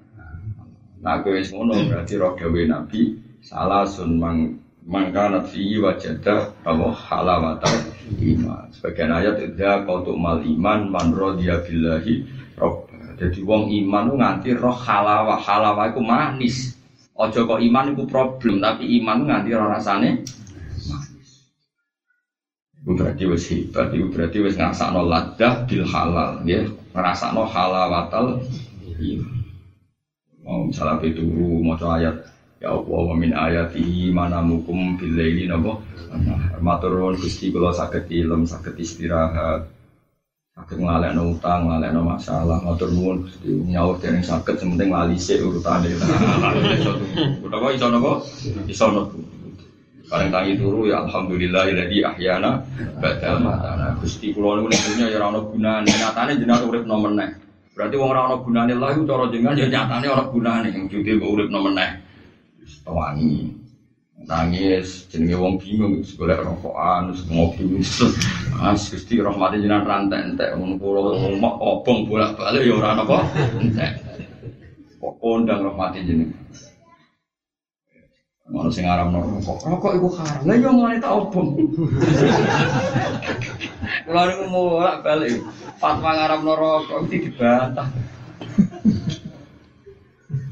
Nah, 0.98 1.22
gue 1.22 1.38
wis 1.38 1.54
ngono 1.54 1.78
berarti 1.86 2.18
roh 2.18 2.34
gawe 2.34 2.62
Nabi 2.66 3.14
salah 3.45 3.86
sun 3.86 4.18
mang 4.18 4.58
mangkanat 4.88 5.52
fi 5.52 5.78
wajada 5.78 6.56
apa 6.64 6.88
halawata 6.95 7.70
iman. 8.18 8.72
Sebagian 8.72 9.12
ayat 9.12 9.36
idza 9.43 9.84
qautu 9.84 10.16
mal 10.16 10.39
iman 10.41 10.89
man 10.89 11.12
radiya 11.12 11.62
billahi 11.62 12.24
rob. 12.58 12.88
Jadi 13.18 13.41
wong 13.41 13.74
iman 13.74 14.14
nganti 14.14 14.54
roh 14.54 14.74
halawa, 14.74 15.41
halawa 15.41 15.89
iku 15.89 16.02
manis. 16.02 16.78
Ojo 17.18 17.50
kok 17.50 17.62
iman 17.62 17.98
iku 17.98 18.06
problem, 18.06 18.62
tapi 18.62 19.02
iman 19.02 19.26
nganti 19.26 19.50
roh 19.58 19.70
rasane 19.70 20.22
manis. 20.86 21.30
Itu 22.78 22.93
berarti 22.93 23.24
wis 23.26 23.43
hebat, 23.50 23.89
itu 23.89 24.06
berarti 24.14 24.38
wis 24.39 24.54
ngrasakno 24.54 25.02
ladah 25.02 25.66
bil 25.66 25.84
halal, 25.89 26.45
ya. 26.45 26.62
Ngrasakno 26.93 27.41
halawatal 27.50 28.45
iya. 29.02 29.37
Mau 30.48 30.72
misalnya 30.72 31.04
pituru 31.04 31.60
maca 31.60 32.00
ayat 32.00 32.16
Ya 32.58 32.74
Allah 32.74 33.02
wa 33.06 33.14
min 33.14 33.38
ayatihi 33.38 34.10
manamukum 34.10 34.98
bil 34.98 35.14
laili 35.14 35.45
napa? 35.45 35.78
Matur 36.58 36.98
nuwun 36.98 37.22
Gusti 37.22 37.54
kula 37.54 37.70
saged 37.70 38.10
ilem, 38.10 38.50
saged 38.50 38.74
istirahat. 38.82 39.70
Saged 40.58 40.82
nglalekno 40.82 41.38
utang, 41.38 41.70
nglalekno 41.70 42.02
masalah. 42.02 42.58
Matur 42.66 42.89
nuwun 42.89 43.30
Gusti 43.30 43.54
nyaur 43.54 44.02
dereng 44.02 44.26
saged 44.26 44.58
sementing 44.58 44.89
lali 44.89 45.22
sik 45.22 45.38
urutane. 45.38 45.93
Utawa 47.45 47.78
iso 47.78 47.93
napa? 47.93 48.26
Iso 48.66 48.86
napa? 48.89 49.14
Paling 50.08 50.30
tangi 50.34 50.58
turu 50.58 50.89
ya 50.89 51.06
alhamdulillahilladzi 51.06 52.00
ahyana 52.10 52.66
ba'da 52.98 53.38
matana. 53.38 53.93
Gusti 54.02 54.34
kula 54.34 54.58
niku 54.58 54.74
ning 54.74 54.82
dunya 54.82 55.06
ya 55.14 55.22
ora 55.22 55.30
ana 55.30 55.39
gunane. 55.45 55.91
Nyatane 55.93 56.41
jenengan 56.41 56.66
urip 56.66 56.89
nomor 56.89 57.14
meneh. 57.14 57.47
Berarti 57.78 57.93
wong 57.93 58.09
ora 58.09 58.21
ana 58.25 58.36
gunane 58.41 58.73
lha 58.73 58.89
iku 58.89 59.05
cara 59.05 59.30
jenengan 59.30 59.53
ya 59.53 59.69
nyatane 59.69 60.09
ora 60.09 60.25
gunane. 60.34 60.73
Wujud 60.73 61.05
kok 61.05 61.30
urip 61.30 61.47
nomor 61.53 61.69
meneh. 61.69 62.01
Wangi. 62.89 63.53
Nangis 64.25 65.05
jenenge 65.13 65.38
wong 65.38 65.61
bingung 65.61 66.01
wis 66.01 66.17
golek 66.17 66.41
rokokan 66.41 67.13
wis 67.13 67.21
ngopi 67.30 67.69
wis. 67.69 68.01
As 68.57 68.89
Gusti 68.89 69.21
rahmate 69.21 69.61
jenengan 69.61 69.86
rantek 69.86 70.25
entek 70.25 70.49
ngono 70.57 70.73
kula 70.82 71.21
omong 71.38 71.53
obong 71.61 72.09
bolak-balik 72.09 72.65
ya 72.65 72.73
ora 72.82 72.97
napa 72.97 73.30
entek. 73.61 73.93
Kok 74.97 75.13
kondang 75.21 75.61
rahmate 75.69 76.01
jenengan. 76.01 76.47
Mau 78.48 78.72
sing 78.72 78.88
aram 78.88 79.12
rokok, 79.12 79.60
rokok 79.60 79.91
iku 80.00 80.08
haram. 80.16 80.39
Lah 80.48 80.56
yo 80.56 80.72
mulane 80.72 81.04
tak 81.04 81.12
obong. 81.12 81.68
Kula 84.08 84.22
niku 84.24 84.43
bolak 84.48 85.04
balik. 85.04 85.43
Fatwa 85.76 86.16
ngaram 86.16 86.48
rokok 86.48 87.04
mesti 87.04 87.28
dibantah. 87.28 87.91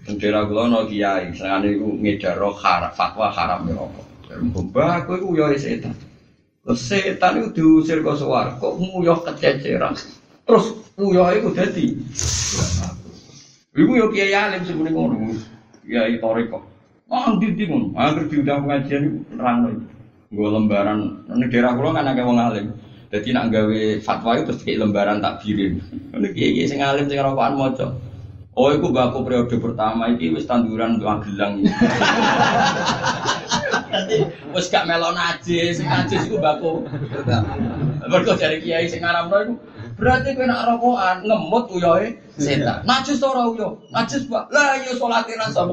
Bendera 0.04 0.44
kula 0.44 0.64
no 0.68 0.84
kiai, 0.92 1.32
senengane 1.32 1.80
iku 1.80 1.88
ngedar 1.96 2.44
haram, 2.60 2.92
fatwa 2.92 3.32
haram 3.32 3.64
ya 3.64 3.80
rokok. 3.80 4.06
Mbah 4.44 5.08
aku 5.08 5.12
iku 5.16 5.28
yo 5.40 5.46
setan. 5.56 5.96
Terus 6.68 6.80
setan 6.84 7.40
itu 7.40 7.50
diusir 7.56 8.04
ke 8.04 8.12
suar, 8.20 8.60
kok 8.60 8.76
nguyuh 8.76 9.24
kececeran. 9.24 9.96
Terus 10.44 10.66
nguyuh 11.00 11.32
itu 11.32 11.50
dadi. 11.56 11.86
Iku 13.72 13.92
yo 13.96 14.12
kiai 14.12 14.36
alim 14.36 14.68
sebenarnya 14.68 14.92
ngono. 14.92 15.32
Kiai 15.88 16.20
toriko. 16.20 16.75
Oh, 17.06 17.38
di 17.38 17.54
di 17.54 17.70
ngono. 17.70 17.94
Angger 17.94 18.26
diundang 18.26 18.66
pengajian 18.66 19.04
nerangno 19.30 19.68
itu. 19.78 19.86
Gue 20.34 20.50
lembaran, 20.50 21.22
ini 21.32 21.46
daerah 21.54 21.78
kula 21.78 21.94
kan 21.94 22.10
akeh 22.10 22.26
wong 22.26 22.42
alim. 22.42 22.74
Jadi 23.14 23.30
nak 23.32 23.54
gawe 23.54 23.80
fatwa 24.02 24.36
itu 24.36 24.50
terus 24.50 24.66
kayak 24.66 24.82
lembaran 24.82 25.22
takbirin. 25.22 25.80
Ini 26.12 26.28
kiai 26.34 26.66
sing 26.66 26.82
alim 26.82 27.06
sing 27.06 27.22
rokokan 27.22 27.56
maca. 27.56 27.88
Oh, 28.58 28.74
itu 28.74 28.90
baku 28.90 29.22
periode 29.22 29.56
pertama 29.62 30.10
ini 30.10 30.34
wis 30.34 30.50
tanduran 30.50 30.98
untuk 30.98 31.08
Magelang. 31.12 31.62
Wis 34.58 34.72
gak 34.74 34.90
melon 34.90 35.14
najis, 35.14 35.78
sing 35.78 35.88
najis 35.88 36.26
iku 36.26 36.42
baku. 36.42 36.90
Mergo 38.10 38.34
dari 38.34 38.66
kiai 38.66 38.90
sing 38.90 39.06
ngaramno 39.06 39.38
iku 39.46 39.54
berarti 39.96 40.36
kowe 40.36 40.44
nak 40.50 40.66
rokokan 40.68 41.18
ngemut 41.24 41.70
uyohe 41.70 42.18
setan. 42.42 42.82
Najis 42.84 43.22
ora 43.24 43.46
uyo, 43.48 43.80
najis 43.94 44.26
Pak. 44.28 44.50
Lah 44.50 44.82
iya 44.82 44.92
salate 44.98 45.38
ra 45.38 45.48
sapa. 45.54 45.72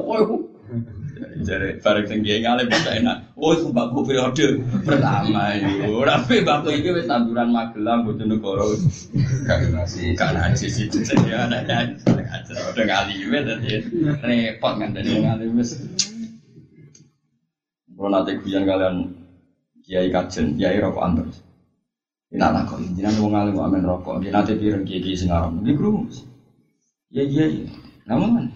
Jadi 1.43 1.83
bareng 1.83 2.05
sing 2.07 2.19
kiai 2.23 2.39
ngalim 2.41 2.71
bisa 2.71 2.91
enak. 2.95 3.17
Oh, 3.35 3.51
itu 3.51 3.69
baku 3.75 4.07
periode 4.07 4.63
pertama 4.87 5.53
itu. 5.59 5.99
Tapi 6.01 6.35
baku 6.41 6.71
ini 6.71 6.89
wis 6.95 7.05
tanduran 7.05 7.51
Magelang 7.51 8.07
Bojonegoro. 8.07 8.71
Gak 9.43 9.75
nasi, 9.75 10.15
gak 10.15 10.55
itu 10.57 11.03
saja 11.03 11.51
ada 11.51 11.59
yang 11.67 11.99
udah 12.73 12.85
ngalim 12.87 13.43
tadi 13.43 13.69
repot 14.23 14.73
kan 14.79 14.89
dari 14.95 15.11
ngalim 15.19 15.59
wis. 15.59 15.75
Kalau 17.93 18.09
nanti 18.09 18.35
kuyan 18.41 18.65
kalian 18.65 18.95
kiai 19.85 20.09
kajen, 20.09 20.57
kiai 20.57 20.81
rokok 20.81 21.03
antar. 21.05 21.27
Ini 22.33 22.41
anak 22.41 22.73
kok, 22.73 22.81
jangan 22.97 23.13
mau 23.21 23.29
ngalim 23.29 23.55
amin 23.61 23.83
rokok. 23.85 24.15
Dia 24.25 24.33
nanti 24.33 24.57
pireng 24.57 24.83
kiai 24.83 24.99
kiai 24.99 25.19
singaram, 25.19 25.61
dia 25.61 25.77
kerumus. 25.77 26.25
Iya 27.13 27.23
iya, 27.29 27.45
namun 28.09 28.49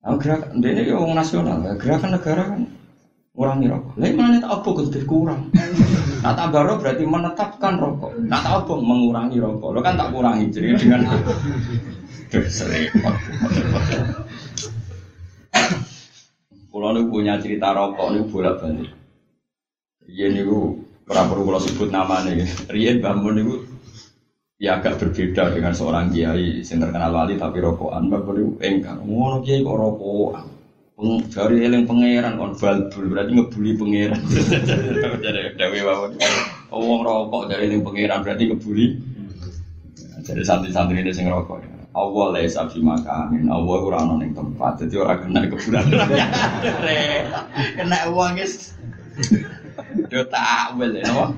Nah, 0.00 0.16
gerakan 0.16 0.64
ini 0.64 0.88
ya 0.88 0.96
orang 0.96 1.20
nasional, 1.20 1.60
gerakan 1.76 2.16
negara 2.16 2.42
kan 2.48 2.60
ngurangi 3.36 3.66
rokok. 3.68 3.94
Lain 4.00 4.14
mana 4.16 4.36
tak 4.40 4.52
apa 4.60 4.68
lebih 4.84 5.04
kurang. 5.06 5.42
Nah 6.20 6.36
tak 6.36 6.52
baru 6.52 6.76
berarti 6.76 7.00
menetapkan 7.08 7.80
rokok. 7.80 8.12
Nah 8.28 8.44
tak 8.44 8.52
apa 8.60 8.76
mengurangi 8.76 9.40
rokok. 9.40 9.72
Lo 9.72 9.80
kan 9.80 9.96
tak 9.96 10.12
kurangi 10.12 10.52
jadi 10.52 10.76
dengan 10.76 11.08
serempet. 12.60 13.16
Kalau 16.68 16.88
nih 16.92 17.04
punya 17.08 17.40
cerita 17.40 17.72
rokok 17.72 18.12
nih 18.12 18.22
bolak 18.28 18.60
balik. 18.60 18.92
Iya 20.04 20.28
nih 20.28 20.44
gue 20.44 20.84
pernah 21.08 21.24
perlu 21.24 21.48
kalau 21.48 21.60
sebut 21.64 21.88
nama 21.88 22.20
nih. 22.28 22.44
Rian 22.68 23.00
bangun 23.00 23.40
nih 23.40 23.44
ya 24.60 24.76
agak 24.76 25.00
berbeda 25.00 25.56
dengan 25.56 25.72
seorang 25.72 26.12
kiai 26.12 26.60
yang 26.60 26.78
terkenal 26.84 27.16
wali 27.16 27.40
tapi 27.40 27.64
rokokan 27.64 28.12
bapak 28.12 28.36
itu 28.36 28.52
engkar 28.60 29.00
ngono 29.00 29.40
kiai 29.40 29.64
kok 29.64 29.78
rokokan? 29.80 30.46
Peng, 31.00 31.24
jari 31.32 31.64
eling 31.64 31.88
pangeran 31.88 32.36
kon 32.36 32.52
balbul 32.60 33.08
berarti 33.08 33.32
ngebuli 33.32 33.70
pangeran. 33.72 34.20
Jadi 35.24 35.56
dewi 35.56 35.80
bapak 35.80 36.20
oh 36.76 36.80
wong 36.84 37.00
rokok 37.00 37.48
dari 37.48 37.72
eling 37.72 37.80
pangeran 37.80 38.20
berarti 38.20 38.44
ngebuli. 38.52 38.86
Jadi 40.20 40.42
santri-santri 40.44 41.00
ini 41.00 41.16
sing 41.16 41.32
rokok. 41.32 41.64
Allah 41.96 42.26
lah 42.36 42.44
sabi 42.44 42.84
makanin. 42.84 43.48
Allah 43.48 43.78
ora 43.80 43.98
ana 44.04 44.20
ning 44.20 44.36
tempat. 44.36 44.84
Jadi 44.84 44.94
ora 45.00 45.16
kena 45.18 45.48
kebulan 45.48 45.88
kena 47.80 47.98
uang 48.12 48.36
guys. 48.36 48.76
Yo 50.12 50.22
takwil 50.28 51.00
ya? 51.00 51.32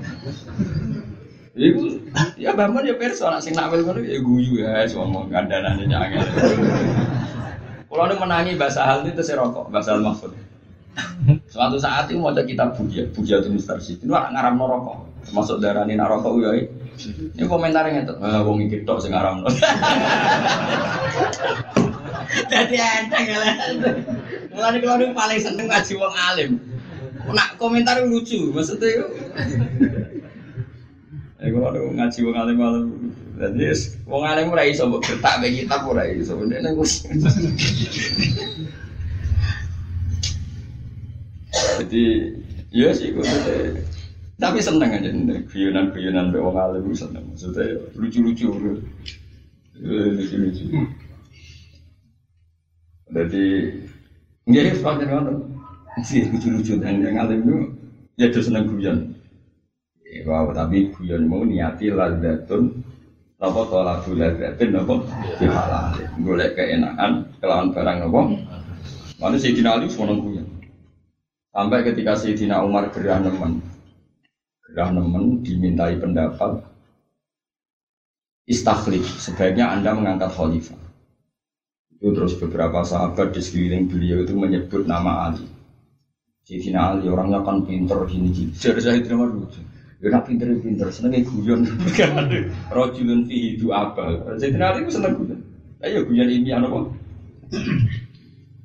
Iku 1.53 2.01
ya 2.33 2.57
bangun 2.57 2.81
ya 2.81 2.97
perso 2.97 3.29
nak 3.29 3.45
sing 3.45 3.53
nakwil 3.53 3.85
ngono 3.85 4.01
ya 4.01 4.17
guyu 4.17 4.65
ya 4.65 4.89
ngomong 4.89 5.29
kandhanane 5.29 5.85
jangan. 5.85 6.25
Kalau 7.85 8.09
ada 8.09 8.17
menangi 8.17 8.57
bahasa 8.57 8.81
hal 8.89 9.05
itu 9.05 9.21
saya 9.21 9.45
rokok, 9.45 9.69
bahasa 9.69 9.93
mahfud. 10.01 10.33
Suatu 11.45 11.77
saat 11.77 12.09
itu 12.09 12.17
mau 12.17 12.33
kitab 12.33 12.73
buja, 12.73 13.05
buja 13.13 13.37
itu 13.37 13.53
mustarsi. 13.53 14.01
Itu 14.01 14.09
orang 14.09 14.33
ngaram 14.33 14.57
no 14.57 14.65
rokok, 14.65 14.97
masuk 15.29 15.61
darah 15.61 15.85
ini 15.85 15.93
rokok 16.01 16.41
ya. 16.41 16.65
Ini 17.37 17.45
komentarnya 17.45 18.01
itu, 18.01 18.17
ah, 18.17 18.41
wong 18.41 18.65
iki 18.65 18.81
tok 18.81 18.97
sing 18.97 19.13
ngaram 19.13 19.45
no. 19.45 19.49
Jadi 22.49 22.75
enteng 22.81 23.25
ya 23.29 23.37
lah. 23.37 23.53
Mulai 24.57 24.81
kalau 24.81 25.13
paling 25.13 25.37
seneng 25.37 25.69
ngaji 25.69 25.93
wong 26.01 26.13
alim. 26.17 26.57
Nak 27.29 27.61
komentar 27.61 28.01
lucu, 28.09 28.49
maksudnya 28.49 29.05
Ya 31.43 31.51
kalau 31.51 31.75
ada 31.75 31.79
ngaji 31.83 32.19
wong 32.23 32.39
alim 32.39 32.57
alim, 32.63 32.87
jadi 33.35 33.75
wong 34.07 34.23
alim 34.23 34.47
ora 34.55 34.63
iso 34.63 34.87
mbok 34.87 35.03
getak 35.03 35.43
bagi 35.43 35.67
kitab 35.67 35.83
ora 35.83 36.07
iso. 36.07 36.39
Nang 36.39 36.79
Jadi 41.83 42.03
ya 42.71 42.95
sih 42.95 43.11
gue 43.11 43.27
tapi 44.39 44.59
seneng 44.63 44.89
aja 44.89 45.11
nih 45.11 45.43
guyonan 45.51 45.91
guyonan 45.91 46.31
be 46.31 46.39
wong 46.39 46.55
alim 46.55 46.95
seneng. 46.95 47.27
Maksudnya 47.35 47.75
lucu 47.99 48.23
lucu 48.23 48.47
lucu 49.83 50.35
lucu. 50.39 50.63
Jadi 53.11 53.43
nggak 54.47 54.79
sepanjang 54.79 55.11
ngono. 55.11 55.33
Sih 56.07 56.23
lucu 56.31 56.47
lucu 56.55 56.79
dan 56.79 57.03
yang 57.03 57.19
alim 57.19 57.43
itu 57.43 57.57
ya 58.15 58.31
terus 58.31 58.47
seneng 58.47 58.71
guyon. 58.71 59.11
Wow, 60.23 60.55
tapi 60.55 60.87
guyon 60.95 61.27
mau 61.27 61.43
niati 61.43 61.91
lazatun 61.91 62.71
apa 63.43 63.61
tolak 63.67 64.07
lazatun 64.07 64.71
apa 64.79 64.95
dihalal. 65.35 65.85
Golek 66.23 66.55
keenakan 66.55 67.27
kelawan 67.43 67.75
barang 67.75 67.97
apa. 68.07 68.21
Mana 69.19 69.35
sih 69.35 69.51
Dina 69.51 69.75
Ali 69.75 69.91
semua 69.91 70.15
guyon. 70.15 70.47
Sampai 71.53 71.85
ketika 71.85 72.17
Sayyidina 72.17 72.65
Umar 72.65 72.89
gerah 72.89 73.21
nemen, 73.21 73.61
gerah 74.65 74.89
nemen 74.89 75.45
dimintai 75.45 76.01
pendapat 76.01 76.65
istakhlif 78.49 79.05
sebaiknya 79.21 79.69
anda 79.69 79.93
mengangkat 79.93 80.33
khalifah. 80.33 80.81
Itu 81.93 82.09
terus 82.09 82.33
beberapa 82.41 82.81
sahabat 82.81 83.37
di 83.37 83.41
sekeliling 83.45 83.85
beliau 83.85 84.25
itu 84.25 84.33
menyebut 84.33 84.89
nama 84.89 85.29
Ali. 85.29 85.45
Sayyidina 86.43 86.97
Ali 86.97 87.05
orangnya 87.07 87.45
kan 87.45 87.61
pinter 87.63 88.01
gini 88.09 88.33
gini. 88.33 88.51
Jadi 88.57 88.81
saya 88.81 88.97
nama 89.05 89.29
lucu. 89.29 89.61
Ya 90.03 90.11
nak 90.11 90.27
pinter 90.27 90.51
pinter, 90.59 90.91
senengnya 90.91 91.23
guyon. 91.23 91.63
Rojulun 92.75 93.23
fi 93.23 93.55
hidu 93.55 93.71
abal. 93.71 94.35
Jadi 94.35 94.59
nanti 94.59 94.83
aku 94.83 94.91
seneng 94.91 95.15
guyon. 95.15 95.39
Ayo 95.79 96.03
guyon 96.03 96.27
ini 96.27 96.51
apa? 96.51 96.91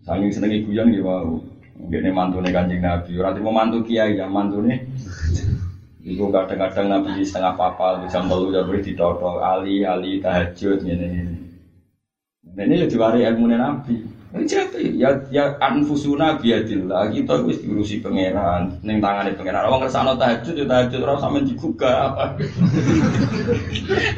Saking 0.03 0.35
senengnya 0.35 0.67
guyon 0.67 0.91
gitu 0.91 1.07
wow. 1.07 1.39
Gini 1.79 2.11
mantu 2.11 2.43
nih 2.43 2.51
kanjeng 2.51 2.83
Nabi. 2.83 3.15
Orang 3.23 3.39
mau 3.47 3.55
mantu 3.55 3.87
kiai 3.87 4.19
ya 4.19 4.27
mantu 4.27 4.67
nih. 4.67 4.83
Iku 6.03 6.35
kadang-kadang 6.35 6.91
Nabi 6.91 7.23
setengah 7.23 7.55
papal 7.55 8.11
jam 8.11 8.27
telu 8.27 8.51
jam 8.51 8.67
beri 8.67 8.83
ditoto 8.83 9.39
ali 9.39 9.87
ali 9.87 10.19
tahajud 10.19 10.83
ini 10.83 11.07
ini. 11.07 11.39
Ini 12.51 12.83
ya 12.83 12.87
diwari 12.91 13.23
ilmu 13.23 13.47
Nabi. 13.47 14.18
Ini 14.29 14.45
cerita 14.45 14.77
ya 14.77 15.09
ya 15.33 15.57
anfusuna 15.57 16.37
biadillah 16.37 17.09
kita 17.17 17.49
wis 17.49 17.65
diurusi 17.65 18.05
pangeran 18.05 18.77
ning 18.85 19.01
tangane 19.01 19.33
pangeran. 19.33 19.73
Wong 19.73 19.81
kersane 19.81 20.13
tahajud 20.21 20.53
ya 20.53 20.69
tahajud 20.69 21.01
ora 21.01 21.17
sampe 21.17 21.49
digugah 21.49 22.13
apa. 22.13 22.37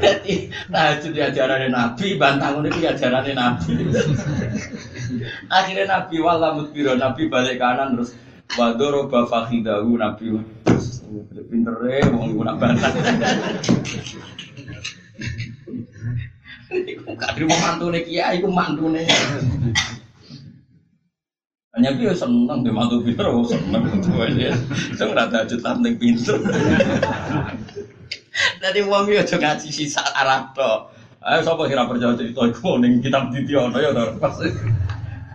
Dadi 0.03 0.51
tahajud 0.67 1.15
ya 1.15 1.31
ajarane 1.31 1.71
Nabi, 1.71 2.19
bantangun 2.19 2.67
itu 2.67 2.83
ya 2.83 2.99
Nabi. 2.99 3.71
Akhirnya 5.47 5.87
Nabi 5.87 6.17
wala 6.19 6.59
mutbiro 6.59 6.99
Nabi 6.99 7.31
balik 7.31 7.63
kanan 7.63 7.95
terus 7.95 8.11
wadoro 8.59 9.07
bafakhidahu 9.07 9.95
Nabi 9.95 10.43
pintere 11.47 12.03
wong 12.11 12.35
iku 12.35 12.43
nak 12.43 12.59
bantah. 12.59 12.91
Iku 16.71 17.15
terima 17.15 17.57
mantune 17.63 18.03
kiai 18.03 18.43
iku 18.43 18.51
mantune. 18.51 19.07
Hanya 21.71 21.95
dia 21.95 22.11
seneng 22.11 22.67
dia 22.67 22.75
mantu 22.75 22.99
pinter, 23.07 23.31
oh 23.31 23.47
seneng 23.47 23.87
itu 23.95 24.11
aja. 24.19 24.59
Saya 24.99 25.07
nggak 25.15 25.27
ada 25.31 25.47
juta 25.47 25.71
penting 25.79 25.95
pinter. 26.03 26.35
Jadi 28.59 28.81
uang 28.83 29.07
dia 29.07 29.23
juga 29.23 29.55
ngaji 29.55 29.71
sisa 29.71 30.03
Arab 30.03 30.51
toh. 30.51 30.91
Ayo 31.23 31.47
siapa 31.47 31.63
kira 31.71 31.87
percaya 31.87 32.19
cerita 32.19 32.43
itu 32.43 32.71
ning 32.83 32.99
kitab 32.99 33.31
Dityono 33.31 33.79
ya 33.79 33.95
toh. 33.95 34.19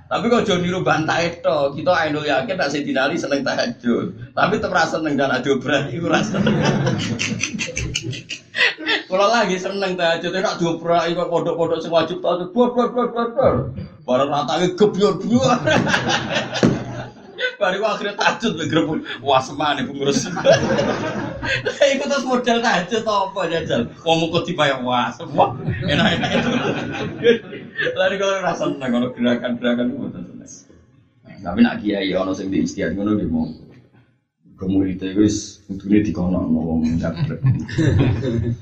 Tapi 0.05 0.25
kok 0.27 0.43
jauh 0.43 0.59
niru 0.59 0.83
bantai 0.83 1.39
itu, 1.39 1.57
kita 1.79 1.91
ayo 2.03 2.19
yakin 2.21 2.59
tak 2.59 2.67
sedinali 2.67 3.15
seneng 3.15 3.39
tahajud. 3.39 4.35
Tapi 4.35 4.59
tetap 4.59 4.91
seneng 4.91 5.15
dan 5.15 5.31
ada 5.31 5.51
berani 5.55 5.95
itu 5.95 6.05
rasa. 6.11 6.35
Kalau 9.05 9.27
lagi 9.29 9.55
seneng 9.61 9.93
tahajud, 9.93 10.33
nak 10.33 10.57
dobra 10.57 11.05
itu 11.05 11.21
pondok-pondok 11.21 11.79
sing 11.81 11.93
wajib 11.93 12.19
tahajud, 12.19 12.49
bor 12.51 12.73
bor 12.73 12.89
bor 12.91 13.07
bor 13.13 13.27
bor. 13.33 13.53
Barang 14.05 14.29
ratangnya 14.29 14.73
gebyur 14.73 15.21
biur. 15.21 15.45
Baru 17.55 17.87
akhirnya 17.87 18.19
tahajud 18.19 18.59
begrep 18.59 18.85
wah 19.23 19.39
semane 19.39 19.87
pengurus. 19.87 20.27
Iku 21.95 22.03
terus 22.07 22.25
model 22.27 22.59
tahajud 22.59 23.03
apa 23.07 23.41
jajal? 23.47 23.81
Wong 24.03 24.27
kok 24.31 24.43
dibayar 24.47 24.79
wah 24.83 25.11
semua 25.15 25.55
enak-enak 25.83 26.29
itu. 26.35 26.49
Lalu 27.95 28.15
kalau 28.19 28.35
rasa 28.43 28.67
seneng 28.67 28.89
kalau 28.91 29.07
gerakan-gerakan 29.15 29.87
itu 29.91 30.07
seneng. 30.11 30.35
Tapi 31.45 31.59
nak 31.61 31.77
kiai 31.83 32.09
ono 32.17 32.33
sing 32.33 32.49
di 32.49 32.65
istiadat 32.65 32.97
ngono 32.97 33.21
di 33.21 33.27
mau 33.29 33.45
Kemudian 34.55 34.95
itu 34.95 35.19
wis 35.19 35.59
kudune 35.67 35.99
dikono 35.99 36.47
wong 36.47 36.95
ndablek. 36.95 37.43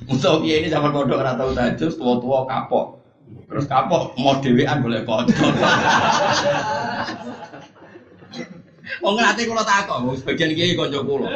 Untuk 0.10 0.42
kiai 0.42 0.66
ini 0.66 0.74
zaman 0.74 0.90
pondok 0.90 1.22
ora 1.22 1.38
tau 1.38 1.54
tahajud, 1.54 1.94
tua-tua 1.94 2.50
kapok. 2.50 2.98
Terus 3.46 3.70
kapok 3.70 4.18
mau 4.18 4.42
dhewean 4.42 4.82
boleh 4.82 5.06
kanca. 5.06 5.38
Wong 9.04 9.20
ngerti 9.20 9.52
kula 9.52 9.68
takok, 9.68 10.06
wong 10.06 10.16
sebagian 10.18 10.56
kiai 10.58 10.74
kanca 10.74 11.06
kula. 11.06 11.30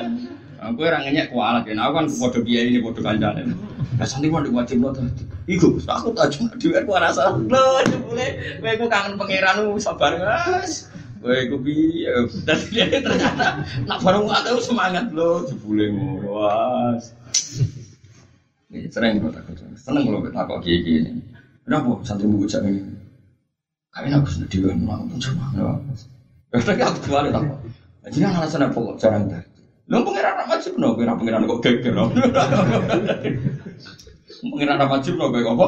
Aku 0.57 0.81
ora 0.81 1.05
ngenyek 1.05 1.29
kualat 1.29 1.69
ya, 1.69 1.77
aku 1.77 1.93
kan 1.93 2.05
padha 2.09 2.39
kiai 2.41 2.73
ini 2.73 2.81
padha 2.81 3.01
kancane. 3.05 3.53
Lah 3.97 4.07
santi 4.09 4.25
mau 4.29 4.41
diwajib 4.41 4.81
lo 4.81 4.89
tadi. 4.89 5.25
Iku 5.45 5.77
aku 5.85 6.17
tak 6.17 6.33
cuma 6.33 6.53
dhewe 6.57 6.81
ku 6.81 6.91
rasa 6.97 7.33
lho 7.33 7.65
jebule 7.85 8.27
kowe 8.61 8.87
kangen 8.89 9.21
pangeran 9.21 9.57
sabar 9.77 10.17
guys. 10.17 10.89
Kowe 11.27 11.35
iku 11.43 11.59
piye? 11.59 12.07
Dan 12.47 12.59
dia 12.71 12.87
ternyata 12.87 13.59
nak 13.83 13.99
bareng 13.99 14.31
aku 14.31 14.63
semangat 14.63 15.11
lo 15.11 15.43
jebule 15.43 15.91
was. 16.23 17.11
Ini 18.71 18.87
sering 18.87 19.19
kok 19.19 19.35
takut. 19.35 19.59
Seneng 19.75 20.07
kalau 20.07 20.23
takut 20.31 20.63
ini. 20.63 21.19
Kenapa 21.67 21.99
santri 22.07 22.31
buku 22.31 22.47
cak 22.47 22.63
ini? 22.63 22.79
Kayaknya 23.91 24.23
aku 24.23 24.27
sudah 24.31 24.47
dewa 24.47 24.71
mau 24.79 25.03
pun 25.03 25.19
semangat. 25.19 25.83
Tapi 26.47 26.79
aku 26.79 26.97
kembali 27.11 27.35
tak. 27.35 27.43
Jadi 28.07 28.23
alasan 28.23 28.63
apa 28.63 28.77
kok 28.79 28.95
jarang 29.03 29.27
tadi? 29.27 29.51
Lo 29.91 30.07
pengiran 30.07 30.31
apa 30.31 30.55
wajib 30.55 30.79
no? 30.79 30.95
Pengiran 30.95 31.19
pengiran 31.19 31.43
kok 31.43 31.59
geger 31.59 31.91
no? 31.91 32.07
Pengiran 34.55 34.79
apa 34.79 34.95
wajib 34.95 35.19
no? 35.19 35.27
Kayak 35.27 35.59
apa? 35.59 35.67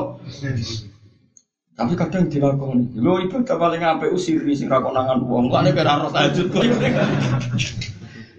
Tapi 1.79 1.95
kadang 1.95 2.27
dilakoni. 2.27 2.91
Lo 2.99 3.23
ibadah 3.23 3.55
paling 3.55 3.79
apa 3.79 4.11
usiri 4.11 4.51
sing 4.51 4.67
rakonangan 4.67 5.23
uang. 5.23 5.47
Kok 5.47 5.59
ane 5.63 5.71
kira 5.71 5.95
roh 5.95 6.11
tajud 6.11 6.51
kok. 6.51 6.67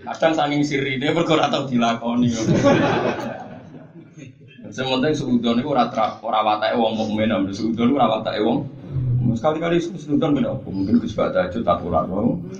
Kadang 0.04 0.32
saking 0.36 0.60
siri 0.60 1.00
ini 1.00 1.08
berkor 1.16 1.40
atau 1.40 1.64
dilakoni. 1.64 2.28
Sementing 4.70 5.16
seudon 5.16 5.58
itu 5.58 5.72
ora 5.72 5.88
ora 6.22 6.40
watake 6.46 6.78
wong 6.78 6.94
mukmin, 6.94 7.32
seudon 7.50 7.96
ora 7.96 8.20
watake 8.20 8.38
wong 8.44 8.68
Sekali-kali 9.30 9.78
sesudah 9.78 10.28
beda 10.32 10.50
apa? 10.58 10.68
Mungkin 10.68 10.98
Gus 10.98 11.14
Baca 11.14 11.46
itu 11.46 11.62
tak 11.62 11.78
pulang 11.84 12.10
dong. 12.10 12.50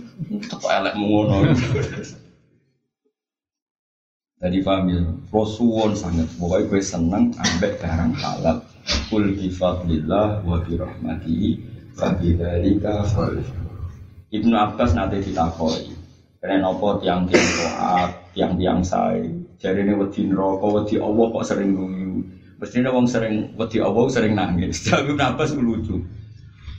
Tak 0.47 0.63
elek 0.71 0.95
mengono. 0.95 1.43
Jadi 4.41 4.65
paham 4.65 4.89
ya, 4.89 5.05
Rasulullah 5.29 5.93
sangat 5.93 6.25
pokoknya 6.41 6.73
gue 6.73 6.81
seneng 6.81 7.29
ambek 7.37 7.77
barang 7.77 8.17
halal. 8.17 8.65
Kul 9.13 9.37
bifadlillah 9.37 10.41
wa 10.49 10.57
birahmatihi 10.65 11.49
wa 12.01 12.17
bidzalika 12.17 13.05
Ibnu 14.33 14.55
Abbas 14.57 14.97
nanti 14.97 15.21
ditakoi. 15.21 15.93
Karena 16.41 16.73
apa 16.73 16.89
tiang-tiang 17.05 17.49
doa, 17.53 18.09
tiang-tiang 18.33 18.81
saya. 18.81 19.29
Jadi 19.61 19.85
ini 19.85 19.93
wedi 19.93 20.25
neraka, 20.25 20.67
wedi 20.73 20.97
Allah 20.97 21.27
kok 21.37 21.45
sering 21.45 21.77
guyu. 21.77 22.25
Mestinya 22.57 22.97
wong 22.97 23.05
sering 23.05 23.53
wedi 23.61 23.77
Allah 23.85 24.09
sering 24.09 24.33
nangis. 24.41 24.81
Tapi 24.89 25.13
Ibnu 25.13 25.21
Abbas 25.21 25.53
lucu. 25.53 26.01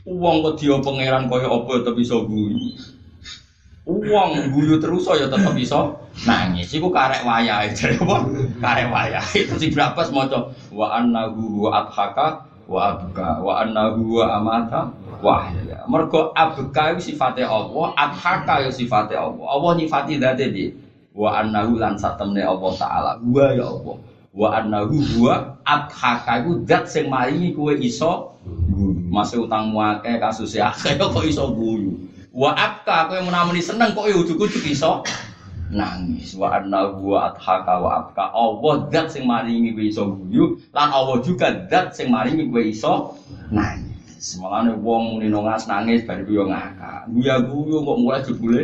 Uang 0.09 0.57
dia 0.57 0.82
pangeran 0.82 1.30
kaya 1.30 1.45
apa 1.45 1.93
bisa 1.93 2.26
guyu. 2.26 2.57
Uang 3.82 4.53
guyu 4.53 4.77
terus 4.77 5.09
ya 5.09 5.25
tetep 5.25 5.57
bisa 5.57 5.97
nangis. 6.29 6.69
Iku 6.69 6.93
karek 6.93 7.25
wayahe 7.25 7.73
jare 7.77 7.97
apa? 7.97 8.17
Karek 8.61 8.88
wayahe. 8.93 9.39
Terus 9.49 9.65
berapa 9.73 10.05
maca 10.13 10.53
wa 10.69 10.88
annahu 11.01 11.65
wa 11.65 11.82
adhaka 11.82 12.45
wa 12.69 12.93
abka 12.93 13.41
wa 13.41 13.53
annahu 13.65 14.21
wa 14.21 14.38
amata 14.38 14.93
wa 15.17 15.49
ahya. 15.49 15.82
Mergo 15.89 16.29
abka 16.38 16.93
iku 16.93 17.01
sifate 17.01 17.41
Allah, 17.41 17.89
adhaka 17.97 18.61
ya 18.61 18.69
sifate 18.69 19.17
Allah. 19.17 19.49
Allah 19.49 19.71
nyifati 19.73 20.21
dzate 20.21 20.45
di 20.53 20.69
wa 21.17 21.41
annahu 21.41 21.82
lan 21.82 21.97
satemne 21.97 22.45
Allah 22.45 22.71
taala. 22.77 23.11
Wa 23.17 23.49
ya 23.57 23.65
Allah. 23.65 23.97
Wa 24.29 24.47
annahu 24.61 25.25
wa 25.25 25.57
adhaka 25.65 26.45
iku 26.45 26.61
zat 26.69 26.86
sing 26.86 27.09
maringi 27.09 27.57
kowe 27.57 27.73
iso 27.73 28.38
masih 29.11 29.45
utang 29.45 29.73
akeh 29.73 30.17
kasus 30.21 30.53
ya 30.55 30.69
kok 30.73 31.25
iso 31.25 31.51
guyu 31.53 32.11
wa 32.32 32.55
abka 32.55 33.11
kowe 33.11 33.19
menamuni 33.19 33.59
seneng 33.59 33.91
kok 33.91 34.07
ujug-ujug 34.07 34.63
iso? 34.71 35.03
Nangis. 35.71 36.36
Wa 36.36 36.59
anna 36.59 36.91
wa 36.95 37.32
adhaka 37.32 37.75
wa 37.79 37.89
abka. 38.03 38.32
Allah 38.32 38.88
zat 38.91 39.07
sing 39.11 39.27
maringi 39.27 39.75
kowe 39.75 39.84
iso 39.84 40.03
guyu 40.15 40.59
lan 40.71 40.91
Allah 40.91 41.19
juga 41.23 41.67
zat 41.67 41.95
sing 41.95 42.07
maringi 42.07 42.47
kowe 42.47 42.63
iso 42.63 43.19
nangis. 43.51 44.15
Semalane 44.19 44.79
wong 44.79 45.19
muni 45.19 45.27
nangis 45.27 45.67
nangis 45.67 46.07
bar 46.07 46.23
yo 46.23 46.47
ngakak. 46.47 47.11
Guya 47.11 47.36
guyu 47.43 47.84
kok 47.84 47.99
mulai 47.99 48.23
jebule. 48.23 48.61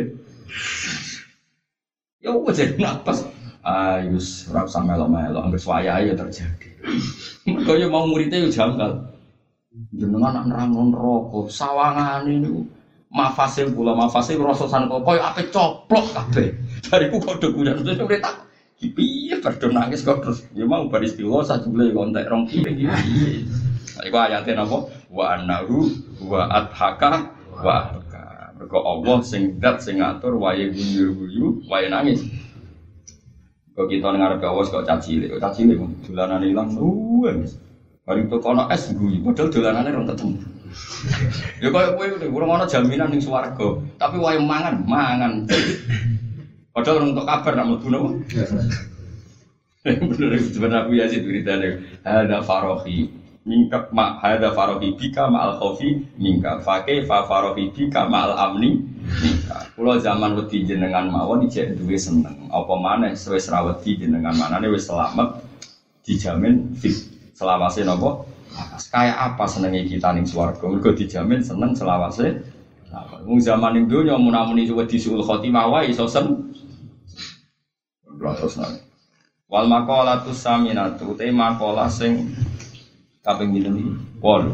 Ya 2.24 2.32
wis 2.34 2.56
jadi 2.56 2.76
napas 2.80 3.24
ayo 3.68 4.16
ora 4.48 4.64
usah 4.64 4.80
melo-melo 4.80 5.44
anggere 5.44 5.60
wayahe 5.60 6.08
ya 6.08 6.14
terjadi. 6.16 6.68
Mergo 7.44 7.76
yo 7.76 7.92
mau 7.92 8.08
muridnya 8.08 8.40
yo 8.40 8.48
janggal. 8.48 9.12
Jenengan 9.92 10.34
nak 10.34 10.44
nerang 10.48 10.90
rokok 10.90 11.52
sawangan 11.52 12.24
ini 12.26 12.64
mafasil 13.08 13.72
pula 13.72 13.96
mafasil 13.96 14.36
rososan 14.36 14.88
kok 14.88 15.02
koyo 15.04 15.20
ape 15.24 15.48
coplok 15.48 16.06
kabeh. 16.12 16.56
Bariku 16.88 17.16
kok 17.24 17.40
dokumen 17.40 17.80
terus 17.80 17.98
udah 17.98 18.20
tak 18.20 18.36
piye 18.78 19.34
berdo 19.40 19.68
nangis 19.72 20.04
kok 20.04 20.20
terus. 20.22 20.44
Ya 20.52 20.68
mau 20.68 20.86
baris 20.92 21.16
dilo 21.16 21.40
satu 21.40 21.72
beli 21.72 21.96
kontak 21.96 22.28
rong 22.28 22.46
piye 22.46 22.68
piye 22.68 23.48
iku 24.04 24.16
ayatnya 24.16 24.62
napa? 24.62 24.88
Wa 25.08 25.40
annahu 25.40 25.88
wa 26.28 26.46
adhaka 26.52 27.32
wa 27.58 27.76
mergo 28.58 28.78
Allah 28.82 29.18
sing 29.22 29.62
dat 29.62 29.80
sing 29.80 30.02
ngatur 30.02 30.36
wae 30.36 30.68
guyu-guyu 30.70 31.64
wae 31.70 31.86
nangis. 31.88 32.22
Kok 33.78 33.86
kita 33.86 34.10
ngarep 34.10 34.42
Allah 34.42 34.66
kok 34.66 34.84
caci 34.84 35.22
cilik 35.22 35.38
caci 35.38 35.62
cilik 35.64 35.78
dolanan 36.10 36.42
ilang 36.42 36.68
suwe 36.74 37.46
Hari 38.08 38.24
itu 38.24 38.40
kono 38.40 38.64
es 38.72 38.88
guyu, 38.96 39.20
padahal 39.20 39.52
dolanannya 39.52 39.92
orang 39.92 40.08
ketemu. 40.16 40.36
Ya 41.58 41.68
kayak 41.72 41.96
kue 41.96 42.06
udah 42.18 42.28
kurang 42.28 42.50
ono 42.54 42.64
jaminan 42.68 43.10
ning 43.10 43.22
swarga, 43.22 43.80
tapi 43.96 44.16
wae 44.20 44.38
mangan, 44.38 44.84
mangan. 44.84 45.48
Padahal 46.72 47.02
orang 47.02 47.10
untuk 47.16 47.26
kabar 47.26 47.52
nak 47.58 47.66
mlebu 47.66 47.88
napa? 47.90 48.08
Bener 49.88 50.30
sebenarnya 50.42 50.78
aku 50.84 50.90
ya 50.94 51.04
sih 51.08 51.24
beritanya. 51.24 51.80
Ada 52.04 52.44
farohi. 52.44 53.18
minka 53.48 53.88
ma 53.96 54.20
hadza 54.20 54.52
farahi 54.52 54.92
bika 54.92 55.24
ma 55.32 55.48
al 55.48 55.52
khaufi 55.56 56.04
minka 56.20 56.60
fa 56.60 56.84
kaifa 56.84 57.24
farahi 57.24 57.72
bika 57.72 58.04
ma 58.04 58.28
al 58.28 58.32
amni 58.36 58.76
minka 59.24 59.72
kula 59.72 59.96
zaman 60.04 60.36
wedi 60.36 60.68
jenengan 60.68 61.08
mawon 61.08 61.48
ijek 61.48 61.80
duwe 61.80 61.96
seneng 61.96 62.52
apa 62.52 62.74
maneh 62.76 63.16
wis 63.16 63.48
ra 63.48 63.64
wedi 63.64 63.96
jenengan 63.96 64.36
manane 64.36 64.68
wis 64.68 64.84
selamat 64.84 65.40
dijamin 66.04 66.76
fit 66.76 67.08
selawase 67.32 67.88
napa 67.88 68.28
kayak 68.90 69.16
apa 69.16 69.44
senenge 69.46 69.86
kita 69.86 70.14
ning 70.14 70.26
swarga 70.26 70.64
mergo 70.64 70.90
dijamin 70.94 71.42
seneng 71.44 71.72
selawase 71.76 72.42
Wong 73.28 73.36
zaman 73.36 73.76
ning 73.76 73.84
donya 73.84 74.16
mun-muni 74.16 74.64
wedi 74.72 74.96
suul 74.96 75.20
khotimah 75.20 75.68
wae 75.68 75.92
iso 75.92 76.08
sen 76.08 76.48
terus 78.18 78.56
nang 78.58 78.88
Wal 79.48 79.64
maqalatus 79.64 80.44
saminatu 80.44 81.16
te 81.16 81.32
maqala 81.32 81.88
sing 81.88 82.36
kaping 83.24 83.48
pinten 83.56 83.80
iki? 83.80 83.92
Wol. 84.20 84.44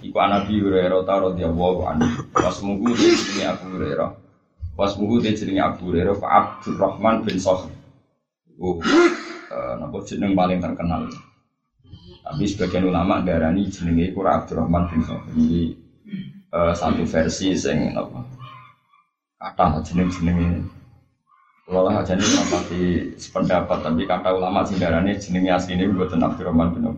Iku 0.00 0.16
Nabi 0.16 0.64
Hurairah 0.64 1.04
radhiyallahu 1.04 1.80
anhu. 1.84 2.24
Wasmuhu 2.32 2.88
jenenge 2.96 3.44
Abu 3.44 3.76
Hurairah. 3.76 4.10
Abu 4.80 5.82
Hurairah 5.92 6.16
Pak 6.16 6.32
Abdurrahman 6.32 7.20
bin 7.28 7.36
Sakhr. 7.36 7.68
Oh, 8.56 8.80
uh, 8.80 9.72
napa 9.76 9.96
jeneng 10.08 10.32
paling 10.32 10.60
terkenal. 10.60 11.04
Tapi 12.30 12.46
sebagian 12.46 12.86
ulama 12.86 13.18
darani 13.26 13.66
jenenge 13.66 14.14
iku 14.14 14.22
Abdurrahman 14.22 14.86
bin 14.86 15.02
Sakhr. 15.02 15.34
Ini 15.34 15.74
uh, 16.54 16.70
satu 16.70 17.02
versi 17.02 17.58
sing 17.58 17.90
napa? 17.90 18.22
Kata 19.34 19.82
jeneng-jenenge 19.82 20.62
kalau 21.66 21.86
aja 21.86 22.14
nih 22.18 22.26
di 22.70 22.82
sependapat, 23.18 23.82
tapi 23.82 24.02
kata 24.06 24.34
ulama 24.34 24.62
sing 24.62 24.78
darane 24.78 25.18
jenenge 25.18 25.50
asline 25.50 25.90
buat 25.90 26.14
Abdurrahman 26.14 26.70
bin 26.70 26.94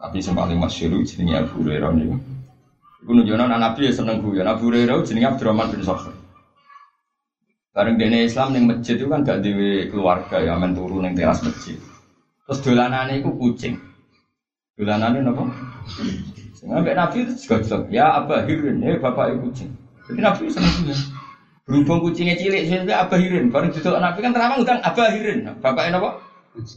Tapi 0.00 0.16
yang 0.24 0.32
paling 0.32 0.56
masyhur 0.56 0.96
jenenge 1.04 1.44
Abu 1.44 1.60
Hurairah 1.60 1.92
niku. 1.92 2.16
Iku 3.04 3.12
nunjukno 3.12 3.44
anak 3.44 3.60
Nabi 3.60 3.88
ya 3.88 3.92
seneng 3.92 4.24
guyon. 4.24 4.48
Abu 4.48 4.72
Hurairah 4.72 5.04
jenenge 5.04 5.36
Abdurrahman 5.36 5.68
bin 5.68 5.84
Sakhr. 5.84 6.16
Bareng 7.76 8.00
dene 8.00 8.24
Islam 8.24 8.56
ning 8.56 8.64
masjid 8.64 8.96
itu 8.96 9.04
kan 9.08 9.20
gak 9.20 9.44
dewe 9.44 9.88
keluarga 9.92 10.40
ya 10.40 10.56
men 10.56 10.72
turu 10.72 11.04
ning 11.04 11.12
teras 11.12 11.44
masjid. 11.44 11.76
Terus 12.50 12.60
dolanane 12.66 13.22
iku 13.22 13.30
kucing. 13.38 13.78
Dolanane 14.74 15.22
napa? 15.22 15.46
Sing 16.58 16.66
ambek 16.74 16.98
Nabi 16.98 17.22
itu 17.22 17.46
juga 17.46 17.86
ya 17.94 18.18
Abah 18.18 18.42
Hirin, 18.42 18.82
ya 18.82 18.98
bapak 18.98 19.38
kucing. 19.38 19.70
Jadi 20.10 20.18
Nabi 20.18 20.50
seneng 20.50 20.74
guyon. 20.82 20.98
Berhubung 21.70 22.10
kucingnya 22.10 22.34
cilik, 22.34 22.66
saya 22.66 23.06
abahirin. 23.06 23.46
Baru 23.54 23.70
duduk 23.70 23.94
nabi 24.02 24.18
kan 24.26 24.34
teramang 24.34 24.58
utang 24.58 24.82
abahirin. 24.82 25.46
Bapaknya 25.62 26.02
apa? 26.02 26.18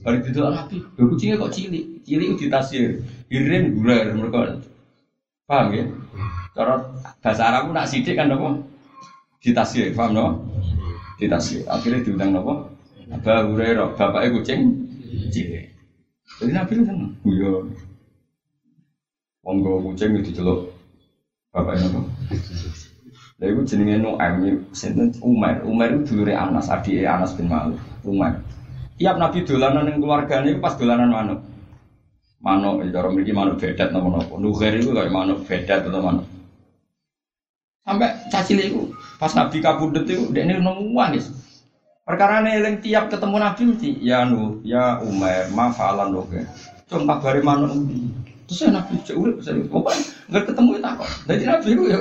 Baru 0.06 0.22
duduk 0.22 0.54
nabi. 0.54 0.86
Dua 0.94 1.06
kucingnya 1.10 1.42
kok 1.42 1.50
cilik? 1.50 2.06
Cilik 2.06 2.28
itu 2.30 2.46
ditasir. 2.46 3.02
Hirin 3.34 3.74
guler 3.74 4.14
mereka. 4.14 4.62
Paham 5.50 5.74
ya? 5.74 5.90
Cara 6.54 6.94
bahasa 7.26 7.42
Arab 7.50 7.74
nak 7.74 7.90
sidik 7.90 8.14
kan 8.14 8.30
apa? 8.30 8.62
Ditasir, 9.42 9.90
paham 9.98 10.14
no? 10.14 10.26
Ditasir. 11.18 11.66
Akhirnya 11.66 12.06
diundang 12.06 12.38
apa? 12.38 12.70
Abah 13.18 13.50
Hurairah, 13.50 13.98
bapaknya 13.98 14.30
kucing 14.30 14.62
cilik. 15.32 15.66
Jadi 16.42 16.52
nabi 16.52 16.72
itu 16.76 16.84
seneng. 16.88 17.12
Iya. 17.28 17.52
Wong 19.44 19.58
kucing 19.62 20.18
itu 20.24 20.32
celok. 20.32 20.72
Bapaknya 21.54 21.86
apa? 21.92 22.00
Lha 23.38 23.46
iku 23.52 23.62
jenenge 23.68 24.02
Nuaim, 24.02 24.66
sinten 24.74 25.14
Umar. 25.22 25.62
Umar 25.68 25.94
itu 25.94 26.16
dulure 26.16 26.34
Anas, 26.34 26.72
adike 26.72 27.06
Anas 27.06 27.36
bin 27.38 27.52
Malik. 27.52 27.78
Umar. 28.02 28.42
Tiap 28.98 29.20
Nabi 29.20 29.46
dolanan 29.46 29.90
ning 29.90 29.98
keluargane 30.02 30.58
pas 30.58 30.78
dolanan 30.80 31.12
manuk. 31.12 31.40
Manuk, 32.44 32.84
ya 32.84 32.92
cara 32.92 33.08
mriki 33.12 33.34
manuk 33.36 33.60
bedat 33.60 33.92
napa-napa. 33.92 34.36
Nugher 34.40 34.74
itu 34.80 34.96
kayak 34.96 35.12
manuk 35.14 35.44
bedat 35.46 35.86
atau 35.86 36.02
manuk. 36.02 36.26
Sampai 37.84 38.16
caci 38.32 38.54
itu 38.56 38.96
pas 39.20 39.34
Nabi 39.36 39.60
kabudut 39.60 40.08
dia 40.08 40.42
ini 40.42 40.58
nangis. 40.58 41.30
Perkara 42.04 42.44
ini 42.44 42.84
tiap 42.84 43.08
ketemu 43.08 43.40
Nabi 43.40 43.62
mesti 43.64 43.90
ya 44.04 44.28
nu 44.28 44.60
ya 44.68 45.00
Umar 45.00 45.48
ma 45.56 45.72
falan 45.72 46.12
loh 46.12 46.28
ya. 46.28 46.44
Cuma 46.92 47.16
kabari 47.16 47.40
manuk 47.40 47.72
Terus 48.44 48.68
ya 48.68 48.70
Nabi 48.76 49.00
cek 49.00 49.16
urip 49.16 49.40
saya 49.40 49.64
pokoknya 49.64 50.04
nggak 50.28 50.44
ketemu 50.52 50.70
itu 50.76 50.84
apa. 50.84 51.06
Jadi 51.32 51.44
Nabi 51.48 51.68
itu 51.72 51.84
ya 51.88 52.00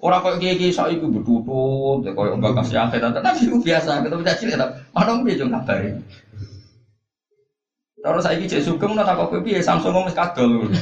Orang 0.00 0.24
kok 0.24 0.40
kiai 0.40 0.72
saya 0.72 0.96
itu 0.96 1.12
bertutut, 1.12 2.00
ya 2.08 2.16
mbak 2.16 2.56
kasih 2.56 2.88
akhir, 2.88 3.04
tapi 3.20 3.44
itu 3.44 3.60
biasa. 3.60 4.00
Ketemu 4.00 4.24
caci 4.24 4.44
ya, 4.48 4.56
mana 4.96 5.12
dia 5.20 5.36
juga 5.36 5.60
ngabari. 5.60 5.92
Terus 8.00 8.24
saya 8.24 8.40
cek 8.40 8.64
sugeng 8.64 8.96
takut 8.96 9.28
kopi 9.28 9.52
ya 9.52 9.60
Samsung 9.60 9.92
ngomong 9.92 10.16
kadol. 10.16 10.72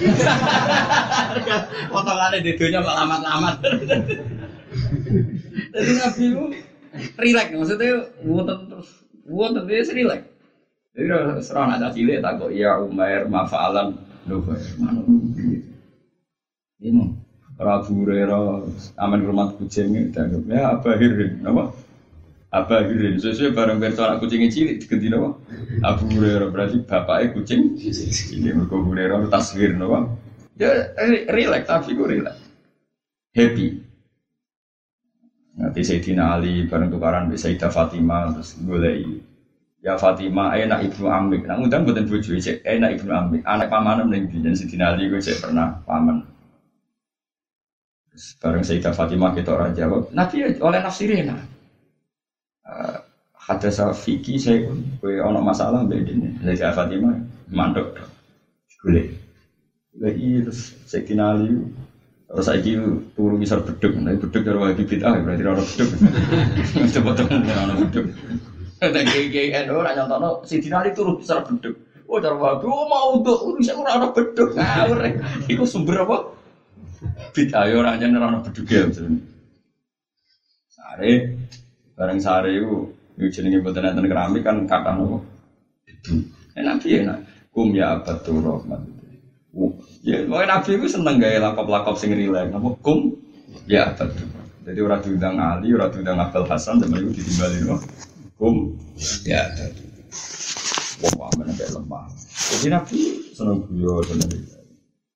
Potongannya 1.90 2.46
di 2.46 2.54
dunia 2.54 2.78
kok 2.78 2.94
lama-lama. 2.94 3.58
Jadi 5.74 5.90
nabi 5.98 6.22
itu 6.30 6.42
relax 7.20 7.46
maksudnya 7.52 8.08
wonten 8.24 8.58
terus 8.70 8.90
wonten 9.28 9.64
dia 9.68 9.84
relax. 9.84 10.22
Jadi 10.98 11.06
serang 11.46 11.70
ada 11.74 11.94
cilik 11.94 12.18
takut 12.24 12.50
ya 12.50 12.80
Umar 12.82 13.30
mafalan 13.30 13.94
mana 14.78 15.00
ini 16.78 17.10
Rabu 17.58 18.06
Rera, 18.06 18.62
aman 19.02 19.20
rumah 19.26 19.50
kucing 19.58 19.90
itu, 19.90 20.14
ya 20.46 20.78
apa 20.78 20.94
hirin, 20.94 21.42
apa? 21.42 21.74
Apa 22.54 22.86
hirin, 22.86 23.18
sesuai 23.18 23.50
bareng 23.50 23.82
berto 23.82 24.06
anak 24.06 24.22
kucingnya 24.22 24.46
cilik 24.46 24.78
diganti 24.78 25.10
apa? 25.10 25.34
Abu 25.82 26.06
Hurairah 26.06 26.54
berarti 26.54 26.86
bapaknya 26.86 27.34
kucing. 27.34 27.74
Ini 27.82 28.54
mereka 28.54 28.78
Hurairah 28.78 29.26
taswir, 29.26 29.74
apa? 29.74 30.06
Ya 30.54 30.70
relax, 31.34 31.66
tapi 31.66 31.98
gue 31.98 32.06
relax, 32.06 32.38
happy. 33.34 33.82
Nanti 35.58 35.82
Sayyidina 35.82 36.38
Ali 36.38 36.70
bareng 36.70 36.86
tukaran 36.86 37.26
Sayyidah 37.34 37.66
Fatimah 37.74 38.30
terus 38.30 38.54
gue 38.62 39.18
Ya 39.78 39.94
Fatimah, 39.94 40.58
enak 40.58 40.90
ibnu 40.90 41.06
Amik. 41.06 41.46
Nah, 41.46 41.54
undang 41.54 41.86
buatan 41.86 42.10
bojo 42.10 42.34
cek, 42.34 42.66
enak 42.66 42.98
ibnu 42.98 43.14
Amik. 43.14 43.42
Anak 43.46 43.70
paman 43.70 44.06
mending 44.06 44.30
di 44.30 44.38
Sayyidina 44.54 44.94
Ali 44.94 45.10
gue 45.10 45.18
cek 45.18 45.42
pernah 45.42 45.82
paman. 45.82 46.22
Bareng 48.42 48.62
Sayyidah 48.66 48.94
Fatimah 48.94 49.30
kita 49.34 49.54
orang 49.54 49.74
jawab, 49.74 50.10
Nabi 50.14 50.46
oleh 50.58 50.78
nafsirin. 50.82 51.30
Uh, 51.30 51.38
eh, 52.66 52.98
Hadza 53.38 53.70
Safiki 53.70 54.34
saya 54.36 54.66
kue 54.98 55.22
ono 55.22 55.38
masalah 55.42 55.86
beda 55.86 56.10
ini. 56.10 56.38
Sayyidah 56.42 56.74
Fatimah 56.74 57.14
mandek. 57.50 57.98
Boleh. 58.82 59.10
Lagi 59.98 60.42
terus 60.42 60.74
saya 60.86 61.02
kenali 61.02 61.66
Terus 62.28 62.44
saya 62.44 62.60
kira 62.60 62.84
turu 63.16 63.40
misal 63.40 63.64
beduk, 63.64 63.96
nah 64.04 64.12
beduk 64.12 64.44
dari 64.44 64.58
wajib 64.60 64.84
bid'ah 64.84 65.16
berarti 65.16 65.42
orang 65.48 65.64
beduk. 65.64 65.88
Coba 67.00 67.10
temen 67.16 67.40
orang 67.48 67.78
beduk. 67.88 68.06
Dan 68.94 69.04
kiai 69.08 69.48
NU 69.64 69.74
orang 69.80 69.94
nyontono 69.96 70.44
si 70.44 70.60
Dinali 70.60 70.92
turu 70.92 71.16
misal 71.16 71.40
beduk. 71.48 71.72
Oh 72.04 72.20
cara 72.20 72.36
wajib, 72.36 72.68
oh 72.68 72.84
mau 72.84 73.16
untuk 73.16 73.36
urusan 73.48 73.80
orang 73.80 74.12
beduk 74.12 74.52
ngawur. 74.52 74.98
Itu 75.48 75.64
sumber 75.64 76.04
apa? 76.04 76.16
Bid'ah 77.32 77.64
ya 77.64 77.74
ora 77.80 77.96
nyen 77.96 78.20
ora 78.20 78.44
bedug 78.44 78.68
ya 78.68 78.84
jenenge. 78.92 79.24
Sare 80.68 81.12
bareng 81.96 82.20
sare 82.20 82.52
iku 82.52 82.92
jenenge 83.32 83.64
mboten 83.64 83.88
enten 83.88 84.04
keramik 84.04 84.44
kan 84.44 84.68
kata 84.68 84.92
nopo. 84.92 85.24
Enak 86.52 86.76
piye 86.84 87.08
enak. 87.08 87.24
Kum 87.48 87.72
ya 87.72 87.96
abatur 87.96 88.44
rahmat. 88.44 88.97
Ya, 90.06 90.22
mau 90.24 90.40
nabi 90.40 90.78
itu 90.78 90.86
seneng 90.86 91.18
gaya 91.18 91.42
lakop-lakop 91.42 91.98
sing 91.98 92.14
rileks. 92.14 92.54
Napa 92.54 92.70
kum 92.80 93.18
ya 93.66 93.90
abatur. 93.90 94.30
Jadi 94.68 94.78
orang 94.84 95.00
diundang 95.00 95.34
Ali, 95.40 95.72
orang 95.72 95.90
diundang 95.90 96.20
Abdul 96.20 96.44
Hasan, 96.44 96.78
zaman 96.78 97.08
itu 97.08 97.24
loh. 97.66 97.80
Kum 98.38 98.78
ya 99.26 99.42
abatur. 99.50 99.86
Wah, 101.18 101.30
mana 101.38 101.52
kayak 101.54 101.74
lemah. 101.74 102.06
Jadi 102.54 102.66
nabi 102.70 102.98
seneng 103.34 103.66
guyon, 103.66 104.02
seneng. 104.06 104.30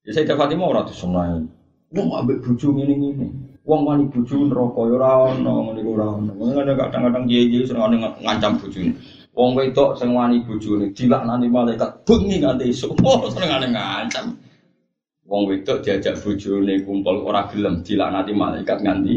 Ya 0.03 0.11
saya 0.11 0.34
dapat 0.34 0.59
mau 0.59 0.74
ratus 0.74 0.99
seneng. 0.99 1.47
Wong 1.93 2.09
ambek 2.18 2.43
bojo 2.43 2.74
ngene 2.74 2.95
ngene. 2.99 3.26
Wong 3.62 3.86
wani 3.86 4.11
bojo 4.11 4.34
neraka 4.49 4.80
ya 4.90 4.95
ora 4.99 5.11
ono 5.30 5.53
ngene 5.70 5.80
ora 5.86 6.07
ono. 6.18 6.32
Kadang-kadang 6.74 7.24
kiye-kiye 7.30 7.62
seneng 7.68 8.03
ngancam 8.18 8.59
bojone. 8.59 8.99
Wong 9.33 9.57
wedok 9.57 9.97
sing 9.97 10.12
wani 10.12 10.45
bojone 10.45 10.93
dilaknani 10.93 11.49
malaikat 11.49 12.05
bengi 12.05 12.45
nganti 12.45 12.68
esuk. 12.68 12.93
Oh 13.09 13.24
senengane 13.33 13.72
ngancam. 13.72 14.37
Wong 15.24 15.43
wedok 15.49 15.80
diajak 15.80 16.20
bojone 16.20 16.85
kumpul 16.85 17.24
ora 17.24 17.49
gelem 17.49 17.80
dilaknati 17.80 18.33
malaikat 18.37 18.78
nganti 18.85 19.16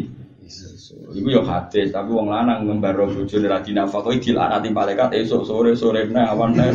Iku 1.15 1.33
yo 1.33 1.41
hadis, 1.41 1.89
tapi 1.89 2.13
wong 2.13 2.29
lanang 2.29 2.69
ngembaro 2.69 3.09
bojone 3.09 3.49
ra 3.49 3.65
dinafakoi 3.65 4.21
dilaknati 4.21 4.69
malaikat 4.69 5.09
esuk 5.17 5.41
sore 5.41 5.73
sore 5.73 6.05
nah 6.05 6.29
awan 6.37 6.53
nah. 6.53 6.69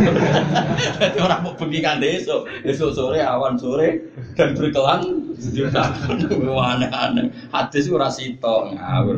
Dadi 0.99 1.19
ora 1.23 1.39
mau 1.39 1.55
bengi 1.55 1.79
kanthi 1.79 2.19
esuk, 2.19 2.51
esuk 2.67 2.91
sore 2.91 3.23
awan 3.23 3.55
sore 3.55 4.11
dan 4.35 4.59
berkelan 4.59 5.23
aneh-aneh. 6.75 7.31
Hadis 7.55 7.87
ora 7.87 8.11
sito 8.11 8.75
ngawur. 8.75 9.17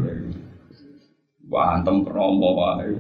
Wah, 1.49 1.81
antem 1.81 2.05
kromo 2.05 2.53
wae. 2.53 2.93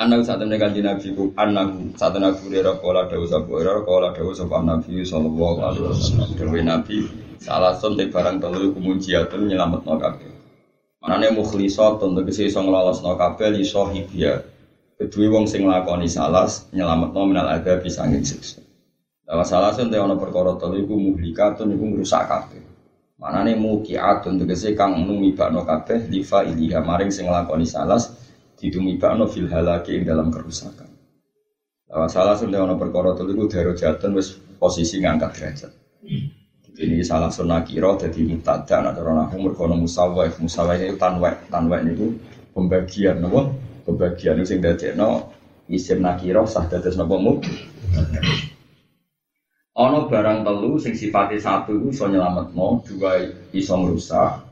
Anak 0.00 0.24
saat 0.24 0.40
ini 0.40 0.56
kanji 0.56 0.80
Nabi 0.80 1.12
ku 1.12 1.28
anak 1.36 1.92
saat 2.00 2.16
ini 2.16 2.24
Abu 2.24 2.48
Hurairah 2.48 2.80
kala 2.80 3.04
dawu 3.04 3.28
sabu 3.28 3.60
Hurairah 3.60 3.84
kala 3.84 4.08
dawu 4.16 4.32
sabu 4.32 4.56
Nabi 4.56 5.04
sallallahu 5.04 5.60
alaihi 5.60 5.84
wasallam 5.92 6.28
dawu 6.40 6.56
Nabi 6.56 6.96
salah 7.36 7.76
sonte 7.76 8.08
barang 8.08 8.40
telu 8.40 8.72
kumunjiatun 8.72 9.44
nyelamet 9.44 9.84
no 9.84 10.00
kabeh. 10.00 10.32
Manane 11.04 11.36
mukhlisat 11.36 12.00
untuk 12.00 12.32
kese 12.32 12.48
iso 12.48 12.64
nglolosno 12.64 13.12
kabeh 13.12 13.52
li 13.52 13.60
sahibia. 13.60 14.40
Kedue 14.96 15.28
wong 15.28 15.44
sing 15.44 15.68
nglakoni 15.68 16.08
salas 16.08 16.64
nyelametno 16.72 17.20
minal 17.28 17.52
ada 17.52 17.76
bisa 17.76 18.08
siksa. 18.08 18.64
Dawa 19.28 19.44
salah 19.44 19.76
sonte 19.76 20.00
ana 20.00 20.16
perkara 20.16 20.56
telu 20.56 20.80
iku 20.80 20.96
muhlikatun 20.96 21.76
iku 21.76 21.84
ngrusak 21.84 22.24
kabeh. 22.24 22.64
Manane 23.20 23.52
mukiatun 23.52 24.40
tegese 24.40 24.72
kang 24.72 24.96
numibakno 24.96 25.60
kabeh 25.60 26.08
lifa 26.08 26.48
iliha 26.48 26.80
maring 26.80 27.12
sing 27.12 27.28
nglakoni 27.28 27.68
salas 27.68 28.16
ditumibakno 28.60 29.24
fil 29.24 29.48
halaki 29.48 29.96
ing 29.96 30.04
dalam 30.04 30.28
kerusakan. 30.28 30.92
Nah, 31.90 32.06
salah 32.06 32.38
satu 32.38 32.54
ono 32.54 32.78
perkara 32.78 33.16
telu 33.18 33.34
iku 33.34 33.44
darajatun 33.50 34.14
wis 34.14 34.36
posisi 34.60 35.00
ngangkat 35.02 35.30
derajat. 35.34 35.72
Ini 36.80 37.02
salah 37.02 37.32
sunah 37.32 37.66
kira 37.66 37.98
jadi 37.98 38.24
mutada 38.24 38.78
nah 38.80 38.94
cara 38.94 39.10
nahu 39.12 39.36
merkono 39.42 39.74
musawai 39.74 40.32
musawai 40.38 40.80
itu 40.80 40.96
tanwek 40.96 41.50
tanwek 41.50 41.82
itu 41.92 42.14
pembagian 42.56 43.20
nopo 43.20 43.52
pembagian 43.84 44.40
sing 44.46 44.64
no 44.96 45.28
isim 45.68 46.00
nakiro 46.00 46.46
sah 46.48 46.64
dados 46.70 46.96
nopo 46.96 47.20
mu 47.20 47.32
Ono 49.76 50.08
barang 50.08 50.46
telu 50.46 50.80
sing 50.80 50.94
sifatnya 50.96 51.36
satu 51.42 51.76
itu 51.76 51.92
iso 51.92 52.06
nyelametno 52.08 52.80
dua 52.86 53.28
iso 53.52 53.74
ngrusak 53.76 54.49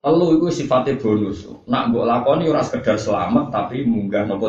Telu 0.00 0.40
itu 0.40 0.48
sifatnya 0.48 0.96
bonus. 0.96 1.44
Nak 1.68 1.92
mbok 1.92 2.08
lakoni 2.08 2.48
ora 2.48 2.64
sekedar 2.64 2.96
selamat 2.96 3.52
tapi 3.52 3.84
munggah 3.84 4.24
nopo. 4.24 4.48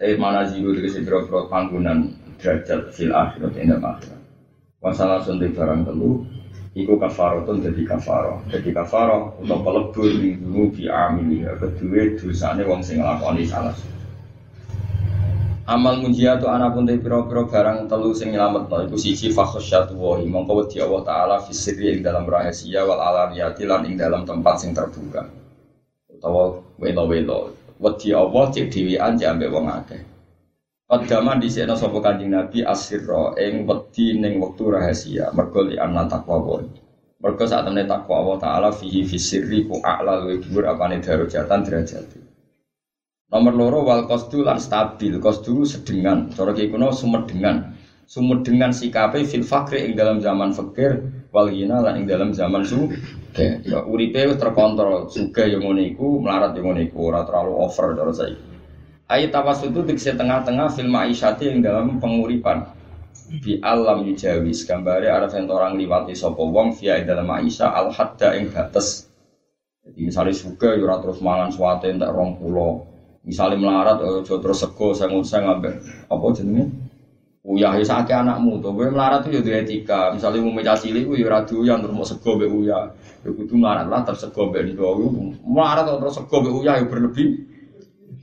Eh 0.00 0.16
mana 0.16 0.48
jiwa 0.48 0.72
dari 0.72 0.88
biro 0.88 1.28
biro 1.28 1.52
panggungan 1.52 2.16
derajat 2.40 2.96
fil 2.96 3.12
akhirat 3.12 3.52
indah 3.60 3.76
akhirat. 3.76 4.20
Masalah 4.80 5.20
suntik 5.20 5.52
barang 5.52 5.84
telu. 5.84 6.24
Iku 6.72 6.96
kafarotun 6.96 7.60
jadi 7.60 7.84
kafaro. 7.84 8.40
Jadi 8.48 8.72
kafaro 8.72 9.36
untuk 9.36 9.60
pelebur 9.60 10.08
minggu 10.16 10.72
bi 10.72 10.88
amiliha. 10.88 11.60
Kedua 11.60 12.16
dosanya 12.16 12.64
wong 12.64 12.80
sing 12.80 13.04
lakoni 13.04 13.44
salah. 13.44 13.76
Amal 15.62 16.02
munjiatu 16.02 16.50
anak 16.50 16.74
pun 16.74 16.90
piro-piro 16.90 17.46
barang 17.46 17.86
telu 17.86 18.10
sing 18.18 18.34
nyelamet 18.34 18.66
no 18.66 18.82
iku 18.82 18.98
siji 18.98 19.30
fakhosyatu 19.30 19.94
wahi 19.94 20.26
mongko 20.26 20.66
wedi 20.66 20.82
Allah 20.82 21.06
taala 21.06 21.36
fisiri 21.38 21.94
ing 21.94 22.02
dalam 22.02 22.26
rahasia 22.26 22.82
wal 22.82 22.98
alaniyati 22.98 23.62
lan 23.62 23.86
ing 23.86 23.94
dalam 23.94 24.26
tempat 24.26 24.58
sing 24.58 24.74
terbuka. 24.74 25.22
Utawa 26.10 26.58
welo-welo. 26.82 27.54
Wedi 27.78 28.10
Allah 28.10 28.50
cek 28.50 28.74
dhewean 28.74 29.14
cek 29.14 29.30
ambek 29.30 29.54
wong 29.54 29.70
akeh. 29.70 30.02
Qaddaman 30.90 31.38
dhisikna 31.38 31.78
sapa 31.78 32.02
Kanjeng 32.02 32.34
Nabi 32.34 32.66
asirra 32.66 33.38
ing 33.38 33.62
wedi 33.62 34.18
ning 34.18 34.42
wektu 34.42 34.66
rahasia. 34.66 35.30
Mergo 35.30 35.62
li 35.62 35.78
anna 35.78 36.10
taqwa 36.10 36.42
wa 36.42 36.58
mergo 37.22 37.46
saat 37.46 37.62
temne 37.70 37.86
takwa 37.86 38.18
Allah 38.18 38.36
taala 38.42 38.68
fihi 38.74 39.06
fisiri 39.06 39.62
ku 39.70 39.78
a'la 39.78 40.26
luwih 40.26 40.42
dhuwur 40.42 40.66
apane 40.66 40.98
darajatan 40.98 41.62
derajat 41.62 42.21
Nomor 43.32 43.52
loro 43.56 43.80
wal 43.88 44.04
kosdu 44.04 44.44
lan 44.44 44.60
stabil. 44.60 45.16
Kosdu 45.16 45.64
sedengan. 45.64 46.28
Cara 46.36 46.52
kiai 46.52 46.68
kuno 46.68 46.92
sumedengan. 46.92 47.72
Sumedengan 48.04 48.76
sikape 48.76 49.24
fil 49.24 49.40
fakri 49.40 49.88
ing 49.88 49.96
dalam 49.96 50.20
zaman 50.20 50.52
fakir 50.52 51.00
wal 51.32 51.48
ghina 51.48 51.80
lan 51.80 52.04
ing 52.04 52.04
dalam 52.04 52.36
zaman 52.36 52.60
su. 52.60 52.92
Ya 53.64 53.80
uripe 53.88 54.20
terkontrol. 54.36 55.08
Suga 55.08 55.48
yang 55.48 55.64
ngono 55.64 55.80
iku, 55.80 56.20
melarat 56.20 56.52
yang 56.60 56.68
ngono 56.68 56.80
iku, 56.84 57.08
ora 57.08 57.24
terlalu 57.24 57.52
over 57.56 57.96
cara 57.96 58.12
saya. 58.12 58.36
Ayat 59.08 59.32
itu 59.64 59.80
dikse 59.80 60.12
tengah-tengah 60.12 60.68
film 60.72 60.92
Aisyati 60.92 61.48
yang 61.48 61.64
dalam 61.64 62.00
penguripan 62.00 62.68
di 63.32 63.56
alam 63.64 64.04
yujawis 64.04 64.68
gambare 64.68 65.08
ada 65.08 65.32
orang 65.48 65.80
liwati 65.80 66.12
sopo 66.12 66.52
wong 66.52 66.76
via 66.76 67.00
dalam 67.00 67.24
Aisyah 67.32 67.72
al 67.72 67.88
hadda 67.88 68.36
ing 68.36 68.52
batas 68.52 69.08
jadi 69.80 70.12
misalnya 70.12 70.36
suka 70.36 70.76
yura 70.76 71.00
terus 71.00 71.24
mangan 71.24 71.48
suate 71.48 71.88
entek 71.88 72.12
rong 72.12 72.36
pulau 72.36 72.91
Misalnya 73.22 73.56
melarat, 73.58 74.02
oh, 74.02 74.22
terus 74.26 74.58
sego, 74.58 74.90
ngusah 74.90 75.38
ngambil 75.42 75.72
apa 76.10 76.26
jenenge? 76.34 76.64
Uyah 77.42 77.74
ya 77.74 77.82
sakit 77.82 78.22
anakmu 78.22 78.62
gue 78.62 78.86
melarat 78.86 79.26
tuh 79.26 79.34
ya 79.34 79.42
etika. 79.42 80.14
Misalnya 80.14 80.46
mau 80.46 80.54
meja 80.54 80.78
cilik, 80.78 81.10
gue 81.10 81.26
radu 81.26 81.66
yang 81.66 81.82
terus 81.82 81.90
mau 81.90 82.06
sego 82.06 82.38
be 82.38 82.46
uyah. 82.46 82.94
Ya 83.26 83.30
kudu 83.34 83.58
melarat 83.58 83.90
lah 83.90 84.06
terus 84.06 84.22
sego 84.22 84.54
be. 84.54 84.62
Melarat 85.42 85.90
terus 85.90 86.14
sego 86.14 86.36
be 86.38 86.50
uyah 86.54 86.78
ya 86.78 86.86
berlebih. 86.86 87.50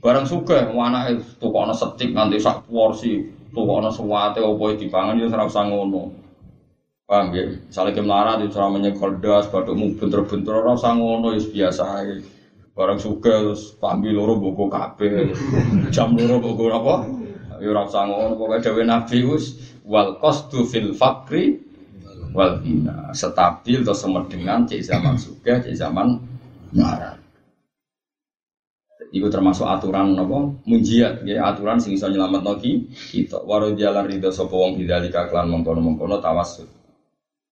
Barang 0.00 0.24
suka, 0.24 0.72
anak 0.72 1.12
itu 1.12 1.24
tuh 1.36 1.52
kono 1.52 1.76
setik 1.76 2.16
nanti 2.16 2.40
sak 2.40 2.64
porsi, 2.64 3.20
tuh 3.52 3.68
kono 3.68 3.92
suwate 3.92 4.40
apa 4.40 4.64
dipangan 4.80 5.20
ya 5.20 5.28
serap 5.28 5.52
sangono. 5.52 6.16
Paham 7.04 7.36
ya? 7.36 7.44
Misalnya 7.68 7.92
ke 7.92 8.00
melarat 8.00 8.40
itu 8.40 8.56
cara 8.56 8.72
menyekol 8.72 9.20
das, 9.20 9.52
badukmu 9.52 10.00
bentur-bentur 10.00 10.64
orang 10.64 10.80
sangono 10.80 11.36
ya 11.36 11.44
biasa 11.44 11.82
aja. 12.00 12.16
Barang 12.70 13.02
suka 13.02 13.42
terus 13.42 13.74
pambil 13.76 14.14
loro 14.14 14.38
buku 14.38 14.70
kape, 14.70 15.34
jam 15.90 16.14
loro 16.14 16.38
buku 16.38 16.70
apa? 16.70 16.94
Ya 17.60 17.76
ora 17.76 17.84
usah 17.84 18.08
ngono 18.08 18.40
pokoke 18.40 18.82
Nabi 18.88 19.20
us 19.26 19.76
wal 19.84 20.16
qasdu 20.16 20.64
fil 20.64 20.96
fakri 20.96 21.60
wal 22.32 22.56
bina. 22.64 23.12
Stabil 23.12 23.84
atau 23.84 23.92
semedengan 23.92 24.64
cek 24.64 24.80
zaman 24.80 25.20
suka, 25.20 25.60
cek 25.60 25.76
zaman 25.76 26.16
marah. 26.72 27.20
Iku 29.10 29.26
termasuk 29.26 29.66
aturan 29.66 30.14
nopo 30.14 30.62
munjiat 30.64 31.26
ya 31.26 31.50
aturan 31.50 31.82
sing 31.82 31.98
iso 31.98 32.06
nyelametno 32.06 32.54
ki 32.62 32.94
kita 33.10 33.42
waro 33.42 33.74
jalan 33.74 34.06
ridho 34.06 34.30
sapa 34.30 34.54
wong 34.54 34.78
bidzalika 34.78 35.26
klan 35.26 35.50
mengkono-mengkono 35.50 36.22
tawassul 36.22 36.70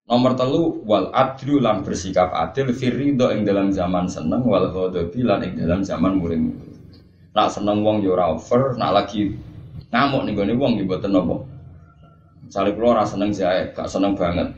Nomor 0.09 0.33
telu 0.41 0.81
wal 0.89 1.13
adlu 1.13 1.61
lan 1.61 1.85
bersikap 1.85 2.33
adil 2.33 2.73
firrido 2.73 3.29
ing 3.29 3.45
dalam 3.45 3.69
zaman 3.69 4.09
seneng 4.09 4.41
wal 4.41 4.73
ghadabi 4.73 5.21
lan 5.21 5.45
ing 5.45 5.61
dalam 5.61 5.85
zaman 5.85 6.17
muring. 6.17 6.49
Nak 7.37 7.53
seneng 7.53 7.85
wong 7.85 8.01
yo 8.01 8.17
over, 8.17 8.73
nak 8.81 8.97
lagi 8.97 9.37
ngamuk 9.93 10.25
nih 10.25 10.33
gue 10.33 10.57
wong 10.57 10.81
mboten 10.81 11.13
napa. 11.13 11.45
Misale 12.41 12.73
kula 12.73 12.97
ora 12.97 13.05
seneng 13.05 13.37
jae, 13.37 13.69
gak 13.77 13.85
seneng 13.85 14.17
banget. 14.17 14.49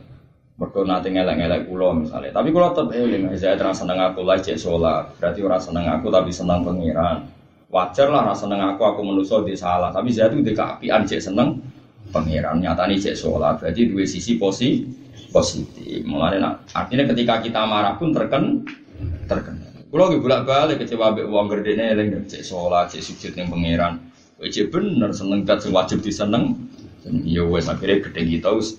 Mergo 0.55 0.87
nanti 0.87 1.11
ngelek-ngelek 1.11 1.67
kula 1.67 1.99
misalnya. 1.99 2.31
Tapi 2.31 2.55
kula 2.55 2.71
tetep 2.71 2.95
eling 2.95 3.35
jae 3.35 3.59
terus 3.59 3.83
seneng 3.83 3.99
aku 3.99 4.23
lah 4.23 4.39
cek 4.39 4.55
sholat. 4.55 5.11
Berarti 5.19 5.43
ora 5.43 5.59
seneng 5.59 5.91
aku 5.91 6.15
tapi 6.15 6.31
seneng 6.31 6.63
pengiran. 6.63 7.27
Wajar 7.75 8.07
lah 8.07 8.23
ora 8.23 8.35
seneng 8.39 8.63
aku 8.63 8.87
aku 8.87 9.03
menuso 9.03 9.43
di 9.43 9.59
salah. 9.59 9.91
Tapi 9.91 10.15
saya 10.15 10.31
tuh 10.31 10.47
di 10.47 10.55
keapian 10.55 11.03
cek 11.03 11.19
seneng 11.19 11.59
pengiran. 12.15 12.63
Nyatane 12.63 12.95
cek 13.03 13.19
sholat. 13.19 13.59
Berarti 13.59 13.91
dua 13.91 14.07
sisi 14.07 14.39
posisi 14.39 15.00
positif. 15.31 16.05
Mulai 16.05 16.43
nak 16.43 16.69
artinya 16.75 17.09
ketika 17.11 17.41
kita 17.41 17.63
marah 17.65 17.97
pun 17.97 18.13
terken 18.13 18.67
terken. 19.31 19.57
Kalau 19.91 20.07
lagi 20.07 20.23
bolak 20.23 20.47
balik 20.47 20.77
kecewa 20.87 21.19
be 21.19 21.27
uang 21.27 21.51
gede 21.51 21.75
nih, 21.75 21.99
lagi 21.99 22.15
cek 22.31 22.47
sholat, 22.47 22.95
cek 22.95 23.03
sujud 23.03 23.35
yang 23.35 23.51
pangeran. 23.51 23.99
Wajib 24.39 24.71
bener 24.71 25.11
seneng 25.11 25.43
kat 25.43 25.67
wajib 25.67 25.99
diseneng. 25.99 26.55
Ya 27.27 27.43
wes 27.43 27.67
akhirnya 27.67 28.07
gede 28.07 28.23
kita 28.23 28.55
us 28.55 28.79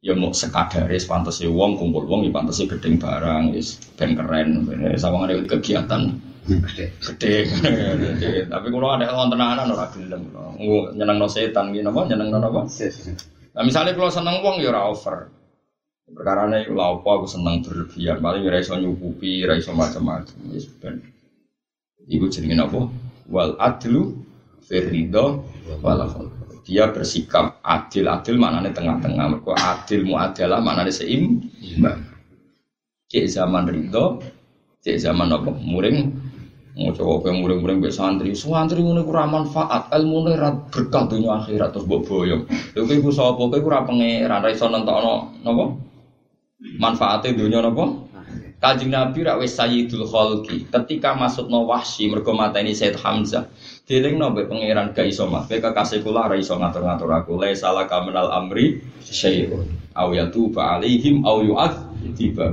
ya 0.00 0.16
mau 0.16 0.32
sekadaris 0.32 1.04
pantas 1.04 1.44
ya 1.44 1.52
uang 1.52 1.76
kumpul 1.76 2.08
uang 2.08 2.24
ya 2.24 2.32
pantas 2.32 2.64
gede 2.64 2.88
barang 2.96 3.52
is 3.52 3.76
ben 4.00 4.16
keren 4.16 4.64
sama 4.96 5.28
ada 5.28 5.36
kegiatan 5.44 6.16
gede 6.48 6.96
gede 7.04 8.48
tapi 8.48 8.66
kalau 8.72 8.88
ada 8.96 9.12
orang 9.12 9.28
tenanan 9.28 9.68
orang 9.76 9.92
gelem 9.92 10.22
nyenang 10.96 11.20
no 11.20 11.28
setan 11.28 11.76
gitu 11.76 11.84
apa 11.84 12.00
nyenang 12.08 12.32
no 12.32 12.40
apa 12.40 12.64
nah 13.52 13.60
misalnya 13.60 13.92
kalau 13.92 14.08
seneng 14.08 14.40
uang 14.40 14.64
ya 14.64 14.72
over 14.72 15.28
Perkara 16.10 16.50
ini 16.50 16.66
apa 16.74 17.06
aku 17.06 17.26
senang 17.30 17.62
berlebihan, 17.62 18.18
paling 18.18 18.42
raiso 18.50 18.74
nyukupi, 18.74 19.46
raiso 19.46 19.70
macam-macam. 19.70 20.34
Ya 20.50 20.58
sudah. 20.58 20.98
Ibu 22.10 22.26
jadi 22.26 22.58
apa? 22.58 22.90
Wal 23.30 23.54
adlu 23.62 24.18
firrido 24.66 25.46
wal 25.84 26.10
Dia 26.66 26.92
bersikap 26.92 27.58
adil, 27.66 28.06
adil 28.06 28.36
maknanya 28.38 28.70
tengah-tengah. 28.70 29.26
Mereka 29.38 29.54
adil 29.58 30.06
adalah 30.14 30.58
maknanya 30.62 30.92
seimbang. 30.92 32.06
Cek 33.10 33.26
zaman 33.26 33.66
ridho, 33.66 34.22
cek 34.84 35.02
zaman 35.02 35.34
apa? 35.34 35.50
Muring, 35.50 36.14
mau 36.78 36.94
coba 36.94 37.26
ke 37.26 37.30
muring-muring 37.34 37.82
be 37.82 37.90
santri, 37.90 38.38
santri 38.38 38.86
ini 38.86 39.02
kurang 39.02 39.34
manfaat, 39.34 39.90
ilmu 39.90 40.30
ini 40.30 40.38
berkah 40.70 41.10
dunia 41.10 41.42
akhirat 41.42 41.74
terus 41.74 41.90
bawa 41.90 42.06
boyong. 42.06 42.46
Lalu 42.78 43.02
ibu 43.02 43.10
sapa, 43.10 43.40
kowe 43.40 43.58
kurang 43.58 43.90
pangeran, 43.90 44.38
raiso 44.46 44.70
nonton 44.70 45.42
nopo, 45.42 45.89
manfaatnya 46.60 47.36
dunia 47.36 47.64
nopo 47.64 48.10
Kajing 48.60 48.92
Nabi 48.92 49.24
rak 49.24 49.40
wis 49.40 49.56
sayyidul 49.56 50.04
khalqi. 50.04 50.68
Ketika 50.68 51.16
masuk 51.16 51.48
no 51.48 51.64
wahsi 51.64 52.12
mergo 52.12 52.36
mateni 52.36 52.76
Said 52.76 52.92
Hamzah. 52.92 53.48
Deling 53.88 54.20
no 54.20 54.36
be 54.36 54.44
pangeran 54.44 54.92
ga 54.92 55.00
iso 55.00 55.24
mah. 55.24 55.48
Be 55.48 55.64
kekasih 55.64 56.04
kula 56.04 56.28
ra 56.28 56.36
iso 56.36 56.60
ngatur-ngatur 56.60 57.08
aku. 57.08 57.40
La 57.40 57.48
salah 57.56 57.88
kaminal 57.88 58.28
amri 58.28 58.84
syai'un. 59.00 59.64
Aw 59.96 60.12
yatuba 60.12 60.76
alaihim 60.76 61.24
aw 61.24 61.40
yu'adziba. 61.40 62.52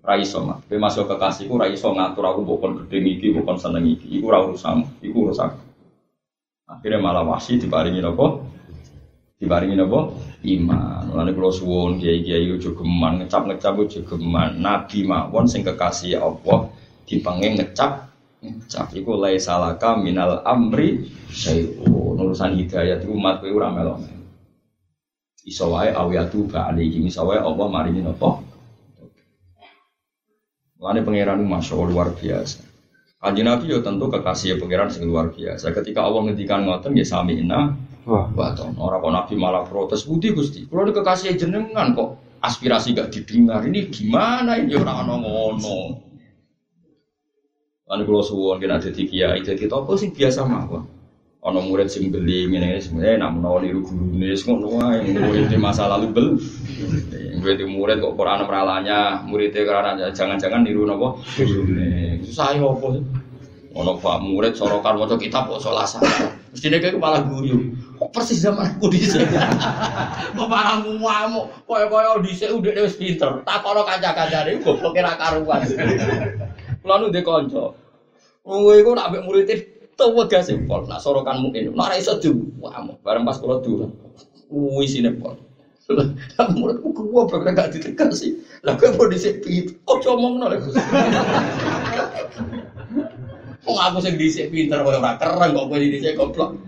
Ra 0.00 0.16
iso 0.16 0.40
mah. 0.40 0.56
Be 0.64 0.80
masuk 0.80 1.04
kekasihku 1.12 1.52
ra 1.60 1.68
iso 1.68 1.92
ngatur 1.92 2.24
aku 2.24 2.48
bukan 2.48 2.88
gede 2.88 3.04
iki, 3.04 3.36
bukan 3.36 3.60
seneng 3.60 3.84
iki. 3.84 4.08
Iku 4.08 4.32
ra 4.32 4.40
urusan. 4.40 5.04
Iku 5.04 5.28
urusan. 5.28 5.52
Akhirnya 6.64 6.96
malah 6.96 7.28
wahsi 7.28 7.60
diparingi 7.60 8.00
nopo? 8.00 8.51
Diparingi 9.42 9.74
nopo? 9.74 10.22
Iman. 10.46 11.10
Lalu 11.10 11.34
kalau 11.34 11.50
suwon 11.50 11.98
kiai 11.98 12.22
kiai 12.22 12.46
ujo 12.54 12.78
geman 12.78 13.18
ngecap 13.18 13.50
ngecap 13.50 13.74
ujo 13.74 14.06
geman. 14.06 14.62
Nabi 14.62 15.02
mawon 15.02 15.50
sing 15.50 15.66
kekasih 15.66 16.22
Allah 16.22 16.70
dipengen 17.10 17.58
ngecap 17.58 18.06
ngecap. 18.38 18.94
Iku 18.94 19.18
lai 19.18 19.42
salaka 19.42 19.98
minal 19.98 20.46
amri 20.46 21.10
syai'un. 21.26 22.14
Urusan 22.22 22.54
hidayat 22.54 23.02
itu 23.02 23.10
umat 23.18 23.42
kowe 23.42 23.50
ora 23.50 23.74
melo. 23.74 23.98
Iso 25.42 25.74
wae 25.74 25.90
awiyatu 25.90 26.46
ba'alihi. 26.46 27.02
Iso 27.10 27.26
wae 27.26 27.42
Allah 27.42 27.66
maringi 27.66 27.98
nopo? 27.98 28.38
Lalu 30.78 31.02
pangeran 31.02 31.42
masya 31.42 31.82
luar 31.82 32.14
biasa. 32.14 32.62
Kanjeng 33.18 33.50
Nabi 33.50 33.74
ya 33.74 33.82
tentu 33.82 34.06
kekasih 34.06 34.54
pangeran 34.62 34.86
sing 34.86 35.02
luar 35.02 35.34
biasa. 35.34 35.74
Ketika 35.74 36.06
Allah 36.06 36.30
ngendikan 36.30 36.62
ngoten 36.62 36.94
ya 36.94 37.02
sami 37.02 37.42
inna 37.42 37.74
Wah. 37.74 37.91
Waton, 38.02 38.74
orang 38.82 38.98
kok 38.98 39.12
Nabi 39.14 39.34
malah 39.38 39.62
protes, 39.62 40.02
budi 40.02 40.34
gusti. 40.34 40.66
Kalau 40.66 40.82
ada 40.82 40.90
kekasih 40.90 41.38
jenengan 41.38 41.94
kok 41.94 42.18
aspirasi 42.42 42.98
gak 42.98 43.14
didengar, 43.14 43.62
ini 43.62 43.86
gimana 43.94 44.58
ini 44.58 44.74
orang 44.74 45.06
ono 45.06 45.14
ngono. 45.22 45.78
Lalu 47.86 48.02
kalau 48.02 48.22
suwon 48.26 48.58
kena 48.58 48.82
jadi 48.82 49.02
kiai, 49.06 49.38
jadi 49.46 49.70
topo 49.70 49.94
sing 49.94 50.10
biasa 50.10 50.42
mah 50.42 50.66
Ono 51.42 51.58
murid 51.58 51.90
sing 51.90 52.14
beli 52.14 52.46
ini 52.46 52.78
sebenarnya 52.78 53.26
nak 53.26 53.34
menawa 53.34 53.58
niru 53.66 53.82
guru 53.82 54.14
nih, 54.14 54.38
ngono 54.46 54.78
wae 54.78 55.10
murid 55.10 55.50
di 55.50 55.58
masa 55.58 55.90
lalu 55.90 56.06
bel. 56.14 56.28
Murid 57.38 57.56
di 57.58 57.66
murid 57.66 57.98
kok 57.98 58.14
Quran 58.14 58.46
meralanya, 58.46 59.26
muridnya 59.26 59.62
karena 59.66 60.10
jangan-jangan 60.14 60.62
niru 60.62 60.86
nopo 60.86 61.18
guru 61.38 61.66
nih. 61.70 62.22
Susah 62.26 62.54
ya 62.54 62.62
apa 62.62 62.86
sih? 62.94 63.02
Ono 63.74 63.98
pak 63.98 64.22
murid 64.22 64.54
sorokan 64.54 65.02
maca 65.02 65.18
kitab 65.18 65.50
kok 65.50 65.62
salah 65.62 65.82
salah. 65.82 66.41
Mestine 66.52 66.84
kayak 66.84 67.00
malah 67.00 67.24
guyu. 67.24 67.72
Kok 67.96 68.12
persis 68.12 68.44
zaman 68.44 68.76
aku 68.76 68.92
dhisik. 68.92 69.24
Kok 70.36 70.48
malah 70.52 70.84
ngamuk. 70.84 71.48
Kaya-kaya 71.64 72.20
dhisik 72.20 72.52
udah 72.52 72.84
wis 72.84 73.00
pinter. 73.00 73.40
Takono 73.40 73.88
kanca-kancane 73.88 74.60
goblok 74.60 75.00
ra 75.00 75.16
karuan. 75.16 75.64
Kulo 76.84 76.94
nu 77.00 77.08
ndek 77.08 77.24
kanca. 77.24 77.72
Kowe 78.44 78.72
iku 78.76 78.92
nak 78.92 79.08
ambek 79.08 79.24
murid 79.24 79.48
tuwa 79.96 80.28
gas 80.28 80.52
pol. 80.68 80.84
Nak 80.84 81.00
sorokan 81.00 81.40
mungkin. 81.40 81.72
Nak 81.72 81.88
ra 81.88 81.96
iso 81.96 82.20
diwamu. 82.20 83.00
Bareng 83.00 83.24
pas 83.24 83.40
kula 83.40 83.64
durung. 83.64 83.96
Kuwi 84.52 84.84
sine 84.84 85.08
pol. 85.16 85.40
Lah 85.88 86.52
muridku 86.52 86.92
gua 86.92 87.24
bergerak 87.24 87.56
gak 87.56 87.80
ditegasi. 87.80 88.60
Lah 88.60 88.76
kowe 88.76 88.92
mau 88.92 89.08
dhisik 89.08 89.40
pinter. 89.40 89.72
Ojo 89.88 90.20
omongno 90.20 90.52
lek. 90.52 90.68
Wong 93.62 93.78
aku 93.78 94.02
sing 94.02 94.18
dhisik 94.18 94.50
pinter 94.50 94.82
kowe 94.82 94.98
ora 94.98 95.14
keren 95.14 95.54
kok 95.54 95.66
kowe 95.70 95.78
dhisik 95.78 96.18
goblok. 96.18 96.58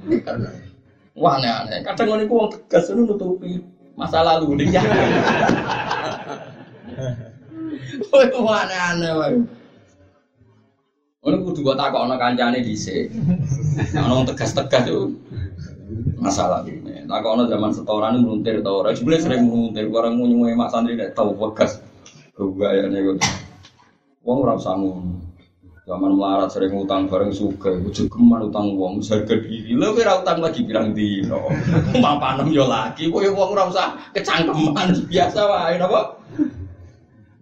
Wah 1.18 1.38
aneh-aneh. 1.38 1.82
Kadang 1.82 2.07
ngono 2.11 2.22
iku 2.22 2.34
wong 2.38 2.49
tegas 2.55 2.90
ngono 2.90 3.14
nutupi 3.14 3.59
masa 3.99 4.22
lalu 4.22 4.66
dia. 4.66 4.82
Kowe 8.11 8.24
wah 8.47 8.62
aneh-aneh 8.62 9.11
wae. 9.18 9.34
Ngono 11.22 11.36
kudu 11.42 11.66
kok 11.66 11.78
takokno 11.82 12.14
kancane 12.14 12.62
dhisik. 12.62 13.11
Nek 13.90 14.03
ono 14.07 14.22
tegas-tegas 14.30 14.86
yo 14.86 15.11
masalah 16.22 16.62
ini. 16.62 17.03
Takokno 17.11 17.51
zaman 17.51 17.74
setoran 17.74 18.22
meluntir 18.22 18.62
ta 18.62 18.70
ora. 18.70 18.95
Jebule 18.95 19.18
sering 19.18 19.51
meluntir 19.51 19.90
orang 19.90 20.14
nyuwe 20.14 20.55
mak 20.55 20.70
santri 20.70 20.95
nek 20.95 21.11
tau 21.11 21.34
bekas. 21.34 21.82
Kegayane 22.38 22.99
kok. 23.03 23.18
Wong 24.22 24.36
ora 24.47 24.55
usah 24.55 24.78
ngono. 24.78 25.24
Zaman 25.85 26.16
melarat 26.16 26.49
sering 26.49 26.72
utang 26.80 27.12
bareng 27.12 27.28
suka, 27.28 27.68
ujuk 27.76 28.09
geman 28.09 28.49
utang 28.49 28.72
uang, 28.72 29.05
harga 29.05 29.37
diri. 29.37 29.76
Lo 29.76 29.93
kira 29.93 30.16
utang 30.16 30.41
lagi 30.41 30.64
bilang 30.64 30.97
dino, 30.97 31.53
mapanem 32.01 32.49
yo 32.57 32.64
lagi, 32.64 33.12
kowe 33.12 33.20
uang 33.20 33.53
ora 33.53 33.68
usah 33.68 33.93
kecangkeman 34.16 34.97
biasa 35.12 35.41
wae 35.45 35.76
napa? 35.76 36.16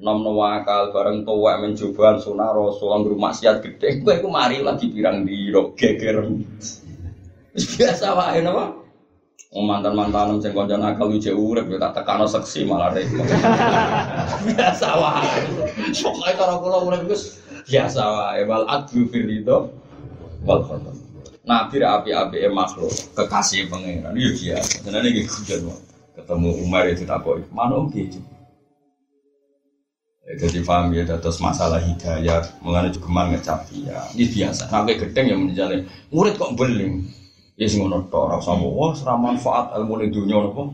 Nom 0.02 0.26
wakal 0.26 0.90
bareng 0.90 1.22
tua 1.22 1.62
mencoba 1.62 2.18
sunah 2.18 2.50
rasul 2.50 2.90
anggur 2.90 3.14
maksiat 3.14 3.62
gede, 3.62 4.02
kowe 4.02 4.10
iku 4.10 4.26
mari 4.26 4.58
lagi 4.58 4.90
pirang 4.90 5.22
dino, 5.22 5.78
geger. 5.78 6.26
Biasa 7.54 8.06
wae 8.18 8.42
napa? 8.42 8.74
Oh 9.54 9.62
mantan 9.62 9.94
mantan 9.94 10.42
sing 10.42 10.50
kanca 10.50 10.80
nakal 10.80 11.14
uje 11.14 11.30
urip 11.30 11.70
ya 11.70 11.78
tak 11.78 12.02
tekano 12.02 12.26
seksi 12.26 12.66
malah 12.66 12.90
repot. 12.90 13.22
biasa 14.50 14.88
wae. 14.98 15.30
Pokoke 15.94 16.32
cara 16.34 16.54
kula 16.58 16.78
urip 16.90 17.06
wis 17.06 17.41
biasa 17.72 18.00
wae 18.04 18.44
wal 18.44 18.68
adlu 18.68 19.08
fil 19.08 19.24
ridho 19.24 19.72
wal 20.44 20.60
qadar. 20.68 20.92
Nabi 21.48 21.80
ra 21.80 21.98
api-api 21.98 22.44
makhluk 22.52 22.92
kekasih 23.16 23.72
pangeran 23.72 24.12
yo 24.12 24.36
biasa. 24.36 24.84
Jenenge 24.84 25.24
kujen 25.24 25.60
wae. 25.72 25.80
Ketemu 26.12 26.50
Umar 26.68 26.84
itu 26.92 27.08
takoki, 27.08 27.48
"Mana 27.56 27.80
om 27.80 27.88
gitu?" 27.88 28.20
Ya, 30.28 30.38
jadi 30.38 30.60
paham 30.62 30.92
ya, 30.92 31.02
terus 31.08 31.40
masalah 31.40 31.80
hidayat, 31.82 32.60
mengenai 32.62 32.94
juga 32.94 33.26
ngecap 33.26 33.66
dia, 33.72 34.06
ini 34.14 34.30
biasa. 34.30 34.70
Sampai 34.70 34.94
gedeng 34.94 35.26
yang 35.26 35.40
menjalin, 35.42 35.82
murid 36.14 36.38
kok 36.38 36.54
beling, 36.54 37.10
ya 37.56 37.66
sing 37.68 37.84
ngono 37.84 38.08
tok 38.08 38.22
ora 38.26 38.36
usah 38.40 38.56
wah 38.56 38.92
ora 38.96 39.14
manfaat 39.14 39.66
ilmu 39.76 39.94
ning 40.00 40.10
dunya 40.10 40.36
napa 40.40 40.72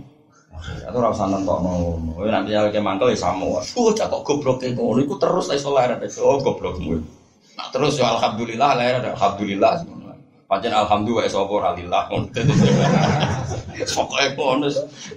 atau 0.84 0.98
ora 0.98 1.14
usah 1.14 1.26
nentokno 1.30 1.70
ngono. 1.70 2.10
Kowe 2.18 2.30
nanti 2.30 2.54
ya 2.54 2.66
ke 2.68 2.80
mangkel 2.82 3.14
ya 3.14 3.18
samo 3.18 3.58
oh 3.58 3.90
cak 3.94 4.08
kok 4.10 4.22
goblok 4.26 4.62
e 4.66 4.74
ngono? 4.74 5.02
Iku 5.02 5.16
terus 5.16 5.50
iso 5.54 5.70
lahir 5.74 5.98
oh 6.22 6.38
goblokmu. 6.42 6.98
Nah 7.58 7.68
terus 7.74 7.98
ya 7.98 8.12
alhamdulillah 8.14 8.70
lahir 8.78 9.00
ada 9.02 9.12
alhamdulillah 9.14 9.82
Pancen 10.48 10.72
alhamdulillah 10.72 11.28
sapa 11.28 11.52
ora 11.52 11.70
lillah 11.76 12.08
ngono. 12.08 12.28
Pokoke 13.96 14.26
ngono 14.34 14.66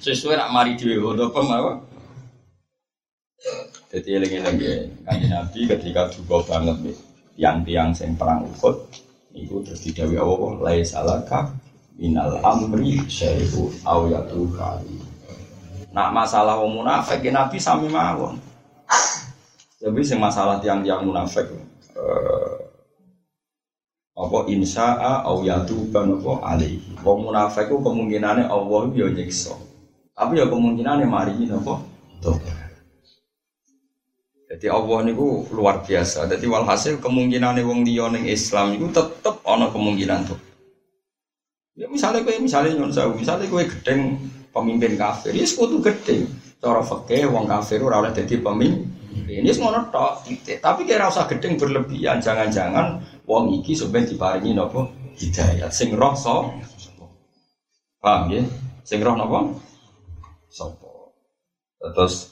sesuai 0.03 0.35
nak 0.35 0.51
mari 0.51 0.75
dhewe 0.75 0.99
ngono 0.99 1.31
apa 1.31 1.39
apa? 1.39 1.73
Jadi 3.91 4.09
eling-eling 4.15 4.57
ya. 4.63 4.75
Kanjeng 5.03 5.31
Nabi 5.35 5.59
ketika 5.67 6.07
duka 6.13 6.47
banget 6.47 6.77
nih 6.79 6.97
tiang-tiang 7.35 7.91
sing 7.91 8.15
perang 8.15 8.47
Uhud 8.47 8.87
itu 9.31 9.63
terus 9.63 9.81
didawi 9.83 10.19
Allah 10.19 10.51
lai 10.59 10.79
salaka 10.83 11.51
minal 11.95 12.39
amri 12.43 12.99
syai'u 13.07 13.71
aw 13.87 14.03
kali 14.51 15.10
nak 15.91 16.09
masalah 16.15 16.59
wong 16.63 16.83
munafik 16.83 17.19
ya 17.23 17.31
Nabi 17.35 17.59
sami 17.59 17.91
mawon 17.91 18.39
tapi 19.81 20.01
sing 20.05 20.19
masalah 20.23 20.63
tiang-tiang 20.63 21.03
munafik 21.03 21.51
eh, 21.95 22.57
apa 24.15 24.37
insya'a 24.47 25.27
aw 25.27 25.43
yatuba 25.43 26.07
apa 26.07 26.33
alaihi 26.55 26.95
wong 27.03 27.27
munafik 27.27 27.67
ku 27.67 27.83
kemungkinannya 27.83 28.47
Allah 28.47 28.81
yo 28.95 29.11
nyiksa 29.11 29.55
tapi 30.15 30.39
ya 30.39 30.47
kemungkinannya 30.47 31.07
mari 31.07 31.35
napa 31.47 31.83
jadi 34.51 34.67
Allah 34.67 35.07
niku 35.07 35.47
luar 35.55 35.79
biasa. 35.79 36.27
Jadi 36.27 36.43
walhasil 36.43 36.99
kemungkinan 36.99 37.55
wong 37.63 37.87
liya 37.87 38.11
ning 38.11 38.27
Islam 38.27 38.75
itu 38.75 38.91
tetep 38.91 39.39
ana 39.47 39.71
kemungkinan 39.71 40.27
tuh. 40.27 40.35
Ya 41.79 41.87
misalnya 41.87 42.27
kowe 42.27 42.35
misalnya 42.35 42.75
nyon 42.75 42.91
sewu, 42.91 43.15
misalnya 43.15 43.47
kowe 43.47 43.63
gedeng 43.63 44.19
pemimpin 44.51 44.99
kafir, 44.99 45.33
ya 45.33 45.47
sekutu 45.47 45.81
gedeng. 45.81 46.27
Cara 46.61 46.85
fikih 46.85 47.31
wong 47.33 47.49
kafir 47.49 47.81
ora 47.81 48.05
oleh 48.05 48.13
dadi 48.13 48.37
pemimpin. 48.37 48.87
Ini 49.11 49.51
semua 49.51 49.79
tok, 49.91 50.23
tapi 50.63 50.87
kira 50.87 51.11
usah 51.11 51.27
gedeng 51.27 51.59
berlebihan. 51.59 52.19
Jangan-jangan 52.19 52.99
wong 53.27 53.59
iki 53.59 53.75
sebenarnya 53.75 54.15
diparingi 54.15 54.51
nopo 54.55 54.91
hidayat. 55.19 55.71
Sing 55.71 55.95
roh 55.95 56.15
so, 56.15 56.51
paham 57.99 58.31
ya? 58.31 58.43
Sing 58.83 58.99
roh 59.03 59.15
nopo? 59.15 59.59
Sopo. 60.51 61.15
Terus 61.79 62.31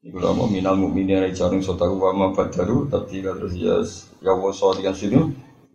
Iku 0.00 0.16
lama 0.16 0.48
minal 0.48 0.80
mukminin 0.80 1.28
rijalun 1.28 1.60
sotaku 1.60 2.00
wa 2.00 2.16
ma 2.16 2.26
badaru 2.32 2.88
tapi 2.88 3.20
terus 3.20 3.52
ya 3.52 3.84
ya 4.24 4.32
wa 4.32 4.48
sini 4.48 5.20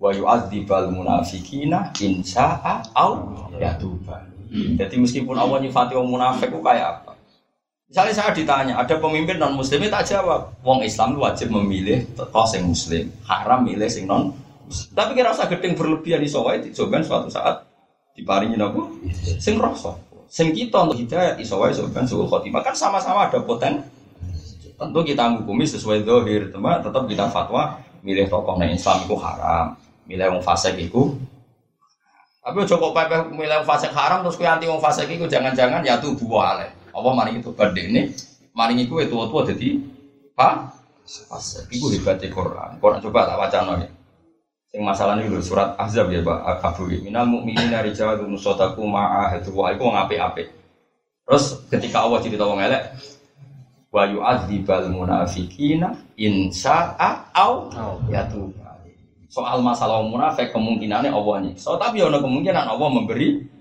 wa 0.01 0.09
yu'adzibal 0.09 0.89
munafikina 0.89 1.93
insya'a 1.93 2.89
au 2.97 3.37
yatuba. 3.61 4.25
Jadi 4.55 4.95
meskipun 4.99 5.35
Allah 5.35 5.59
nyifati 5.59 5.93
orang 5.95 6.11
munafik 6.11 6.49
itu 6.51 6.59
kayak 6.63 7.01
apa? 7.01 7.11
Misalnya 7.85 8.13
saya 8.17 8.31
ditanya, 8.33 8.73
ada 8.81 8.95
pemimpin 8.97 9.37
non 9.37 9.53
muslim 9.53 9.85
tak 9.87 10.09
jawab. 10.09 10.57
Wong 10.65 10.81
Islam 10.81 11.15
wajib 11.21 11.53
memilih 11.53 12.01
tokoh 12.17 12.47
sing 12.49 12.65
muslim, 12.65 13.13
haram 13.29 13.61
milih 13.61 13.85
sing 13.85 14.09
non. 14.09 14.33
Tapi 14.97 15.13
kira 15.13 15.29
usah 15.29 15.45
gedeng 15.45 15.77
berlebihan 15.77 16.19
di 16.19 16.29
sawai, 16.31 16.57
dicoba 16.57 16.97
suatu 17.05 17.29
saat 17.29 17.61
diparingi 18.17 18.57
apa? 18.57 18.81
Sing 19.37 19.61
rasa. 19.61 19.93
Sing 20.25 20.49
kita 20.51 20.81
untuk 20.81 20.97
hidayat 20.97 21.37
isowai 21.37 21.69
soban 21.69 22.03
suul 22.09 22.25
khotimah 22.25 22.65
kan 22.65 22.73
sama-sama 22.73 23.29
ada 23.29 23.39
poten 23.45 23.85
Tentu 24.75 24.99
kita 25.07 25.31
menghukumi 25.31 25.63
sesuai 25.63 26.03
dohir, 26.03 26.51
teman. 26.51 26.83
Tetap 26.83 27.07
kita 27.07 27.31
fatwa 27.31 27.79
milih 28.03 28.27
tokoh 28.27 28.59
nah 28.59 28.67
Islam 28.67 29.07
itu 29.07 29.15
haram, 29.15 29.71
milih 30.03 30.35
wong 30.35 30.43
fasik 30.43 30.75
itu. 30.75 31.15
Tapi 32.45 32.61
cukup 32.69 32.93
pepe 32.93 33.33
milih 33.33 33.65
wong 33.65 33.65
fasik 33.65 33.89
haram 33.89 34.21
terus 34.21 34.37
kue 34.37 34.45
anti 34.45 34.69
wong 34.69 34.77
fasik 34.77 35.09
itu 35.09 35.25
jangan-jangan 35.25 35.81
ya 35.81 35.97
tuh 35.97 36.13
buah 36.13 36.53
ale. 36.53 36.69
Apa 36.93 37.09
maring 37.09 37.41
itu 37.41 37.49
berde 37.49 37.89
ini, 37.89 38.13
maring 38.53 38.85
itu 38.85 38.93
itu 39.01 39.17
tua 39.17 39.41
jadi 39.49 39.81
apa? 40.37 40.77
Fasik. 41.09 41.73
Itu 41.73 41.89
hebatnya 41.89 42.29
Quran. 42.29 42.77
Quran 42.77 43.01
coba 43.01 43.33
tak 43.33 43.37
baca 43.41 43.81
nih. 43.81 43.89
Sing 44.69 44.85
masalah 44.85 45.17
ini 45.17 45.31
lho 45.31 45.41
surat 45.41 45.73
Ahzab 45.79 46.13
ya 46.13 46.21
Pak 46.21 46.61
Abu 46.61 46.85
Minal 46.85 47.25
mukminina 47.25 47.81
rijalun 47.81 48.37
sadaqu 48.37 48.83
ma'ahadu 48.85 49.49
wa 49.49 49.73
iku 49.73 49.89
wong 49.89 49.97
apik-apik. 50.05 50.53
Terus 51.25 51.65
ketika 51.73 52.05
Allah 52.05 52.21
cerita 52.21 52.45
wong 52.45 52.61
elek 52.61 52.93
wa 53.89 54.05
yu'adzibal 54.05 54.91
munafiqina 54.93 55.97
in 56.21 56.53
sya'a 56.53 57.33
au. 57.33 57.73
Soal 59.27 59.59
masalah 59.65 60.05
munafik 60.05 60.53
kemungkinannya 60.53 61.09
Allah 61.09 61.35
nyiksa, 61.49 61.75
tapi 61.81 62.01
ada 62.01 62.21
kemungkinan 62.21 62.65
Allah 62.65 62.89
memberi 62.93 63.55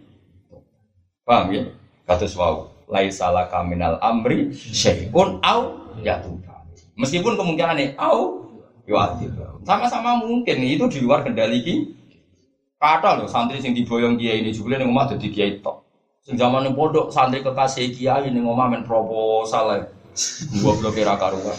Paham 1.25 1.57
ya? 1.57 1.65
Kados 2.05 2.37
wau, 2.37 2.69
laisa 2.85 3.33
laka 3.33 3.65
minal 3.65 3.97
amri 4.05 4.53
syai'un 4.53 5.41
au 5.41 5.61
yatub. 6.05 6.37
Meskipun 7.01 7.41
kemungkinannya 7.41 7.97
au 7.97 8.45
yu'adzib. 8.85 9.33
Sama-sama 9.65 10.21
mungkin 10.21 10.61
itu 10.61 10.85
di 10.93 11.01
luar 11.01 11.25
kendali 11.25 11.65
ki. 11.65 11.75
Kata 12.77 13.17
loh 13.17 13.25
santri 13.25 13.65
sing 13.65 13.73
diboyong 13.73 14.21
kiai 14.21 14.45
ini 14.45 14.53
juga 14.53 14.77
nih 14.77 14.85
omah 14.85 15.17
jadi 15.17 15.29
kiai 15.33 15.53
tok. 15.65 15.81
Sing 16.21 16.37
zaman 16.37 16.69
pondok 16.77 17.09
santri 17.09 17.41
kekasih 17.41 17.97
kiai 17.97 18.29
nih 18.29 18.45
omah 18.45 18.69
men 18.69 18.85
proposal 18.85 19.73
ya. 19.73 19.81
Gua 20.61 20.77
belum 20.77 20.93
kira 20.93 21.17
karuan. 21.17 21.57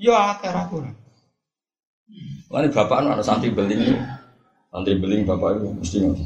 Ya 0.00 0.32
kira 0.40 0.64
aku. 0.64 0.80
Lalu 2.48 2.72
bapak 2.72 3.04
anak 3.04 3.20
santri 3.20 3.52
beling, 3.52 3.92
santri 4.72 4.96
beling 4.96 5.28
bapak 5.28 5.60
itu 5.60 5.68
mesti 5.68 5.96
ngono. 6.00 6.24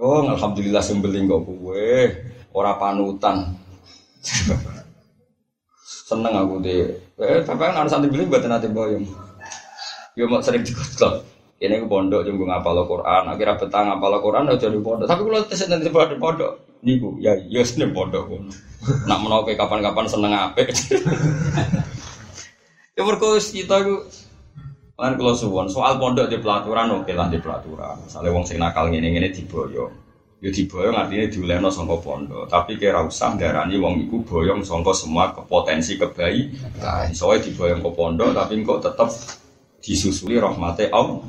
Oh, 0.00 0.24
alhamdulillah 0.24 0.80
sing 0.80 1.04
beling 1.04 1.28
kok 1.28 1.44
kowe, 1.44 1.92
ora 2.56 2.72
panutan. 2.80 3.52
Seneng 6.08 6.32
aku 6.40 6.64
deh. 6.64 6.88
Eh, 7.20 7.44
bapak 7.44 7.76
anak 7.76 7.92
santri 7.92 8.08
beling 8.08 8.32
buat 8.32 8.48
nanti 8.48 8.72
boyong. 8.72 9.04
Yo 10.16 10.24
mau 10.24 10.40
sering 10.40 10.64
dikotok. 10.64 11.20
Ini 11.56 11.84
ke 11.84 11.88
pondok 11.88 12.20
jenggo 12.24 12.44
ngapal 12.44 12.84
Quran, 12.84 13.32
akhirnya 13.32 13.56
betang 13.56 13.88
ngapal 13.88 14.20
Quran 14.20 14.44
udah 14.44 14.60
jadi 14.60 14.76
pondok. 14.76 15.08
Tapi 15.08 15.20
kalau 15.24 15.44
tes 15.48 15.64
nanti 15.68 15.88
pada 15.88 16.16
pondok, 16.20 16.52
niku 16.84 17.16
ya 17.20 17.32
ya 17.48 17.64
seneng 17.64 17.96
pondok. 17.96 18.28
Nak 19.08 19.18
menau 19.24 19.44
kapan-kapan 19.44 20.04
seneng 20.04 20.32
ape. 20.36 20.68
ya 22.96 23.02
berkos 23.04 23.56
kita 23.56 23.84
itu 23.84 23.96
kan 24.96 25.12
kalau 25.20 25.36
suwon 25.36 25.68
soal 25.68 26.00
pondok 26.00 26.32
di 26.32 26.40
pelaturan 26.40 26.88
oke 26.88 27.12
lah 27.12 27.28
di 27.28 27.36
pelaturan. 27.36 28.08
Misalnya 28.08 28.32
wong 28.32 28.44
sing 28.48 28.56
nakal 28.56 28.88
ngene 28.88 29.12
ngene 29.12 29.28
diboyong. 29.28 29.92
Ya 30.40 30.48
diboyong 30.48 30.96
artinya 30.96 31.28
diulehno 31.28 31.68
sangka 31.68 32.00
pondok. 32.00 32.48
Tapi 32.48 32.80
kira 32.80 33.04
usah 33.04 33.36
darani 33.36 33.76
wong 33.76 34.08
iku 34.08 34.24
boyong 34.24 34.64
sangka 34.64 34.96
semua 34.96 35.36
kebaikan. 35.36 37.12
Soalnya 37.12 37.44
diboyong 37.44 37.84
ke 37.84 37.90
pondok 37.92 38.32
tapi 38.32 38.64
kok 38.64 38.80
tetap 38.88 39.12
disusuli 39.84 40.40
rahmate 40.40 40.88
Allah. 40.88 41.20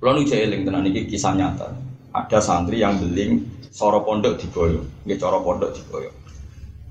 Kalau 0.00 0.16
nu 0.16 0.24
eling 0.24 0.64
tenan 0.64 0.84
iki 0.84 1.08
kisah 1.08 1.32
nyata. 1.32 1.72
Ada 2.12 2.40
santri 2.44 2.82
yang 2.82 3.00
beling 3.00 3.40
soro 3.70 4.02
pondok 4.02 4.36
diboyong, 4.36 5.06
nggih 5.06 5.16
cara 5.16 5.38
pondok 5.40 5.72
diboyong. 5.76 6.16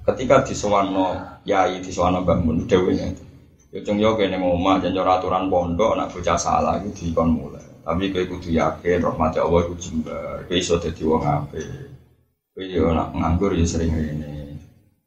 Ketika 0.07 0.41
disewano 0.47 1.37
yai 1.45 1.77
disewano 1.83 2.25
Mbak 2.25 2.37
Mun 2.41 2.57
dhewe 2.65 2.95
itu. 2.97 3.28
Ya 3.69 3.85
cung 3.85 4.01
yo 4.01 4.17
kene 4.17 4.41
omah 4.41 4.81
jan 4.81 4.97
aturan 4.97 5.45
pondok 5.45 5.93
nak 5.93 6.09
bocah 6.09 6.37
salah 6.41 6.81
iku 6.81 6.89
dikon 6.89 7.29
mulai. 7.37 7.61
Tapi 7.85 8.09
kowe 8.09 8.25
kudu 8.25 8.49
yakin 8.49 8.97
rahmate 8.97 9.37
Allah 9.37 9.61
iku 9.69 9.73
jembar. 9.77 10.41
Kowe 10.49 10.57
iso 10.57 10.81
dadi 10.81 11.05
wong 11.05 11.21
apik. 11.21 11.69
Kowe 12.57 12.65
yo 12.65 12.89
nak 12.97 13.13
nganggur 13.13 13.53
ya 13.53 13.65
sering 13.69 13.93
ngene. 13.93 14.57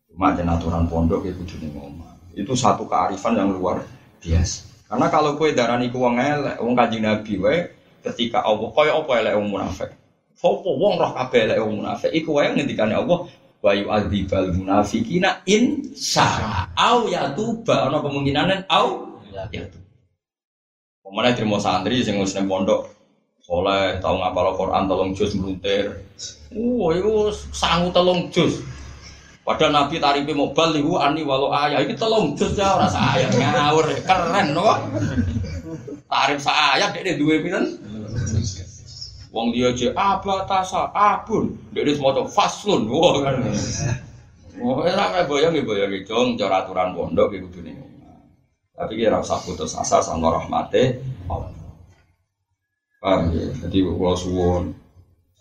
Cuma 0.06 0.30
jan 0.38 0.46
aturan 0.46 0.86
pondok 0.86 1.26
kowe 1.26 1.32
kudu 1.42 1.58
ning 1.58 1.74
omah. 1.74 2.14
Itu 2.38 2.54
satu 2.54 2.86
kearifan 2.86 3.34
yang 3.34 3.50
luar 3.50 3.82
biasa. 4.22 4.62
Karena 4.86 5.10
kalau 5.10 5.34
kue 5.34 5.50
darani 5.56 5.90
ku 5.90 5.98
wong 5.98 6.22
elek, 6.22 6.62
wong 6.62 6.78
kanjeng 6.78 7.02
Nabi 7.02 7.34
wae 7.42 7.58
ketika 8.06 8.46
Allah 8.46 8.70
kaya 8.70 8.94
apa 8.94 9.12
elek 9.26 9.34
wong 9.42 9.58
munafik. 9.58 9.90
Sopo 10.38 10.78
wong 10.78 11.02
roh 11.02 11.10
kabeh 11.10 11.50
elek 11.50 11.58
wong 11.58 11.82
munafik 11.82 12.14
iku 12.14 12.38
wae 12.38 12.54
ngendikane 12.54 12.94
Allah 12.94 13.26
wa 13.62 13.70
yu'adzibal 13.70 14.50
munafiqina 14.58 15.46
in 15.46 15.94
syaa 15.94 16.66
au 16.74 17.06
yatuba 17.06 17.86
ana 17.86 18.02
kemungkinan 18.02 18.66
au 18.66 19.22
yatuba. 19.30 19.78
Pemane 21.06 21.30
terima 21.38 21.62
santri 21.62 22.02
sing 22.02 22.18
wis 22.18 22.34
nang 22.34 22.50
pondok 22.50 22.90
soleh 23.42 24.02
tau 24.02 24.18
ngapal 24.18 24.54
Quran 24.58 24.90
tolong 24.90 25.10
juz 25.14 25.34
mluntir. 25.38 26.02
Oh, 26.54 26.90
iku 26.90 27.30
sangu 27.54 27.94
tolong 27.94 28.30
juz. 28.34 28.62
Padahal 29.42 29.74
Nabi 29.74 29.98
tarife 29.98 30.30
mau 30.34 30.54
balihu 30.54 31.02
ani 31.02 31.26
walau 31.26 31.50
ayah 31.50 31.82
ini 31.82 31.98
tolong 31.98 32.38
jus 32.38 32.54
ya 32.54 32.78
ora 32.78 32.86
saya 32.86 33.26
ngawur 33.30 33.90
keren 34.06 34.54
no. 34.54 34.70
Tarif 36.06 36.38
saya 36.38 36.86
dek 36.94 37.18
dua 37.18 37.42
pinan. 37.42 37.66
Wong 39.32 39.48
dia 39.56 39.72
aja 39.72 39.88
apa 39.96 40.44
tasa 40.44 40.92
abun 40.92 41.56
dia 41.72 41.88
semua 41.88 42.20
faslun 42.28 42.84
wah 42.92 43.24
kan. 43.24 43.40
Wah 44.60 44.84
ora 44.84 45.04
kayak 45.08 45.26
bayang 45.32 45.56
ya 45.56 45.62
bayang 45.64 45.92
jong 46.04 46.36
cara 46.36 46.60
aturan 46.60 46.92
pondok 46.92 47.32
gitu 47.32 47.64
nih. 47.64 47.72
Tapi 48.76 48.92
kira 49.00 49.24
usah 49.24 49.40
putus 49.40 49.72
asa 49.72 50.04
sama 50.04 50.36
rahmate 50.36 51.00
Allah. 51.32 51.48
Paham 53.00 53.32
ya? 53.32 53.48
Jadi 53.64 53.82
kalau 53.82 54.14
suwon 54.14 54.64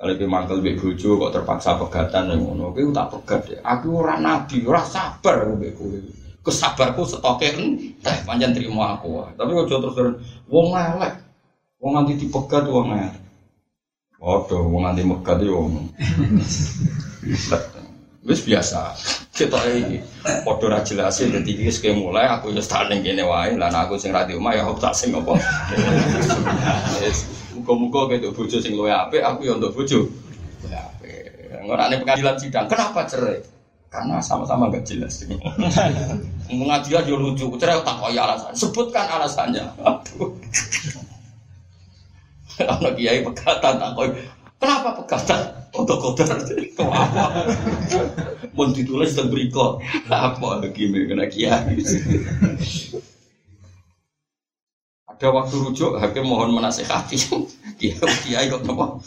kalau 0.02 0.18
itu 0.18 0.26
mangkel 0.26 0.66
mbek 0.66 0.82
bojo 0.82 1.10
kok 1.22 1.30
terpaksa 1.30 1.78
pegatan 1.78 2.34
yang 2.34 2.42
ngono, 2.42 2.74
kowe 2.74 2.90
tak 2.90 3.08
pegat 3.14 3.42
ya. 3.54 3.58
Aku 3.62 4.02
ora 4.02 4.18
nabi, 4.18 4.66
ora 4.66 4.82
sabar 4.82 5.46
mbek. 5.54 5.78
Kesabarku 6.42 7.06
setoke 7.06 7.54
teh 8.02 8.18
panjang 8.26 8.50
terima 8.50 8.98
aku. 8.98 9.22
Tapi 9.38 9.50
kok 9.54 9.68
terus 9.70 9.94
terus 9.94 10.14
wong 10.50 10.74
elek. 10.74 11.22
Wong 11.78 11.92
nganti 11.94 12.18
dipegat 12.18 12.66
wong 12.66 12.98
elek. 12.98 13.21
Waduh, 14.22 14.70
wong 14.70 14.86
nganti 14.86 15.02
megat 15.02 15.42
yo 15.42 15.66
wong. 15.66 15.90
Wis 18.22 18.46
biasa. 18.46 18.94
Kita 19.34 19.58
iki 19.66 19.98
padha 20.46 20.66
ra 20.70 20.80
jelas 20.86 21.18
dadi 21.18 21.58
iki 21.58 21.66
wis 21.66 21.82
mulai 21.98 22.30
aku 22.30 22.54
wis 22.54 22.70
tak 22.70 22.86
ning 22.94 23.02
kene 23.02 23.26
wae. 23.26 23.58
Lah 23.58 23.74
aku 23.74 23.98
sing 23.98 24.14
ra 24.14 24.30
di 24.30 24.38
omah 24.38 24.54
ya 24.54 24.62
aku 24.70 24.78
tak 24.78 24.94
sing 24.94 25.10
apa. 25.18 25.34
Muga-muga 27.58 28.14
kayak 28.14 28.30
bojo 28.38 28.58
sing 28.62 28.78
luwe 28.78 28.94
apik, 28.94 29.26
aku 29.26 29.50
ya 29.50 29.58
untuk 29.58 29.74
bojo. 29.74 30.06
Ya 30.70 30.86
apik. 30.86 31.58
Ora 31.66 31.90
pengadilan 31.90 32.38
sidang, 32.38 32.70
kenapa 32.70 33.10
cerai? 33.10 33.42
Karena 33.90 34.22
sama-sama 34.22 34.70
nggak 34.70 34.86
jelas. 34.86 35.26
Pengadilan 36.46 37.10
yo 37.10 37.18
lucu, 37.18 37.50
cerai 37.58 37.82
tak 37.82 37.98
kaya 37.98 38.22
alasan. 38.22 38.54
Sebutkan 38.54 39.10
alasannya. 39.10 39.66
Aduh. 39.82 40.30
Anak 42.74 42.94
kiai 42.98 43.26
pegatan 43.26 43.74
tak 43.82 43.92
koi. 43.98 44.10
Kenapa 44.62 44.90
pegatan? 45.02 45.42
Untuk 45.72 46.04
kotor 46.04 46.28
itu 46.60 46.84
apa? 46.84 47.48
Mau 48.54 48.68
ditulis 48.76 49.16
dan 49.16 49.32
berikut 49.32 49.80
apa 50.12 50.50
lagi 50.60 50.92
kena 50.92 51.26
kiai? 51.32 51.80
Ada 55.08 55.28
waktu 55.32 55.56
rujuk, 55.56 55.96
hakim 55.98 56.28
mohon 56.28 56.52
menasehati. 56.54 57.18
Dia 57.80 57.98
kiai 58.28 58.52
kok 58.52 58.68
nopo? 58.68 59.00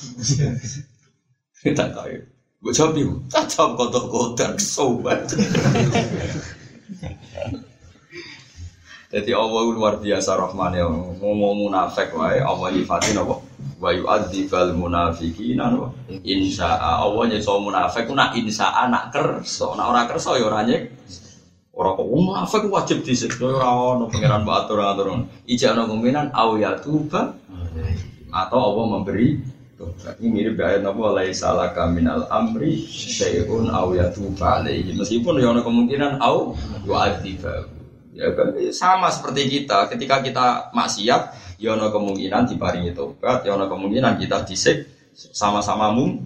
Kita 1.61 1.93
tahu. 1.93 2.19
Gue 2.65 2.73
jawab 2.73 2.97
ibu, 2.97 3.21
tak 3.29 3.53
jawab 3.53 3.77
kotor 3.77 4.05
kotor, 4.09 4.51
sobat. 4.57 5.21
Jadi 9.15 9.31
Allah 9.31 9.63
luar 9.71 10.03
biasa 10.03 10.35
rahman 10.35 10.75
ya, 10.75 10.91
ngomong 10.91 11.71
munafik 11.71 12.11
wae, 12.19 12.43
Allah 12.43 12.67
nyifatin 12.75 13.23
apa? 13.23 13.39
Wa 13.79 13.95
yu'adzibal 13.95 14.75
munafiqina 14.75 15.71
wa 15.71 15.95
insya 16.27 16.75
Allah 16.83 17.31
nyiksa 17.31 17.55
munafik 17.63 18.11
nak 18.11 18.35
insya 18.35 18.75
nak 18.91 19.15
kerso, 19.15 19.79
nak 19.79 19.87
ora 19.87 20.11
kerso 20.11 20.35
ya 20.35 20.51
ora 20.51 20.67
nyik. 20.67 20.91
Ora 21.79 21.95
kok 21.95 22.07
munafik 22.11 22.67
wajib 22.67 23.07
disiksa 23.07 23.47
ora 23.47 23.71
ono 23.71 24.11
pangeran 24.11 24.43
mbok 24.43 24.67
atur-atur. 24.67 25.07
Ijak 25.47 25.79
ono 25.79 25.83
kemungkinan 25.91 26.35
au 26.35 26.59
ya 26.59 26.75
tuba 26.83 27.39
atau 28.35 28.59
Allah 28.59 28.85
memberi. 28.99 29.39
Ini 30.19 30.27
mirip 30.27 30.59
ayat 30.59 30.83
napa 30.83 31.13
laisa 31.15 31.55
laka 31.55 31.87
minal 31.87 32.27
amri 32.35 32.83
syai'un 32.89 33.71
au 33.71 33.95
ya 33.95 34.11
tuba 34.11 34.59
alaihi. 34.59 34.91
Meskipun 34.99 35.39
ya 35.39 35.55
kemungkinan 35.55 36.19
au 36.19 36.59
yu'adzibahu. 36.83 37.74
Ya 38.15 38.31
kan 38.31 38.55
sama 38.71 39.11
seperti 39.11 39.51
kita, 39.51 39.91
ketika 39.91 40.23
kita 40.23 40.71
maksiat, 40.71 41.23
ya 41.59 41.75
ono 41.75 41.91
kemungkinan 41.91 42.47
diparingi 42.47 42.95
tobat, 42.95 43.43
ya 43.43 43.59
ono 43.59 43.67
kemungkinan 43.67 44.23
kita 44.23 44.47
disik 44.47 44.87
sama-sama 45.15 45.91
mung. 45.91 46.23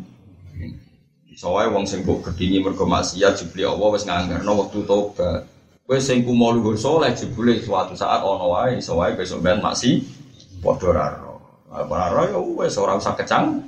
Soalnya 1.39 1.71
wong 1.71 1.87
sing 1.87 2.03
mbok 2.03 2.29
gedingi 2.29 2.59
mergo 2.59 2.83
maksiat 2.83 3.39
jebule 3.39 3.71
Allah 3.71 3.89
wis 3.95 4.05
nganggarno 4.05 4.53
wektu 4.59 4.83
tobat. 4.85 5.47
Kowe 5.87 5.97
sing 6.03 6.27
kumo 6.27 6.51
luhur 6.51 6.75
saleh 6.75 7.15
jebule 7.15 7.57
suatu 7.63 7.95
saat 7.95 8.21
ono 8.21 8.53
wae 8.53 8.83
iso 8.83 8.99
wae 8.99 9.15
besok 9.15 9.41
ben 9.41 9.63
maksi 9.63 10.03
padha 10.59 10.91
ra 10.93 12.23
ya 12.27 12.37
wis 12.37 12.75
ora 12.77 12.99
usah 12.99 13.15
kecang. 13.15 13.65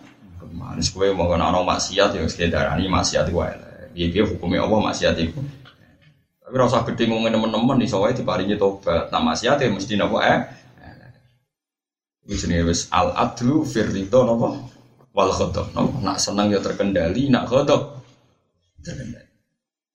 Manis 0.51 0.91
kowe 0.91 1.09
mau 1.15 1.31
ono 1.31 1.63
maksiat 1.63 2.11
ya 2.13 2.21
wis 2.27 2.35
darani 2.37 2.91
maksiat 2.91 3.31
wae. 3.31 3.55
Piye-piye 3.95 4.27
hukume 4.27 4.59
Allah 4.59 4.91
maksiat 4.91 5.15
iku. 5.23 5.39
Tapi 6.51 6.59
rasa 6.59 6.83
gede 6.83 7.07
ngomongin 7.07 7.39
teman-teman 7.39 7.79
di 7.79 7.87
sawah 7.87 8.11
diparingi 8.11 8.59
tobat. 8.59 9.07
Nah 9.15 9.23
maksiat 9.23 9.63
ya 9.63 9.71
mesti 9.71 9.95
nopo 9.95 10.19
eh. 10.19 10.51
Jenenge 12.27 12.75
wis 12.75 12.91
al 12.91 13.15
adlu 13.15 13.63
fir 13.63 13.87
ridho 13.87 14.27
napa? 14.27 14.59
Wal 15.15 15.31
ghadab. 15.31 15.71
Napa? 15.71 16.03
Nak 16.03 16.19
seneng 16.19 16.51
ya 16.51 16.59
terkendali 16.59 17.31
nak 17.31 17.47
ghadab 17.47 18.03
terkendali. 18.83 19.31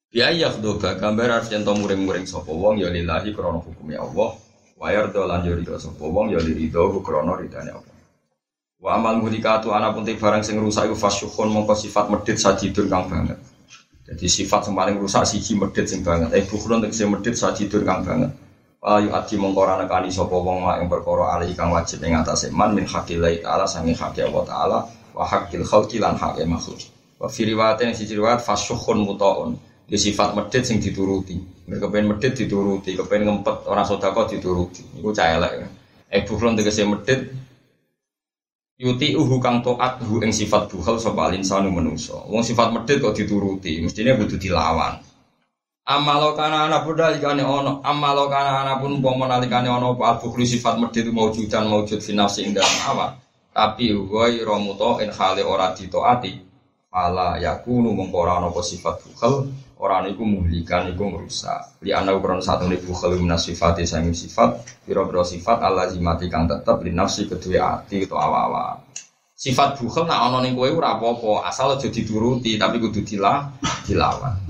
Biaya 0.08 0.48
khdoba 0.48 0.96
gambar 0.96 1.28
harus 1.28 1.52
yang 1.52 1.68
muring-muring 1.68 2.24
sapa 2.24 2.48
wong 2.48 2.80
ya 2.80 2.88
lillahi 2.88 3.36
krana 3.36 3.60
hukumnya 3.60 4.00
Allah. 4.00 4.40
Wa 4.80 4.88
yarda 4.88 5.28
lan 5.28 5.44
yo 5.44 5.60
ridho 5.60 5.76
sapa 5.76 6.08
wong 6.08 6.32
ya 6.32 6.40
liridho 6.40 7.04
krana 7.04 7.36
ridane 7.36 7.68
Allah. 7.68 7.96
Wa 8.80 8.96
amal 8.96 9.20
mudikatu 9.20 9.76
ana 9.76 9.92
pun 9.92 10.08
barang 10.08 10.40
sing 10.40 10.56
rusak 10.56 10.88
iku 10.88 10.96
fasyukhun 10.96 11.52
mongko 11.52 11.76
sifat 11.76 12.08
medit 12.08 12.40
sajidun 12.40 12.88
kang 12.88 13.12
banget 13.12 13.36
jadi 14.06 14.26
sifat 14.30 14.70
yang 14.70 14.74
paling 14.78 14.96
rusak 15.02 15.26
siji 15.26 15.58
medit 15.58 15.90
sing 15.90 16.06
banget 16.06 16.30
eh 16.34 16.46
bukron 16.46 16.78
tegese 16.82 17.04
medit 17.10 17.34
sajidun 17.34 17.82
kang 17.82 18.06
banget 18.06 18.30
Ayu 18.86 19.10
ati 19.10 19.34
mongko 19.34 19.66
ora 19.66 19.82
nekani 19.82 20.14
sapa 20.14 20.30
wong 20.38 20.62
mak 20.62 20.78
ing 20.78 20.86
perkara 20.86 21.34
ali 21.34 21.50
kang 21.58 21.74
wajib 21.74 21.98
ing 22.06 22.14
atase 22.14 22.54
man 22.54 22.70
min 22.70 22.86
haqqillah 22.86 23.34
taala 23.42 23.66
sange 23.66 23.90
haqqi 23.98 24.22
Allah 24.22 24.44
taala 24.46 24.78
wa 25.10 25.24
haqqil 25.26 25.66
khalqi 25.66 25.98
lan 25.98 26.14
haqqi 26.14 26.46
makhluk. 26.46 26.78
Wa 27.18 27.26
fi 27.26 27.50
riwayatin 27.50 27.90
siji 27.98 28.14
riwayat 28.14 28.46
fasyukhun 28.46 29.02
mutaun. 29.02 29.58
Di 29.90 29.98
sifat 29.98 30.38
medit 30.38 30.62
sing 30.62 30.78
dituruti. 30.78 31.34
Nek 31.66 31.82
kepen 31.82 32.06
medit 32.06 32.38
dituruti, 32.38 32.94
kepen 32.94 33.26
ngempet 33.26 33.66
ora 33.66 33.82
sedekah 33.82 34.26
dituruti. 34.30 35.02
Iku 35.02 35.10
cah 35.10 35.34
elek. 35.34 35.66
Eh 36.06 36.22
bukhron 36.22 36.54
tegese 36.54 36.86
medit 36.86 37.26
Yuti 38.76 39.16
uhu 39.16 39.40
kang 39.40 39.64
toat 39.64 40.04
hu 40.04 40.20
ing 40.20 40.36
sifat 40.36 40.68
bukhal 40.68 41.00
sapa 41.00 41.32
alinsanu 41.32 41.72
menungso. 41.72 42.28
Wong 42.28 42.44
sifat 42.44 42.76
medit 42.76 43.00
kok 43.00 43.16
dituruti, 43.16 43.80
mestinya 43.80 44.12
kudu 44.20 44.36
dilawan. 44.36 45.00
Amalo 45.86 46.34
kana 46.36 46.66
ana 46.66 46.82
budal 46.82 47.14
ikane 47.16 47.46
ono 47.46 47.78
amalo 47.80 48.26
kana 48.26 48.66
ana 48.66 48.76
pun 48.82 48.98
umpama 48.98 49.30
nalikane 49.30 49.70
ono 49.70 49.94
apa 49.94 50.18
al 50.18 50.44
sifat 50.44 50.82
medhit 50.82 51.06
maujudan 51.14 51.70
maujud 51.70 52.02
fi 52.02 52.12
nafsi 52.12 52.42
ing 52.42 52.58
dalam 52.58 52.74
awak 52.90 53.22
tapi 53.56 53.96
ghairu 53.96 54.44
romuto 54.44 55.00
in 55.00 55.08
hale 55.08 55.40
ora 55.40 55.72
ditaati 55.72 56.44
ala 56.92 57.40
yakunu 57.40 57.96
mongko 57.96 58.16
ora 58.20 58.32
ana 58.42 58.52
sifat 58.52 59.00
bukhal 59.00 59.48
ora 59.76 60.00
niku 60.00 60.24
muhlikan 60.24 60.88
iku 60.88 61.04
ngrusak 61.12 61.84
li 61.84 61.92
ana 61.92 62.16
ukuran 62.16 62.40
satu 62.40 62.64
niku 62.64 62.96
bukhal 62.96 63.20
minas 63.20 63.44
sifat 63.44 63.84
sing 63.84 64.08
sifat 64.16 64.64
pira-pira 64.88 65.20
sifat 65.20 65.60
alazimati 65.60 66.32
kang 66.32 66.48
tetep 66.48 66.80
li 66.80 66.96
nafsi 66.96 67.28
kedue 67.28 67.60
ati 67.60 68.08
utawa 68.08 68.48
awa 68.48 68.64
sifat 69.36 69.76
bukhal 69.76 70.08
nak 70.08 70.32
ana 70.32 70.40
ning 70.40 70.56
kowe 70.56 70.64
ora 70.64 70.96
apa-apa 70.96 71.52
asal 71.52 71.76
aja 71.76 71.92
dituruti 71.92 72.56
tapi 72.56 72.80
kudu 72.80 73.04
dilah 73.04 73.52
dilawan 73.84 74.40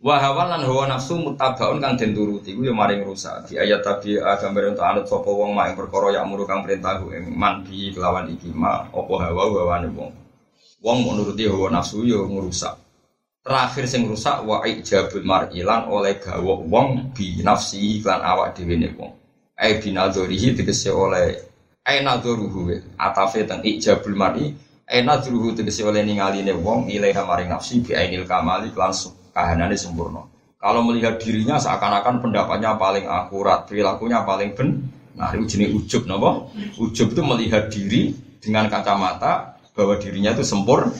Wa 0.00 0.16
hawa 0.16 0.48
lan 0.48 0.64
hawa 0.64 0.88
nafsu 0.88 1.20
mutabaun 1.20 1.76
kang 1.76 1.92
den 1.92 2.16
turuti 2.16 2.56
ku 2.56 2.64
yo 2.64 2.72
maring 2.72 3.04
rusak. 3.04 3.52
Di 3.52 3.60
ayat 3.60 3.84
tadi 3.84 4.16
gambar 4.16 4.72
untuk 4.72 4.80
anut 4.80 5.04
sapa 5.04 5.28
wong 5.28 5.52
mak 5.52 5.76
perkara 5.76 6.16
yak 6.16 6.24
muru 6.24 6.48
kang 6.48 6.64
perintah 6.64 7.04
ing 7.12 7.36
man 7.36 7.60
bi 7.60 7.92
kelawan 7.92 8.32
iki 8.32 8.48
ma 8.48 8.88
apa 8.88 9.14
hawa 9.20 9.52
hawane 9.52 9.92
wong. 9.92 10.08
Wong 10.80 10.96
mau 11.04 11.12
nuruti 11.12 11.44
hawa 11.44 11.68
nafsu 11.68 12.08
yo 12.08 12.24
ngrusak. 12.24 12.80
Terakhir 13.40 13.88
sing 13.88 14.04
rusak 14.04 14.44
wa 14.44 14.60
ijabul 14.68 15.24
mar'ilan 15.24 15.88
oleh 15.88 16.20
gawa 16.20 16.60
wong 16.60 17.16
bi 17.16 17.40
nafsi 17.40 18.04
lan 18.04 18.20
awak 18.20 18.52
dhewe 18.52 18.76
ne 18.76 18.92
wong. 18.92 19.12
Ai 19.56 19.80
binadzurihi 19.80 20.52
tegese 20.52 20.92
oleh 20.92 21.40
ai 21.88 22.04
nadzuruhu 22.04 22.68
atafe 23.00 23.48
teng 23.48 23.64
ijabul 23.64 24.12
mar'i 24.12 24.52
ai 24.84 25.00
nadzuruhu 25.00 25.56
tegese 25.56 25.80
oleh 25.88 26.04
ningaline 26.04 26.52
wong 26.52 26.92
ilaiha 26.92 27.24
maring 27.24 27.48
nafsi 27.48 27.80
bi 27.80 27.96
ainil 27.96 28.28
kamali 28.28 28.76
langsung 28.76 29.16
kahanannya 29.32 29.72
sempurna. 29.72 30.20
Kalau 30.60 30.84
melihat 30.84 31.16
dirinya 31.16 31.56
seakan-akan 31.56 32.20
pendapatnya 32.20 32.76
paling 32.76 33.08
akurat, 33.08 33.64
perilakunya 33.64 34.20
paling 34.20 34.52
ben. 34.52 34.92
Nah, 35.16 35.32
itu 35.32 35.56
jenis 35.56 35.72
ujub, 35.72 36.04
nopo. 36.04 36.52
Ujub 36.76 37.16
itu 37.16 37.22
melihat 37.24 37.72
diri 37.72 38.12
dengan 38.36 38.68
kacamata 38.68 39.56
bahwa 39.72 39.96
dirinya 39.96 40.36
itu 40.36 40.44
sempurna. 40.44 40.92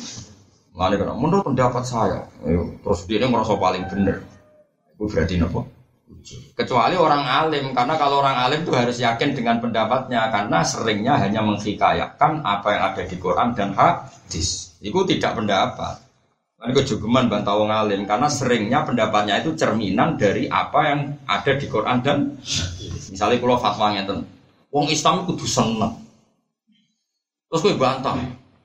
Mana 0.81 0.97
kena 0.97 1.13
menurut 1.13 1.45
pendapat 1.45 1.85
saya, 1.85 2.25
terus 2.81 3.05
dia 3.05 3.29
merasa 3.29 3.53
paling 3.53 3.85
benar. 3.93 4.25
Itu 4.97 5.13
berarti 5.13 5.37
nopo. 5.37 5.69
Kecuali 6.57 6.97
orang 6.97 7.21
alim, 7.21 7.77
karena 7.77 8.01
kalau 8.01 8.25
orang 8.25 8.49
alim 8.49 8.65
itu 8.65 8.73
harus 8.73 8.97
yakin 8.97 9.37
dengan 9.37 9.61
pendapatnya, 9.61 10.33
karena 10.33 10.65
seringnya 10.65 11.21
hanya 11.21 11.45
menghikayakan 11.45 12.41
apa 12.41 12.69
yang 12.73 12.83
ada 12.97 13.03
di 13.05 13.17
Quran 13.21 13.53
dan 13.53 13.77
hadis. 13.77 14.81
Itu 14.81 15.05
tidak 15.05 15.37
pendapat. 15.37 16.01
Ini 16.61 16.73
kejogeman 16.77 17.29
bantah 17.29 17.57
wong 17.57 17.73
alim 17.73 18.05
karena 18.05 18.29
seringnya 18.29 18.85
pendapatnya 18.85 19.41
itu 19.41 19.57
cerminan 19.57 20.21
dari 20.21 20.45
apa 20.49 20.81
yang 20.93 21.01
ada 21.25 21.57
di 21.57 21.65
Quran 21.65 22.05
dan 22.05 22.37
misalnya 23.09 23.41
kalau 23.41 23.57
fatwa 23.57 23.97
ngeten, 23.97 24.29
wong 24.69 24.93
Islam 24.93 25.25
itu 25.25 25.45
seneng. 25.49 25.97
Terus 27.49 27.61
gue 27.65 27.81
bantah, 27.81 28.13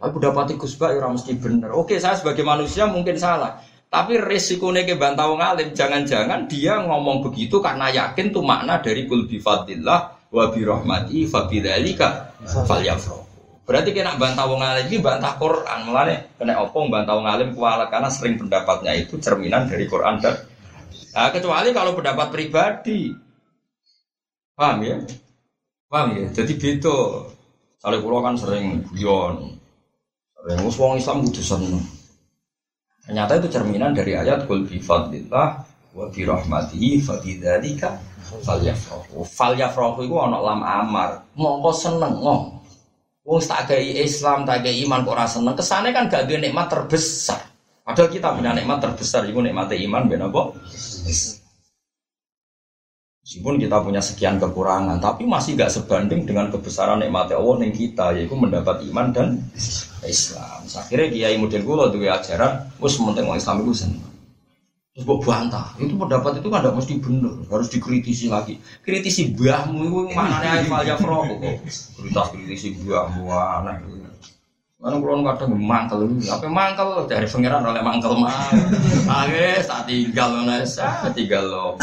tapi 0.06 0.22
pendapat 0.22 0.54
Gus 0.62 0.78
Bak 0.78 1.02
ya 1.02 1.10
mesti 1.10 1.34
bener. 1.34 1.74
Oke, 1.74 1.98
saya 1.98 2.14
sebagai 2.14 2.46
manusia 2.46 2.86
mungkin 2.86 3.18
salah. 3.18 3.58
Tapi 3.90 4.22
resikonya 4.22 4.86
ke 4.86 5.02
bantah 5.02 5.26
wong 5.26 5.42
alim, 5.42 5.74
jangan-jangan 5.74 6.46
dia 6.46 6.78
ngomong 6.78 7.26
begitu 7.26 7.58
karena 7.58 7.90
yakin 7.90 8.30
tuh 8.30 8.46
makna 8.46 8.78
dari 8.86 9.10
kul 9.10 9.26
bifadillah 9.26 10.30
wa 10.30 10.46
birahmati 10.54 11.26
fa 11.26 11.50
bidzalika 11.50 12.38
falyafrah. 12.46 13.26
Berarti 13.66 13.98
kena 13.98 14.14
bantah 14.22 14.46
wong 14.46 14.62
alim 14.62 14.86
ini 14.94 15.02
bantah 15.02 15.42
Quran. 15.42 15.90
Mulane 15.90 16.38
kena 16.38 16.62
opong 16.62 16.94
bantah 16.94 17.18
wong 17.18 17.26
alim 17.26 17.50
karena 17.58 18.10
sering 18.14 18.38
pendapatnya 18.38 18.94
itu 18.94 19.18
cerminan 19.18 19.66
dari 19.66 19.90
Quran 19.90 20.22
dan 20.22 20.38
nah, 21.18 21.34
kecuali 21.34 21.74
kalau 21.74 21.98
pendapat 21.98 22.30
pribadi. 22.30 23.10
Paham 24.54 24.86
ya? 24.86 25.02
Paham 25.90 26.14
ya? 26.14 26.30
Jadi 26.30 26.54
gitu. 26.62 27.26
Soalnya 27.82 28.06
pulau 28.06 28.22
kan 28.22 28.38
sering 28.38 28.86
guyon. 28.94 29.65
Sering 30.46 30.62
wong 30.62 30.94
Islam 31.02 31.26
kudu 31.26 31.42
seneng. 31.42 31.82
Ternyata 33.02 33.42
itu 33.42 33.50
cerminan 33.50 33.98
dari 33.98 34.14
ayat 34.14 34.46
kul 34.46 34.62
bi 34.70 34.78
fadlillah 34.78 35.66
wa 35.98 36.06
bi 36.14 36.22
rahmatihi 36.22 37.02
fa 37.02 37.18
bidzalika 37.18 37.98
falyafrahu. 38.46 39.26
Falyafrahu 39.26 40.06
iku 40.06 40.22
ana 40.22 40.38
lam 40.38 40.62
amar. 40.62 41.26
Mongko 41.34 41.74
seneng 41.74 42.22
ngomong 42.22 42.62
Wong 43.26 43.42
tak 43.42 43.74
gay 43.74 44.06
Islam, 44.06 44.46
tak 44.46 44.62
gay 44.62 44.86
iman 44.86 45.02
kok 45.02 45.18
rasa 45.18 45.42
seneng. 45.42 45.58
Kesane 45.58 45.90
kan 45.90 46.06
gak 46.06 46.30
ada 46.30 46.38
nikmat 46.38 46.70
terbesar. 46.70 47.42
Padahal 47.82 48.14
kita 48.14 48.38
punya 48.38 48.54
nikmat 48.54 48.78
terbesar, 48.86 49.26
itu 49.26 49.42
nikmat 49.42 49.74
iman, 49.74 50.06
benar 50.06 50.30
kok. 50.30 50.54
Meskipun 53.26 53.58
kita 53.58 53.82
punya 53.82 53.98
sekian 54.06 54.38
kekurangan, 54.38 55.02
tapi 55.02 55.26
masih 55.26 55.58
gak 55.58 55.74
sebanding 55.74 56.30
dengan 56.30 56.54
kebesaran 56.54 57.02
nikmat 57.02 57.34
Allah 57.34 57.66
yang 57.66 57.74
kita, 57.74 58.14
yaitu 58.14 58.38
mendapat 58.38 58.86
iman 58.94 59.10
dan 59.10 59.42
Islam. 60.06 60.64
Akhirnya 60.66 61.08
kiai 61.12 61.36
model 61.42 61.62
gue 61.66 61.76
tuh 61.92 62.00
ajaran, 62.06 62.52
gue 62.78 62.90
sementing 62.90 63.26
orang 63.26 63.42
Islam 63.42 63.66
itu 63.66 63.74
seneng. 63.86 64.14
Terus 64.96 65.04
gue 65.04 65.18
bantah, 65.28 65.76
itu 65.76 65.92
pendapat 65.92 66.40
itu 66.40 66.48
kan 66.48 66.64
tidak 66.64 66.80
mesti 66.80 66.94
benar, 67.04 67.36
harus 67.52 67.68
dikritisi 67.68 68.32
lagi. 68.32 68.56
Kritisi 68.80 69.36
buahmu 69.36 69.76
itu 69.84 70.00
mana 70.16 70.40
nih 70.40 70.50
Aifal 70.64 70.88
kok? 70.88 71.36
Kritis 72.00 72.28
kritisi 72.32 72.80
buahmu 72.80 73.28
aneh. 73.28 73.84
Mana 74.80 74.96
kalau 75.02 75.26
kadang 75.36 75.52
mangkel 75.60 76.08
itu, 76.08 76.32
apa 76.32 76.48
mangkel 76.48 77.12
dari 77.12 77.28
pangeran 77.28 77.68
oleh 77.68 77.84
mangkel 77.84 78.16
mah. 78.16 78.56
Akhirnya 79.04 79.68
tak 79.68 79.92
tinggal 79.92 80.48
nasa, 80.48 81.12
tinggal 81.12 81.44
loh. 81.44 81.76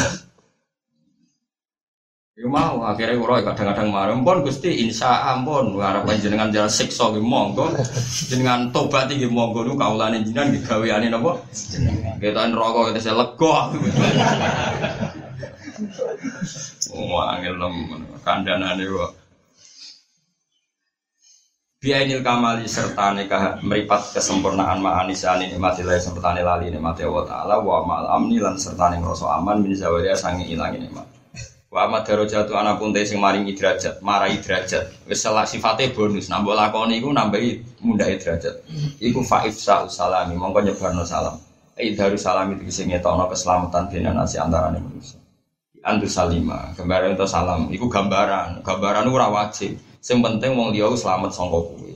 Ya 2.33 2.49
mau 2.49 2.81
akhirnya 2.81 3.21
kulo 3.21 3.45
kadang-kadang 3.45 3.93
marah 3.93 4.17
pun 4.17 4.41
gusti 4.41 4.89
insya 4.89 5.37
ampun 5.37 5.77
harap 5.77 6.09
jenengan 6.17 6.49
jalan 6.49 6.65
siksa 6.65 7.13
gitu 7.13 7.21
monggo. 7.21 7.69
Jenengan 8.25 8.73
tobat 8.73 9.05
iki 9.13 9.29
monggo 9.29 9.61
nu 9.61 9.77
kaulane 9.77 10.25
jenengan 10.25 10.49
di 10.49 10.57
gaweane 10.65 11.13
napa? 11.13 11.37
Kita 12.17 12.49
rokok 12.49 12.89
kita 12.89 12.99
saya 13.05 13.21
lego 13.21 13.53
oh 16.97 17.21
angel 17.21 17.53
nom 17.53 18.01
kandanane 18.25 18.81
kok. 18.81 19.11
Biainil 21.85 22.25
kamali 22.25 22.65
serta 22.65 23.13
nikah 23.13 23.61
meripat 23.61 24.09
kesempurnaan 24.09 24.81
ma'anisani 24.81 25.53
nikmatilah 25.53 26.01
serta 26.01 26.33
lali 26.33 26.73
nikmati 26.73 27.05
Allah 27.05 27.25
Ta'ala 27.29 27.55
wa 27.61 27.85
ma'al 27.85 28.09
amni 28.09 28.41
lan 28.41 28.57
serta 28.57 28.89
ngerasa 28.89 29.37
aman 29.37 29.61
min 29.61 29.77
zawaria 29.77 30.17
sangi 30.17 30.49
ilangi 30.49 30.81
nikmat 30.81 31.12
Wa 31.73 31.89
amat 31.89 32.05
darajatu 32.05 32.53
ana 32.53 32.77
pun 32.77 32.93
sing 33.01 33.17
maringi 33.17 33.57
derajat, 33.57 33.97
marai 34.05 34.37
derajat. 34.37 35.09
Wis 35.09 35.25
salah 35.25 35.41
sifate 35.41 35.89
bonus, 35.89 36.29
nambah 36.29 36.53
lakoni 36.53 37.01
iku 37.01 37.09
nambahi 37.09 37.81
mundhae 37.81 38.13
derajat. 38.21 38.61
Iku 39.01 39.25
faif 39.25 39.57
sa 39.57 39.89
salami, 39.89 40.37
mongko 40.37 40.69
nyebarno 40.69 41.01
salam. 41.01 41.33
Ai 41.73 41.97
daru 41.97 42.13
salam 42.13 42.53
itu 42.53 42.69
sing 42.69 42.93
ngetokno 42.93 43.25
keselamatan 43.25 43.89
dene 43.89 44.13
nasi 44.13 44.37
antarané 44.37 44.77
manusia. 44.77 45.17
Andu 45.81 46.05
salima, 46.05 46.77
gambaran 46.77 47.17
itu 47.17 47.25
salam, 47.25 47.65
iku 47.73 47.89
gambaran. 47.89 48.61
Gambaran 48.61 49.09
ora 49.09 49.33
wajib. 49.33 49.73
Sing 49.97 50.21
penting 50.21 50.53
wong 50.53 50.77
liya 50.77 50.93
selamat 50.93 51.33
sangka 51.33 51.57
kowe. 51.57 51.93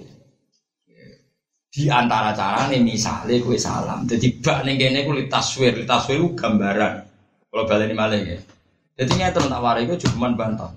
Di 1.70 1.86
antara 1.86 2.34
carane 2.34 2.82
misale 2.82 3.38
kowe 3.46 3.54
salam. 3.54 4.10
Dadi 4.10 4.42
bak 4.42 4.66
ning 4.66 4.82
kene 4.82 5.06
ku 5.06 5.14
taswir, 5.30 5.86
taswir 5.86 6.18
ku 6.18 6.34
gambaran. 6.34 7.06
Kalau 7.54 7.70
baleni 7.70 7.94
malih 7.94 8.22
ya. 8.26 8.57
Jadi 8.98 9.14
teman 9.14 9.54
tak 9.54 9.62
warai 9.62 9.86
itu 9.86 10.10
cuma 10.10 10.34
bantah. 10.34 10.74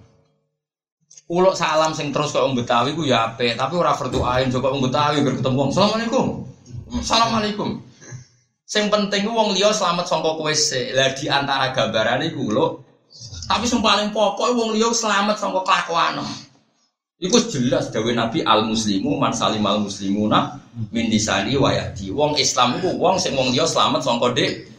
Ulok 1.30 1.56
salam 1.56 1.96
sing 1.96 2.12
terus 2.12 2.34
kok 2.34 2.44
wong 2.44 2.58
Betawi 2.58 2.92
ku 2.92 3.06
ya 3.06 3.32
apik, 3.32 3.56
tapi 3.56 3.78
ora 3.78 3.96
ain 4.36 4.52
coba 4.52 4.74
wong 4.74 4.82
Betawi 4.84 5.24
ger 5.24 5.34
ketemu. 5.40 5.72
Assalamualaikum. 5.72 6.26
Assalamualaikum. 7.00 7.68
Sing 8.66 8.92
penting 8.92 9.24
ku 9.26 9.32
wong 9.34 9.56
liya 9.56 9.72
selamat 9.72 10.06
kowe 10.10 10.52
sik. 10.52 10.92
Lah 10.92 11.10
di 11.16 11.26
antara 11.26 11.72
ku 12.30 12.50
ulok. 12.50 12.72
Tapi 13.50 13.64
sing 13.66 13.80
paling 13.82 14.14
pokok 14.14 14.52
wong 14.54 14.76
liya 14.76 14.92
selamat 14.94 15.40
sangka 15.40 15.66
kelakuan. 15.66 16.22
Iku 17.20 17.36
jelas 17.50 17.90
dawe 17.90 18.10
Nabi 18.14 18.40
al 18.46 18.64
muslimu 18.64 19.18
man 19.18 19.34
salim 19.34 19.66
al 19.66 19.82
muslimuna 19.82 20.56
min 20.94 21.10
disani 21.10 21.58
wa 21.58 21.74
yadi. 21.74 22.14
Wong 22.14 22.38
Islam 22.38 22.78
iku 22.78 22.94
wong 22.94 23.18
sing 23.18 23.34
wong 23.34 23.50
liya 23.50 23.66
selamat 23.66 24.06
sangka 24.06 24.30
dek. 24.34 24.69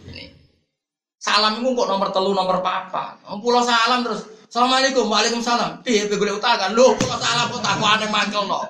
Salam 1.22 1.62
iku 1.62 1.78
kok 1.78 1.88
nomor 1.94 2.10
telu 2.10 2.34
nomor 2.34 2.66
papa. 2.66 3.22
Pulau 3.22 3.62
salam 3.62 4.02
terus 4.02 4.26
Assalamualaikum, 4.52 5.08
waalaikumsalam. 5.08 5.80
Piye 5.80 6.12
golek 6.12 6.36
utakan? 6.36 6.76
Lho, 6.76 6.92
kok 7.00 7.16
salah 7.24 7.48
kok 7.48 7.64
takwane 7.64 8.04
mangkel 8.12 8.44
no. 8.52 8.68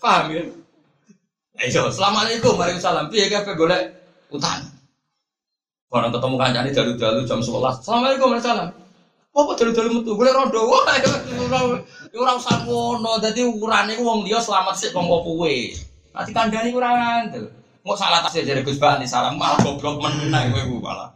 Paham 0.00 0.32
ya? 0.32 0.40
Ayo, 1.60 1.92
assalamualaikum, 1.92 2.56
waalaikumsalam. 2.56 3.12
Piye 3.12 3.28
kowe 3.28 3.52
golek 3.52 3.92
utang? 4.32 4.64
Orang 5.92 6.16
ketemu 6.16 6.36
kancane 6.40 6.70
dalu-dalu 6.72 7.20
jam 7.28 7.44
11. 7.44 7.84
Assalamualaikum, 7.84 8.26
waalaikumsalam. 8.32 8.68
Apa 9.36 9.50
dalu-dalu 9.52 9.88
metu? 10.00 10.10
Golek 10.16 10.32
rondo. 10.32 10.60
Wah, 10.64 10.96
ora 12.16 12.32
usah 12.40 12.64
ngono. 12.64 13.20
Dadi 13.20 13.44
ukurane 13.44 14.00
wong 14.00 14.24
liya 14.24 14.40
selamat 14.40 14.80
sik 14.80 14.96
kanggo 14.96 15.20
kowe. 15.20 15.54
Nanti 16.16 16.30
kandhani 16.32 16.72
ora 16.72 16.88
ngandel. 16.96 17.57
Mau 17.86 17.94
salah 17.94 18.20
tasih 18.26 18.42
dari 18.42 18.66
Gus 18.66 18.76
Bani 18.78 19.06
salam 19.06 19.38
malah 19.38 19.58
goblok 19.62 20.02
meneh 20.02 20.50
kowe 20.50 20.82
malah. 20.82 21.14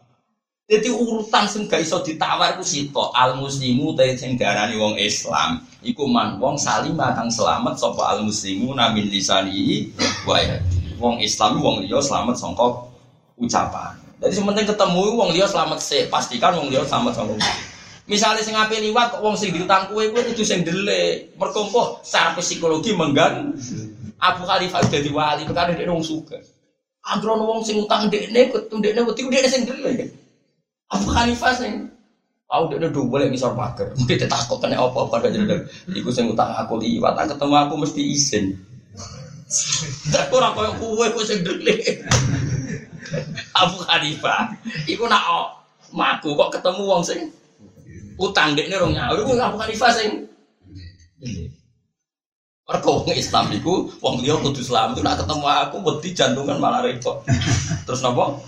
Jadi 0.71 0.89
urutan 0.89 1.45
sing 1.45 1.69
gak 1.69 1.85
iso 1.85 2.01
ditawar 2.01 2.57
ku 2.57 2.65
sito 2.65 3.13
al 3.13 3.37
muslimu 3.37 3.93
ta 3.93 4.07
sing 4.17 4.39
darani 4.39 4.79
wong 4.79 4.97
Islam. 4.97 5.61
Iku 5.83 6.07
man 6.07 6.39
wong 6.39 6.57
salim 6.57 6.97
kang 6.97 7.29
selamat 7.29 7.77
sapa 7.77 8.15
al 8.15 8.25
muslimu 8.25 8.73
namin 8.73 9.11
lisani 9.11 9.91
wa 10.25 10.39
wong 11.03 11.19
Islam 11.21 11.59
wong 11.61 11.85
liya 11.85 11.99
selamat 11.99 12.39
sangka 12.39 12.89
ucapan. 13.37 13.99
Jadi 14.23 14.33
sementing 14.39 14.71
ketemu 14.71 15.03
wong 15.19 15.35
liya 15.35 15.51
selamat 15.51 15.83
sih 15.83 16.07
pastikan 16.07 16.55
wong 16.57 16.71
liya 16.71 16.87
selamat 16.87 17.21
sangka 17.21 17.37
Misalnya 18.07 18.43
sing 18.43 18.55
ape 18.55 18.79
liwat 18.79 19.19
wong 19.19 19.35
sing 19.35 19.51
diutang 19.55 19.91
kue 19.91 20.11
kue 20.15 20.23
itu 20.25 20.43
sing 20.47 20.63
dele 20.63 21.35
merkompoh 21.39 22.03
secara 22.03 22.35
psikologi 22.39 22.95
menggan 22.95 23.55
Abu 24.23 24.47
Khalifah 24.47 24.87
jadi 24.87 25.11
wali 25.11 25.43
perkara 25.43 25.75
dia 25.75 25.91
wong 25.91 26.07
suka. 26.07 26.39
Androno 27.03 27.43
wong 27.51 27.61
sing 27.67 27.83
utang 27.83 28.07
dekne 28.07 28.47
ketemu 28.47 28.79
dekne 28.79 29.01
wedi 29.03 29.23
dekne 29.27 29.49
sing 29.51 29.63
dele. 29.67 29.93
Abu 30.93 31.09
Hanifah 31.11 31.55
sing 31.57 31.91
Aku 32.53 32.69
udah 32.69 32.93
dua 32.93 33.09
boleh 33.09 33.33
misal 33.33 33.57
pagar, 33.57 33.89
mungkin 33.97 34.29
takut 34.29 34.61
kena 34.61 34.77
apa 34.77 35.09
apa 35.09 35.25
gak 35.25 35.33
jadi. 35.33 35.57
Iku 35.97 36.13
sing 36.13 36.29
utang 36.29 36.53
aku 36.53 36.77
liwat, 36.77 37.17
tak 37.17 37.33
ketemu 37.33 37.55
aku 37.65 37.75
mesti 37.81 38.03
izin. 38.05 38.45
Aku 40.29 40.37
ora 40.37 40.53
koyo 40.53 40.73
kowe 40.77 41.07
kowe 41.13 41.25
sing 41.25 41.41
dele. 41.41 41.81
Abu 43.61 43.81
Hanifah, 43.89 44.53
iku 44.85 45.09
nak 45.09 45.25
maku 45.97 46.37
kok 46.37 46.53
ketemu 46.61 46.83
wong 46.85 47.01
sing 47.01 47.33
utang 48.21 48.53
dekne 48.53 48.77
rong 48.77 48.93
nyaur, 48.93 49.17
iku 49.17 49.33
Abu 49.41 49.57
Hanifah 49.57 49.93
sing 49.97 50.29
Mergo 52.63 53.03
wong 53.03 53.11
Islam 53.11 53.51
iku 53.51 53.91
wong 53.99 54.23
liya 54.23 54.39
kudu 54.39 54.63
Islam 54.63 54.95
itu 54.95 55.03
nak 55.03 55.19
ketemu 55.19 55.47
aku 55.51 55.77
wedi 55.83 56.11
jantungan 56.15 56.63
malah 56.63 56.87
repot. 56.87 57.27
Terus 57.87 58.07
napa? 58.07 58.39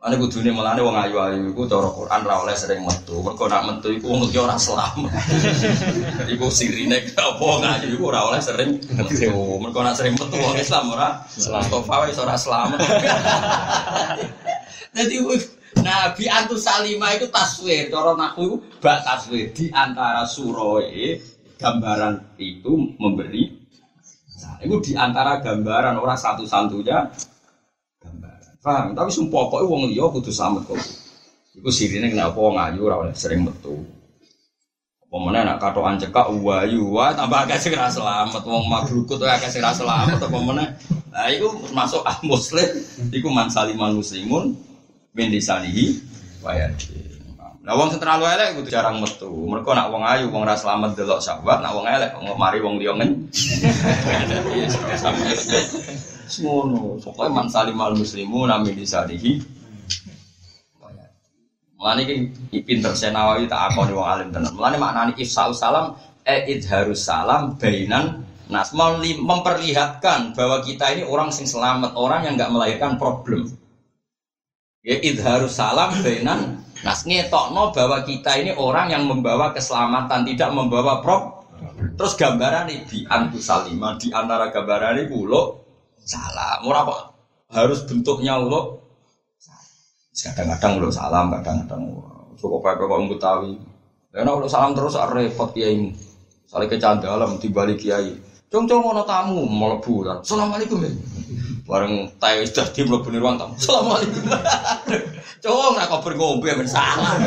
Ane 0.00 0.16
kudune 0.16 0.56
melane 0.56 0.80
wong 0.80 0.96
ayu-ayu 0.96 1.52
iku 1.52 1.68
cara 1.68 1.92
Quran 1.92 2.20
ra 2.24 2.40
oleh 2.40 2.56
sering 2.56 2.80
metu. 2.80 3.20
Mergo 3.20 3.44
nak 3.44 3.68
metu 3.68 3.92
iku 3.92 4.08
wong 4.08 4.24
iki 4.24 4.40
ora 4.40 4.56
selamat. 4.56 5.12
iku 6.32 6.48
sirine 6.48 6.96
apa 7.20 7.44
wong 7.44 7.60
ayu 7.60 7.92
iku 7.92 8.08
ora 8.08 8.24
oleh 8.24 8.40
sering 8.40 8.80
metu. 8.80 9.36
Mergo 9.60 9.80
nak 9.84 10.00
sering 10.00 10.16
metu 10.16 10.32
wong 10.40 10.56
Islam 10.56 10.96
ora 10.96 11.28
selamat. 11.28 11.76
Mustafa 11.76 11.94
wis 12.08 12.16
ora 12.16 12.34
selamat. 12.40 12.80
Dadi 14.96 15.16
Nabi 15.76 16.24
Antus 16.24 16.64
Salimah 16.64 17.20
itu 17.20 17.28
taswir, 17.28 17.92
cara 17.92 18.16
naku 18.16 18.48
itu 18.48 18.56
bak 18.80 19.04
taswir 19.04 19.52
di 19.52 19.68
antara 19.76 20.24
suroe 20.24 21.35
gambaran 21.56 22.36
itu 22.40 22.96
memberi. 23.00 23.66
Nah, 24.36 24.60
itu 24.60 24.76
di 24.84 24.92
antara 24.92 25.40
gambaran 25.40 25.96
orang 25.96 26.16
satu-satunya 26.16 27.08
Paham? 28.66 28.98
Tapi 28.98 29.10
sumpah 29.14 29.46
pokoknya 29.46 29.70
wong 29.70 29.82
liya 29.94 30.10
kudu 30.10 30.34
selamat 30.34 30.66
kok. 30.66 30.82
Iku 31.54 31.70
sirine 31.70 32.10
kenapa 32.10 32.34
wong 32.34 32.58
ayu 32.58 32.90
oleh 32.90 33.14
sering 33.14 33.46
metu. 33.46 33.78
Apa 35.06 35.30
nak 35.30 35.62
katokan 35.62 35.96
cekak 36.02 36.34
wayu 36.42 36.90
wae 36.90 37.14
tambah 37.14 37.46
akeh 37.46 37.62
sing 37.62 37.72
selamat 37.78 38.42
wong 38.42 38.66
mabrukut 38.66 39.22
wae 39.22 39.30
akeh 39.30 39.46
sing 39.46 39.62
selamat 39.62 40.18
apa 40.18 40.38
meneh. 40.42 40.68
Nah 41.14 41.30
iku 41.30 41.46
masuk 41.70 42.02
ah 42.02 42.18
muslim 42.26 42.66
iku 43.14 43.30
man 43.30 43.46
saliman 43.46 43.94
muslimun 43.94 44.58
min 45.14 45.30
disanihi 45.30 46.02
wa 46.42 46.58
Nah 47.66 47.74
wong 47.74 47.98
terlalu 47.98 48.30
elek 48.30 48.62
kudu 48.62 48.70
jarang 48.70 49.02
metu. 49.02 49.26
Mergo 49.26 49.74
nak 49.74 49.90
wong 49.90 50.06
ayu 50.06 50.30
wong 50.30 50.46
ra 50.46 50.54
selamat 50.54 50.94
delok 50.94 51.18
sahabat, 51.18 51.66
nak 51.66 51.74
wong 51.74 51.90
elek 51.90 52.14
kok 52.14 52.38
mari 52.38 52.62
wong 52.62 52.78
liya 52.78 52.94
ngen. 52.94 53.26
Semono, 56.30 56.94
pokoknya 57.02 57.34
man 57.34 57.50
salim 57.50 57.74
al 57.82 57.98
muslimu 57.98 58.46
nami 58.46 58.70
disadihi. 58.70 59.42
Mulane 61.74 62.06
iki 62.06 62.62
pinter 62.62 62.94
senawawi 62.94 63.50
tak 63.50 63.74
akoni 63.74 63.98
wong 63.98 64.08
alim 64.14 64.28
tenan. 64.30 64.54
Mulane 64.54 64.78
maknane 64.78 65.12
ifsa'u 65.18 65.50
salam 65.50 65.98
e 66.22 66.54
idharus 66.54 67.02
salam 67.02 67.58
bainan 67.58 68.30
nas 68.46 68.70
memperlihatkan 68.78 70.38
bahwa 70.38 70.62
kita 70.62 70.94
ini 70.94 71.02
orang 71.02 71.34
sing 71.34 71.50
selamat, 71.50 71.98
orang 71.98 72.30
yang 72.30 72.38
nggak 72.38 72.54
melahirkan 72.54 72.94
problem. 72.94 73.50
Ya 74.86 75.02
idharus 75.02 75.58
salam 75.58 75.90
bainan 76.06 76.65
nas 76.84 77.06
ngetokno 77.08 77.72
bahwa 77.72 78.04
kita 78.04 78.36
ini 78.36 78.52
orang 78.56 78.92
yang 78.92 79.08
membawa 79.08 79.54
keselamatan, 79.56 80.28
tidak 80.28 80.50
membawa 80.52 81.00
problem. 81.00 81.46
Terus 81.96 82.12
gambaran 82.20 82.68
di 82.68 83.08
antu 83.08 83.40
salima 83.40 83.96
di 83.96 84.12
antara 84.12 84.52
gambaran 84.52 85.00
ini 85.00 85.04
pulau 85.08 85.56
salam. 86.04 86.60
Ora 86.68 86.84
kok 86.84 87.00
harus 87.52 87.84
bentuknya 87.88 88.36
ulo. 88.36 88.84
Kadang-kadang 90.16 90.80
ulo 90.80 90.88
salam, 90.92 91.32
kadang-kadang 91.32 91.82
cukup 92.36 92.60
pakai 92.64 92.84
kok 92.84 93.00
Betawi. 93.08 93.52
Karena 94.12 94.30
ulo 94.36 94.46
salam 94.48 94.76
terus 94.76 94.96
repot 94.96 95.52
kiai. 95.52 95.92
Saling 96.46 96.70
kecandalam 96.70 97.40
di 97.40 97.48
balik 97.50 97.80
kiai. 97.80 98.25
Cung-cung 98.46 98.78
mau 98.78 99.02
tamu 99.02 99.42
mlebu 99.42 100.06
kan. 100.06 100.18
Assalamualaikum 100.22 100.78
ya. 100.86 100.90
Bareng 101.66 102.06
tayo 102.22 102.46
sudah 102.46 102.66
di 102.70 102.80
mlebu 102.86 103.08
ruang 103.18 103.36
tamu. 103.36 103.58
Assalamualaikum. 103.58 104.22
Cung 105.42 105.74
nak 105.74 105.86
kok 105.90 106.02
berngombe 106.06 106.50
men 106.54 106.68
salam. 106.70 107.18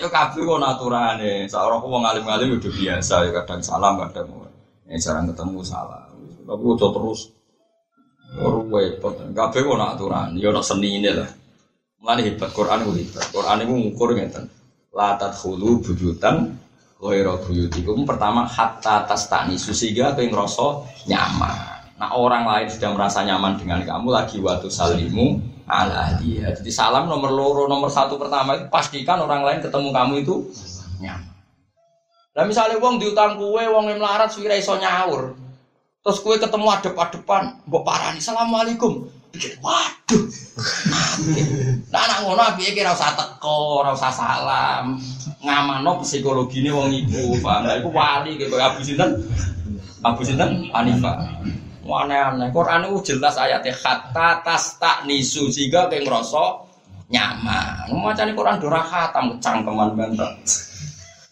Yo 0.00 0.08
kabeh 0.08 0.40
kok 0.42 0.60
naturane. 0.60 1.44
Sak 1.44 1.60
ora 1.60 1.76
wong 1.76 2.04
alim-alim 2.08 2.56
udah 2.56 2.72
biasa 2.72 3.28
ya 3.28 3.30
kadang 3.42 3.60
salam 3.60 4.00
kadang 4.08 4.28
yang 4.88 4.96
jarang 4.96 5.28
ketemu 5.28 5.60
salah. 5.60 6.08
Tapi 6.48 6.64
udah 6.64 6.90
terus 6.92 7.20
repot. 8.38 9.14
Kabeh 9.36 9.60
kok 9.60 9.76
nak 9.76 10.00
aturan, 10.00 10.36
ya 10.40 10.48
nak 10.48 10.64
seni 10.64 11.00
ini 11.00 11.12
lah. 11.12 11.28
Mulane 12.00 12.24
hebat 12.24 12.50
Quran 12.56 12.86
ku 12.86 12.96
hebat. 12.96 13.24
Quran 13.28 13.60
itu 13.64 13.74
ngukur 13.76 14.16
ngeten. 14.16 14.48
La 14.96 15.20
tadkhulu 15.20 15.84
bujutan 15.84 16.56
ghairu 16.98 17.34
buyutikum. 17.46 18.02
Pertama 18.02 18.44
hatta 18.44 19.06
tastani 19.06 19.54
sehingga 19.54 20.14
kowe 20.18 20.26
ngrasa 20.26 20.66
nyaman. 21.06 21.56
Nah 21.98 22.14
orang 22.14 22.46
lain 22.46 22.66
sudah 22.70 22.94
merasa 22.94 23.26
nyaman 23.26 23.58
dengan 23.58 23.82
kamu 23.82 24.08
lagi 24.14 24.38
waktu 24.38 24.70
salimu 24.70 25.38
ala 25.66 26.14
dia. 26.22 26.54
Jadi 26.54 26.70
salam 26.70 27.10
nomor 27.10 27.30
loro 27.34 27.64
nomor 27.66 27.90
satu 27.90 28.14
pertama 28.18 28.54
itu 28.54 28.66
pastikan 28.70 29.18
orang 29.18 29.42
lain 29.42 29.58
ketemu 29.62 29.88
kamu 29.90 30.14
itu 30.22 30.34
nyaman. 31.02 31.34
Nah 32.38 32.44
misalnya 32.46 32.78
wong 32.78 33.02
diutang 33.02 33.34
kue, 33.34 33.66
wong 33.66 33.90
yang 33.90 33.98
melarat 33.98 34.30
suwira 34.30 34.54
iso 34.54 34.78
nyaur. 34.78 35.34
Terus 36.06 36.18
kue 36.22 36.38
ketemu 36.38 36.70
adep-adepan, 36.70 37.66
mbok 37.66 37.82
parani, 37.82 38.22
Assalamualaikum. 38.22 39.10
Pikir, 39.34 39.58
waduh. 39.58 40.24
Nah, 41.88 42.00
anak 42.04 42.18
ngono 42.26 42.42
piye 42.58 42.76
kira 42.76 42.92
usah 42.92 43.16
teko, 43.16 43.80
ora 43.80 43.96
usah 43.96 44.12
salam. 44.12 45.00
Ngamano 45.38 46.02
psikologi 46.02 46.60
ini 46.60 46.70
wong 46.74 46.90
iku, 46.90 47.38
paham? 47.38 47.64
Lah 47.64 47.76
iku 47.78 47.88
wali 47.94 48.34
kayak 48.36 48.74
Abu 48.74 48.80
Sinten. 48.82 49.10
Abu 50.02 50.20
Sinten 50.26 50.68
Hanifah. 50.74 51.16
Aneh-aneh. 51.88 52.52
Quran 52.52 52.84
itu 52.84 53.16
jelas 53.16 53.40
ayatnya 53.40 53.72
kata 53.72 54.44
tas 54.44 54.76
tak 54.76 55.08
nisu 55.08 55.48
sehingga 55.48 55.88
kayak 55.88 56.04
ngerasa 56.04 56.68
nyaman. 57.08 57.88
Macam 57.96 58.28
Quran 58.36 58.60
durah 58.60 58.84
khatam 58.84 59.24
kecangkeman 59.36 59.96
banget. 59.96 60.36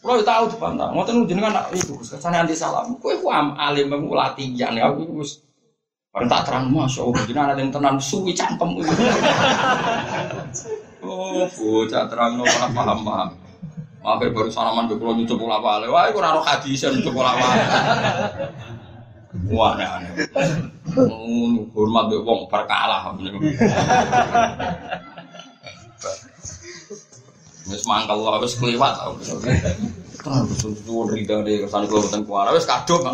Kalau 0.01 0.23
tahu 0.23 0.45
di 0.47 0.57
pantang, 0.63 0.95
mau 0.95 1.03
tahu 1.03 1.27
jenengan 1.27 1.67
itu, 1.75 1.99
ke 1.99 2.07
sana 2.07 2.47
anti 2.47 2.55
salam. 2.55 2.95
Kue 3.03 3.19
ku 3.19 3.27
am 3.27 3.59
alim 3.59 3.91
aku 3.91 4.15
latihan 4.15 4.71
aku 4.79 5.19
Orang 6.17 6.33
tak 6.33 6.49
terang 6.49 6.73
masya 6.73 7.05
Allah, 7.05 7.23
jenengan 7.29 7.53
ada 7.53 7.61
yang 7.61 7.69
tenang 7.69 8.01
suwi 8.01 8.33
cangkem. 8.33 8.81
Oh, 11.05 11.45
bocah 11.45 12.09
terang 12.09 12.41
no 12.41 12.49
ora 12.49 12.73
paham 12.73 13.05
paham. 13.05 13.37
Mampir 14.01 14.33
baru 14.33 14.49
salaman 14.49 14.89
ke 14.89 14.97
pulau 14.97 15.13
nyucup 15.13 15.37
pola 15.37 15.61
wale. 15.61 15.93
Wah, 15.93 16.09
iku 16.09 16.25
ora 16.25 16.41
hadisan 16.41 16.97
nyucup 16.97 17.21
pola 17.21 17.37
wale. 17.37 17.65
Wah, 19.53 19.77
aneh 19.77 19.85
aneh. 19.85 20.13
Hormat 21.77 22.05
be 22.09 22.17
wong 22.25 22.49
berkalah. 22.49 23.13
Wis 27.69 27.85
lah, 27.85 28.41
wis 28.41 28.57
kliwat. 28.57 28.95
Terus 30.27 30.83
suwun 30.83 31.07
rida 31.15 31.39
de 31.47 31.63
kersane 31.63 31.87
kelorotan 31.87 32.27
kuara 32.27 32.51
wis 32.51 32.67
kadung. 32.67 33.07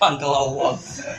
Mangkel 0.00 0.32
Allah. 0.32 0.72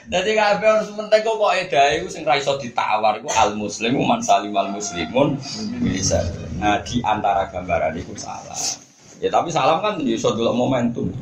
Dadi 0.10 0.32
kabeh 0.34 0.68
harus 0.68 0.90
mentek 0.98 1.22
kok 1.22 1.54
edahe 1.54 2.02
iku 2.02 2.08
sing 2.10 2.26
ra 2.26 2.40
iso 2.40 2.58
ditawar 2.58 3.22
iku 3.22 3.30
al 3.36 3.54
muslimu 3.54 4.02
man 4.02 4.26
salimal 4.26 4.74
muslimun 4.74 5.38
bisa. 5.86 6.24
Nah, 6.58 6.82
di 6.82 7.04
antara 7.06 7.52
gambaran 7.52 7.94
itu 8.00 8.16
salah. 8.18 8.58
Ya 9.22 9.30
tapi 9.30 9.54
salam 9.54 9.86
kan 9.86 10.02
ya 10.02 10.18
iso 10.18 10.34
delok 10.34 10.58
momentum. 10.58 11.14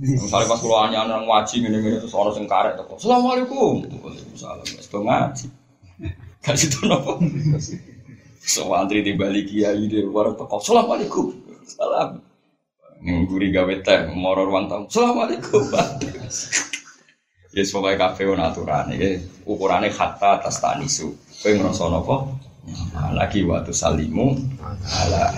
Misalnya 0.00 0.48
pas 0.48 0.58
keluar 0.58 0.88
hanya 0.88 1.04
orang 1.04 1.28
ngaji 1.28 1.54
gini-gini 1.60 2.00
terus 2.00 2.16
orang 2.16 2.32
sing 2.34 2.48
karek 2.48 2.80
teko. 2.80 2.96
Assalamualaikum. 2.96 3.84
Waalaikumsalam. 4.00 4.64
Wis 4.64 4.88
do 4.88 4.98
ngaji. 5.04 5.46
Kasih 6.40 6.68
tuh 6.72 6.82
nopo. 6.88 7.20
So 8.40 8.72
antri 8.72 9.04
di 9.04 9.12
balik 9.12 9.52
kiai 9.52 9.84
di 9.86 10.00
luar 10.00 10.32
teko. 10.32 10.56
Assalamualaikum. 10.56 11.45
Salam. 11.66 12.22
Ngguri 13.02 13.50
gawe 13.50 13.74
teh 13.82 14.06
moro 14.14 14.46
ruang 14.46 14.70
tamu. 14.70 14.86
Assalamualaikum. 14.86 15.66
Ya 17.56 17.64
pokoknya 17.66 17.96
kafe 17.98 18.22
on 18.28 18.38
aturan 18.38 18.92
ya. 18.94 19.18
Ukurannya 19.48 19.90
hatta 19.90 20.38
atas 20.38 20.62
tanisu. 20.62 21.10
Kowe 21.42 21.50
ngrasa 21.56 21.90
napa? 21.90 22.16
Lagi 23.14 23.42
waktu 23.46 23.72
salimu 23.74 24.36
ala 24.84 25.32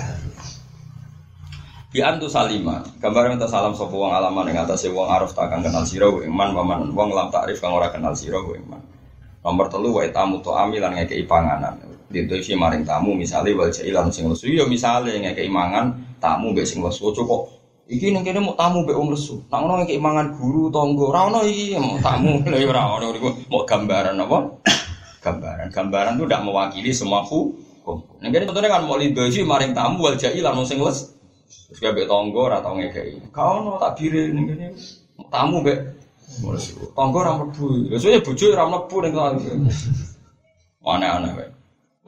Bi 1.89 2.05
antu 2.05 2.29
salima, 2.29 2.85
gambar 3.01 3.33
minta 3.33 3.49
salam 3.49 3.73
sapa 3.73 3.97
wong 3.97 4.13
alaman 4.13 4.53
ing 4.53 4.61
atase 4.61 4.93
wong 4.93 5.09
arif 5.09 5.33
tak 5.33 5.49
kang 5.49 5.65
kenal 5.65 5.89
sira 5.89 6.05
iman 6.05 6.53
paman 6.53 6.93
wong 6.93 7.17
lam 7.17 7.33
takrif 7.33 7.65
kang 7.65 7.73
ora 7.73 7.89
kenal 7.89 8.13
sira 8.13 8.37
iman. 8.45 8.77
Nomor 9.41 9.73
telu 9.73 9.97
wa 9.97 10.05
tamu 10.13 10.45
to 10.45 10.53
amilan 10.53 10.93
ngekeki 10.93 11.25
panganan. 11.25 11.81
Dinto 12.13 12.37
isi 12.37 12.53
maring 12.53 12.85
tamu 12.85 13.17
misale 13.17 13.57
wal 13.57 13.73
jailan 13.73 14.13
sing 14.13 14.29
lesu 14.29 14.53
ya 14.53 14.69
misale 14.69 15.17
ngekeki 15.17 15.49
mangan 15.49 16.08
tamu 16.21 16.53
mbek 16.53 16.67
sing 16.67 16.79
lesu 16.85 17.11
kok 17.15 17.43
iki 17.89 18.13
ning 18.13 18.23
kene 18.23 18.45
mau 18.45 18.53
tamu 18.53 18.85
mbek 18.85 18.95
wong 18.95 19.17
lesu. 19.17 19.41
Nak 19.49 19.59
ngono 19.65 19.81
ngekeki 19.83 20.01
mangan 20.01 20.37
guru 20.37 20.69
tangga. 20.69 21.05
Ora 21.09 21.21
ono 21.33 21.41
iki 21.49 21.75
mau 21.81 21.97
tamu 21.99 22.43
lha 22.53 22.59
ora 22.69 22.83
ono 23.01 23.07
niku 23.17 23.29
mau 23.49 23.65
gambaran 23.65 24.21
apa? 24.21 24.39
Gambaran. 25.25 25.67
Gambaran 25.75 26.15
itu 26.15 26.25
tidak 26.31 26.43
mewakili 26.47 26.91
semua 26.95 27.27
hukum. 27.27 27.99
Ning 28.21 28.31
kene 28.31 28.45
contohnya 28.47 28.71
kan 28.71 28.85
mau 28.85 29.01
lido 29.01 29.25
isi 29.25 29.43
maring 29.43 29.73
tamu 29.73 30.05
wal 30.05 30.15
jailan 30.21 30.63
sing 30.69 30.79
lesu. 30.79 31.17
Terus 31.49 31.81
kayak 31.81 32.09
tonggo 32.09 32.45
ora 32.45 32.61
tau 32.61 32.77
ngekei. 32.77 33.33
Kau 33.33 33.65
no 33.65 33.81
tak 33.81 33.97
bire 33.97 34.31
ning 34.31 34.45
kene. 34.47 34.67
Tamu 35.33 35.65
mbek 35.65 35.79
tonggo 36.93 37.19
ora 37.25 37.33
mlebu. 37.41 37.89
Biasanya 37.89 38.21
bojo 38.21 38.45
ora 38.53 38.65
mlebu 38.69 38.97
ning. 39.01 39.15
Aneh-aneh 40.89 41.58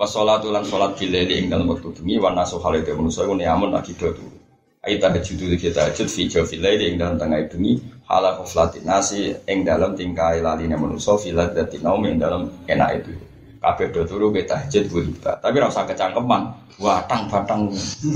wae. 0.00 0.06
Wassalatu 0.08 0.48
lan 0.52 0.64
salat 0.64 0.96
bilali 0.96 1.44
ing 1.44 1.50
dalem 1.50 1.68
wektu 1.68 1.92
bengi 1.92 2.16
wa 2.18 2.32
nasu 2.32 2.56
halite 2.64 2.96
manusa 2.96 3.24
iku 3.24 3.36
niamun 3.36 3.76
akido 3.76 4.12
turu. 4.16 4.32
Ayo 4.80 4.96
tahajud 4.96 5.52
iki 5.52 5.76
tahajud 5.76 6.08
fi 6.08 6.56
laili 6.56 6.88
ing 6.92 6.96
dalem 6.96 7.20
tengah 7.20 7.44
bengi 7.52 7.76
hala 8.08 8.40
qaflatin 8.40 8.88
nasi 8.88 9.36
ing 9.44 9.64
dalem 9.68 9.92
tingkai 9.92 10.40
laline 10.40 10.76
manusa 10.80 11.20
fi 11.20 11.36
ladzati 11.36 11.84
naum 11.84 12.00
ing 12.08 12.16
dalem 12.16 12.48
enak 12.64 13.04
itu. 13.04 13.12
Kabeh 13.60 13.92
do 13.92 14.08
turu 14.08 14.32
ke 14.32 14.48
tahajud 14.48 14.88
ku. 14.88 15.04
Tapi 15.20 15.60
ora 15.60 15.68
usah 15.68 15.84
kecangkeman. 15.84 16.48
Watang 16.80 17.28
batang. 17.28 17.68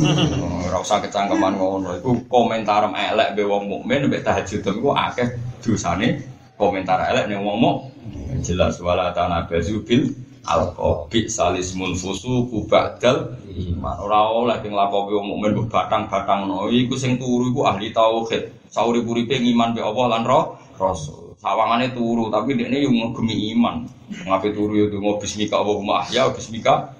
Ora 0.64 0.80
usah 0.80 1.04
kecangkeman 1.04 1.60
ngono. 1.60 2.00
Iku 2.00 2.24
komentar 2.32 2.88
elek 2.88 3.36
be 3.36 3.44
wong 3.44 3.68
mukmin 3.68 4.08
mbek 4.08 4.24
tahajud 4.24 4.64
iku 4.64 4.96
akeh 4.96 5.36
dosane 5.60 6.24
komentar 6.56 6.96
elek 7.12 7.28
ning 7.28 7.44
wong 7.44 7.60
mukmin. 7.60 8.40
Jelas 8.40 8.80
wala 8.80 9.12
tanabazu 9.12 9.84
bil 9.84 10.23
alqabi 10.44 11.26
salismul 11.26 11.96
fusuku 11.96 12.68
ba'dal 12.68 13.40
iman. 13.48 13.96
Ora 14.04 14.28
oleh 14.28 14.56
sing 14.60 14.72
lakopi 14.76 15.16
wong 15.16 15.26
mukmin 15.34 15.50
mbok 15.56 15.72
batang-batang 15.72 16.46
no. 16.46 16.68
Iku 16.68 16.94
sing 17.00 17.16
turu 17.16 17.50
iku 17.50 17.64
ahli 17.64 17.90
tauhid. 17.90 18.68
Sauri-uripe 18.68 19.38
ngiman 19.40 19.72
be 19.72 19.80
Allah 19.80 20.06
lan 20.18 20.22
roh 20.26 20.58
Rasul. 20.76 21.38
Sawangane 21.40 21.92
turu 21.96 22.28
tapi 22.28 22.56
dekne 22.56 22.84
yo 22.84 22.90
ngegemi 22.92 23.52
iman. 23.56 23.88
Ngape 24.28 24.52
turu 24.52 24.76
yo 24.76 24.86
donga 24.92 25.20
bismika 25.20 25.60
Allahumma 25.60 26.04
ahya 26.04 26.28
bismika 26.32 26.92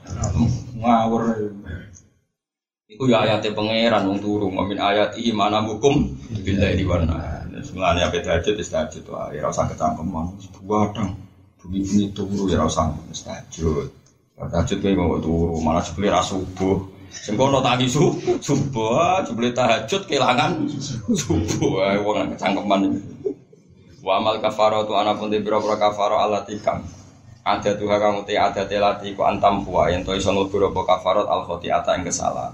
ngawur. 0.76 1.52
Iku 2.84 3.10
ya 3.10 3.26
ayate 3.26 3.50
pangeran 3.56 4.06
wong 4.06 4.20
turu 4.22 4.52
min 4.52 4.78
ayati 4.78 5.32
mana 5.34 5.64
hukum 5.64 6.14
billahi 6.30 6.78
di 6.78 6.84
warna. 6.86 7.42
Sebenarnya 7.64 8.12
apa 8.12 8.20
tahajud 8.20 8.60
wis 8.60 8.70
tahajud 8.70 9.08
wae 9.08 9.40
ora 9.40 9.48
usah 9.48 9.66
kecangkeman. 9.72 10.36
Buadang. 11.64 11.80
Bumi-bumi 11.80 12.04
turu 12.12 12.44
ya 12.52 12.60
ora 12.60 12.68
usah 12.68 12.92
wis 13.08 13.24
tahajud. 13.24 13.88
Tahajud 14.36 14.78
kayak 14.84 14.96
mau 15.00 15.16
turu 15.16 15.56
malah 15.64 15.80
jebule 15.80 16.12
ra 16.12 16.20
subuh. 16.20 16.92
Sing 17.14 17.38
kono 17.38 17.62
tangi 17.62 17.88
su, 17.88 18.12
subuh 18.42 19.24
jebule 19.24 19.54
tahajud 19.56 20.04
kelangan 20.04 20.68
subuh 21.08 21.88
ae 21.88 21.98
wong 22.04 22.36
kecangkeman. 22.36 23.00
Wa 24.04 24.20
amal 24.20 24.36
kafaratu 24.44 24.92
ana 24.92 25.16
pun 25.16 25.32
de 25.32 25.40
biro-biro 25.40 25.80
kafaro 25.80 26.20
alati 26.20 26.60
kang 26.60 26.84
ada 27.44 27.76
tuha 27.76 27.96
kang 28.00 28.24
uti 28.24 28.36
ada 28.36 28.64
telati 28.64 29.16
ku 29.16 29.24
antam 29.24 29.64
puwa 29.64 29.88
yen 29.88 30.04
to 30.04 30.12
iso 30.16 30.32
nglebur 30.32 30.72
apa 30.72 30.80
kafarat 30.96 31.28
al 31.28 31.44
khotiata 31.44 31.96
ing 31.96 32.04
kesalahan. 32.04 32.52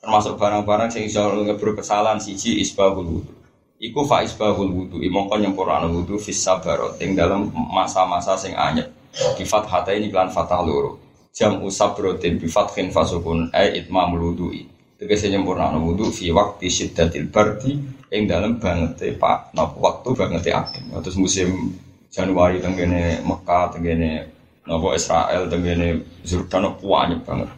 Termasuk 0.00 0.40
barang-barang 0.40 0.88
sing 0.88 1.04
iso 1.08 1.28
nglebur 1.28 1.76
kesalahan 1.76 2.20
siji 2.20 2.60
isbahul 2.60 3.20
wudu. 3.20 3.37
Iku 3.78 4.02
fa 4.10 4.26
isbahul 4.26 4.74
wudu 4.74 4.98
mongko 4.98 5.38
nyempurnakno 5.38 5.94
wudu 5.94 6.18
fis 6.18 6.42
sabarot 6.42 6.98
ing 6.98 7.14
dalam 7.14 7.46
masa-masa 7.54 8.34
sing 8.34 8.58
anyep. 8.58 8.90
Di 9.38 9.46
fathata 9.46 9.94
ini 9.94 10.10
kelan 10.10 10.34
fathah 10.34 10.62
loro. 10.66 10.98
Jam 11.30 11.62
usabrotin 11.62 12.42
bi 12.42 12.50
fathin 12.50 12.90
fasukun 12.90 13.54
ai 13.54 13.78
itmamul 13.78 14.34
wudu'i. 14.34 14.66
Tegese 14.98 15.30
nyempurnakno 15.30 15.78
wudu 15.78 16.10
fi 16.10 16.34
waqti 16.34 16.66
syiddatil 16.66 17.30
bardi 17.30 17.98
ing 18.10 18.26
dalam 18.26 18.56
banget 18.58 19.14
pak 19.20 19.52
nopo 19.52 19.84
waktu 19.84 20.08
banget 20.16 20.48
adem 20.50 20.88
terus 21.04 21.20
musim 21.20 21.76
Januari 22.08 22.56
tenggene 22.56 23.20
Mekah 23.20 23.68
tenggene 23.76 24.24
nopo 24.64 24.96
Israel 24.96 25.44
tenggene 25.46 26.02
Jordan 26.24 26.72
banyak 26.80 27.20
banget 27.22 27.48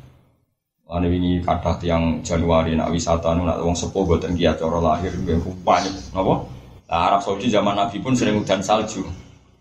Ane 0.91 1.07
wingi 1.07 1.39
kathah 1.39 1.79
tiang 1.79 2.19
Januari 2.27 2.75
nak 2.75 2.91
wisata 2.91 3.31
nu 3.39 3.47
nak 3.47 3.62
wong 3.62 3.79
sepuh 3.79 4.03
boten 4.03 4.35
giat 4.35 4.59
cara 4.59 4.83
lahir 4.83 5.15
nggih 5.15 5.39
banyak 5.62 5.95
napa? 6.11 6.43
Nah, 6.91 7.07
Arab 7.07 7.23
Saudi 7.23 7.47
zaman 7.47 7.79
Nabi 7.79 8.03
pun 8.03 8.19
sering 8.19 8.43
hujan 8.43 8.59
salju. 8.59 9.07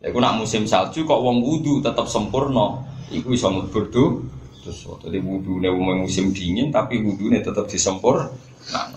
Ya, 0.01 0.09
nak 0.09 0.41
musim 0.41 0.65
salju 0.65 1.05
kok 1.05 1.21
wong 1.21 1.45
wudu 1.45 1.85
tetap 1.85 2.09
sempurna. 2.09 2.81
Iku 3.13 3.37
iso 3.37 3.53
mlebur 3.53 3.93
do. 3.93 4.25
Terus 4.65 4.89
jadi 5.05 5.21
wudu 5.21 5.61
wong 5.61 6.09
musim 6.09 6.33
dingin 6.33 6.73
tapi 6.73 6.97
wudune 6.97 7.45
tetap 7.45 7.69
disempur. 7.69 8.25
Nah, 8.73 8.89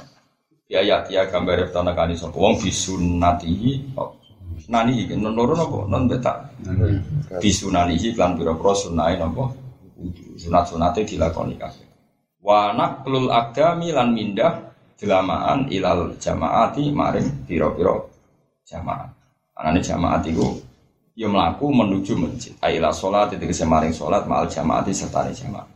ya 0.72 0.80
ya 0.80 1.04
ya 1.12 1.28
gambar 1.28 1.68
tanah 1.68 1.92
kani 1.92 2.16
sapa? 2.16 2.32
Wong 2.32 2.56
bisunatihi 2.56 3.92
nani 4.72 5.04
iki 5.04 5.20
non 5.20 5.36
loro 5.36 5.52
napa? 5.52 5.84
Non 5.84 6.08
beta 6.08 6.48
bisunanihi 7.44 8.16
lan 8.16 8.40
pira-pira 8.40 8.72
sunahe 8.72 9.20
napa? 9.20 9.52
Sunat-sunate 10.40 11.04
dilakoni 11.04 11.60
kabeh 11.60 11.91
wa 12.42 12.74
naqlul 12.74 13.30
agami 13.30 13.94
lan 13.94 14.10
mindah 14.10 14.74
jelamaan 14.98 15.70
ilal 15.70 16.18
jamaati 16.18 16.90
maring 16.90 17.46
pira-pira 17.46 17.96
jamaah 18.66 19.08
anane 19.58 19.80
jamaat 19.80 20.26
iku 20.26 20.58
ya 21.14 21.30
mlaku 21.30 21.70
menuju 21.70 22.18
masjid 22.18 22.52
aila 22.58 22.90
salat 22.90 23.34
tegese 23.38 23.62
maring 23.62 23.94
salat 23.94 24.26
ma'al 24.26 24.50
jamaati 24.50 24.90
serta 24.90 25.30
jamaah 25.30 25.72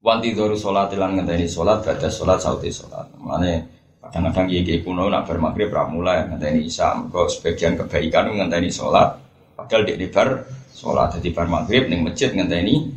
Wanti 0.00 0.32
doru 0.32 0.56
sholat 0.56 0.88
ilan 0.96 1.12
ngenteni 1.12 1.44
sholat 1.44 1.84
baca 1.84 2.08
sholat 2.08 2.40
sauti 2.40 2.72
sholat. 2.72 3.04
Mana 3.20 3.60
kadang-kadang 4.00 4.48
gigi 4.48 4.80
kuno 4.80 5.12
nak 5.12 5.28
bermagrib 5.28 5.68
pramula 5.68 6.24
ngenteni 6.24 6.64
isya. 6.64 7.04
Kok 7.12 7.28
sebagian 7.28 7.76
kebaikan 7.76 8.32
ngenteni 8.32 8.72
sholat. 8.72 9.20
Padahal 9.52 9.84
di 9.84 10.08
bar 10.08 10.48
sholat 10.72 11.20
di 11.20 11.28
bar 11.36 11.52
maghrib 11.52 11.92
neng 11.92 12.08
masjid 12.08 12.32
ngenteni 12.32 12.88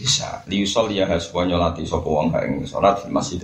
isya. 0.00 0.44
Liusol 0.48 0.92
ya 0.92 1.06
haswa 1.06 1.46
nyolati 1.46 1.84
sopo 1.84 2.16
wong 2.16 2.32
kaing 2.32 2.64
sholat 2.64 3.04
di 3.04 3.12
masjid. 3.12 3.40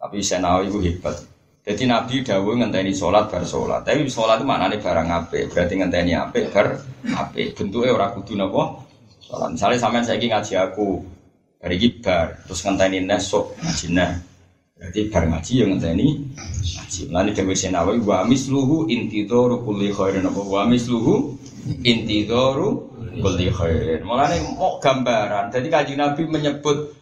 Tapi 0.00 0.18
senawi 0.24 0.72
itu 0.72 0.78
hebat. 0.80 1.16
Jadi 1.60 1.84
Nabi 1.84 2.24
dawuh 2.24 2.56
ngenteni 2.56 2.90
sholat 2.90 3.28
bar 3.28 3.44
sholat. 3.44 3.84
Tapi 3.84 4.08
sholat 4.08 4.40
itu 4.40 4.48
mana 4.48 4.72
nih 4.72 4.80
barang 4.80 5.08
ape? 5.12 5.52
Berarti 5.52 5.74
ngenteni 5.76 6.16
ape 6.16 6.48
bar 6.48 6.80
ape. 7.04 7.52
Bentuknya 7.52 7.92
orang 7.92 8.16
kudu 8.16 8.34
nopo. 8.40 8.88
Sholat. 9.20 9.52
Misalnya 9.52 9.76
sampean 9.76 10.02
saya 10.02 10.16
ngaji 10.16 10.54
aku, 10.56 11.04
dari 11.60 11.76
kibar 11.76 12.40
terus 12.48 12.64
ngenteni 12.64 13.04
nesok 13.04 13.60
ngaji 13.60 13.86
nah 13.92 14.16
berarti 14.80 15.00
bar 15.12 15.24
ngaji 15.28 15.52
yang 15.60 15.68
ngenteni 15.76 16.08
ngaji 16.40 17.00
lalu 17.12 17.30
dewi 17.36 17.52
senawi 17.52 18.00
wa 18.00 18.24
misluhu 18.24 18.88
intidoru 18.88 19.60
kulli 19.60 19.92
khairin 19.92 20.24
apa 20.24 20.40
wa 20.40 20.64
misluhu 20.64 21.36
intidoru 21.84 22.88
kulli 23.18 23.50
khairin. 23.50 24.06
Mulane 24.06 24.38
mau 24.54 24.78
gambaran. 24.78 25.50
Jadi 25.50 25.66
Kanjeng 25.66 25.98
Nabi 25.98 26.22
menyebut 26.30 26.94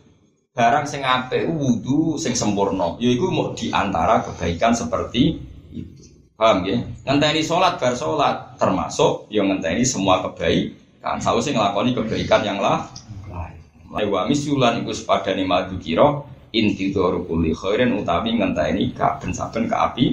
barang 0.56 0.88
sing 0.88 1.04
apik 1.04 1.44
wudu 1.44 2.16
sing 2.16 2.32
sempurna. 2.32 2.96
Yaiku 2.96 3.28
mau 3.28 3.52
di 3.52 3.68
antara 3.68 4.24
kebaikan 4.24 4.72
seperti 4.72 5.36
itu. 5.76 6.02
Paham 6.38 6.64
ya? 6.64 6.78
Ngenteni 7.04 7.42
salat 7.44 7.76
bar 7.76 7.92
salat 7.98 8.56
termasuk 8.56 9.28
yang 9.28 9.52
ngenteni 9.52 9.84
semua 9.84 10.24
kebaikan. 10.24 11.20
Sausé 11.20 11.52
nglakoni 11.52 11.92
kebaikan 11.92 12.40
yang 12.46 12.58
lah 12.62 12.88
lain. 13.28 13.60
Wa 14.08 14.24
misulan 14.24 14.80
iku 14.80 14.94
sepadane 14.96 15.44
madu 15.44 15.76
kira 15.76 16.24
inti 16.54 16.94
doru 16.94 17.28
kulli 17.28 17.52
khairin 17.52 17.92
utawi 17.98 18.38
ngenteni 18.38 18.96
saben-saben 18.96 19.68
ke 19.68 19.76
api. 19.76 20.06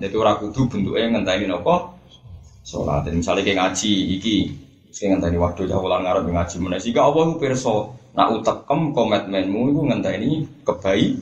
Jadi 0.00 0.14
ora 0.14 0.38
kudu 0.38 0.70
bentuknya 0.70 1.10
ngenteni 1.10 1.50
sholat. 2.70 3.02
Jadi 3.02 3.16
misalnya 3.18 3.42
kayak 3.42 3.58
ngaji 3.58 3.92
iki, 4.14 4.36
saya 4.90 5.14
ngenteni 5.14 5.38
waktu 5.38 5.70
jauh 5.70 5.86
ulang 5.86 6.02
ngarep 6.02 6.26
ngaji 6.26 6.56
mana 6.58 6.76
sih? 6.82 6.90
Gak 6.90 7.06
apa 7.06 7.18
aku 7.22 7.34
perso. 7.38 7.94
Nak 8.10 8.42
utekem 8.42 8.90
komitmenmu 8.90 9.70
itu 9.70 9.80
ngenteni 9.86 10.30
kebaik, 10.66 11.14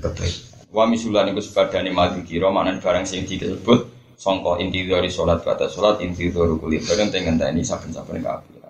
kebaik. 0.00 0.36
Wa 0.72 0.88
misulan 0.88 1.28
iku 1.28 1.44
sebadane 1.44 1.92
madu 1.92 2.24
kira 2.24 2.48
mana 2.48 2.80
barang 2.80 3.04
sing 3.04 3.28
disebut 3.28 3.92
songko 4.16 4.56
inti 4.62 4.88
dari 4.88 5.12
sholat 5.12 5.44
kata 5.44 5.68
sholat 5.68 6.00
inti 6.00 6.32
dari 6.32 6.54
kulit. 6.56 6.82
Barang 6.88 7.12
ngenteni 7.12 7.60
saben-saben 7.60 8.24
ke 8.24 8.30
api. 8.30 8.60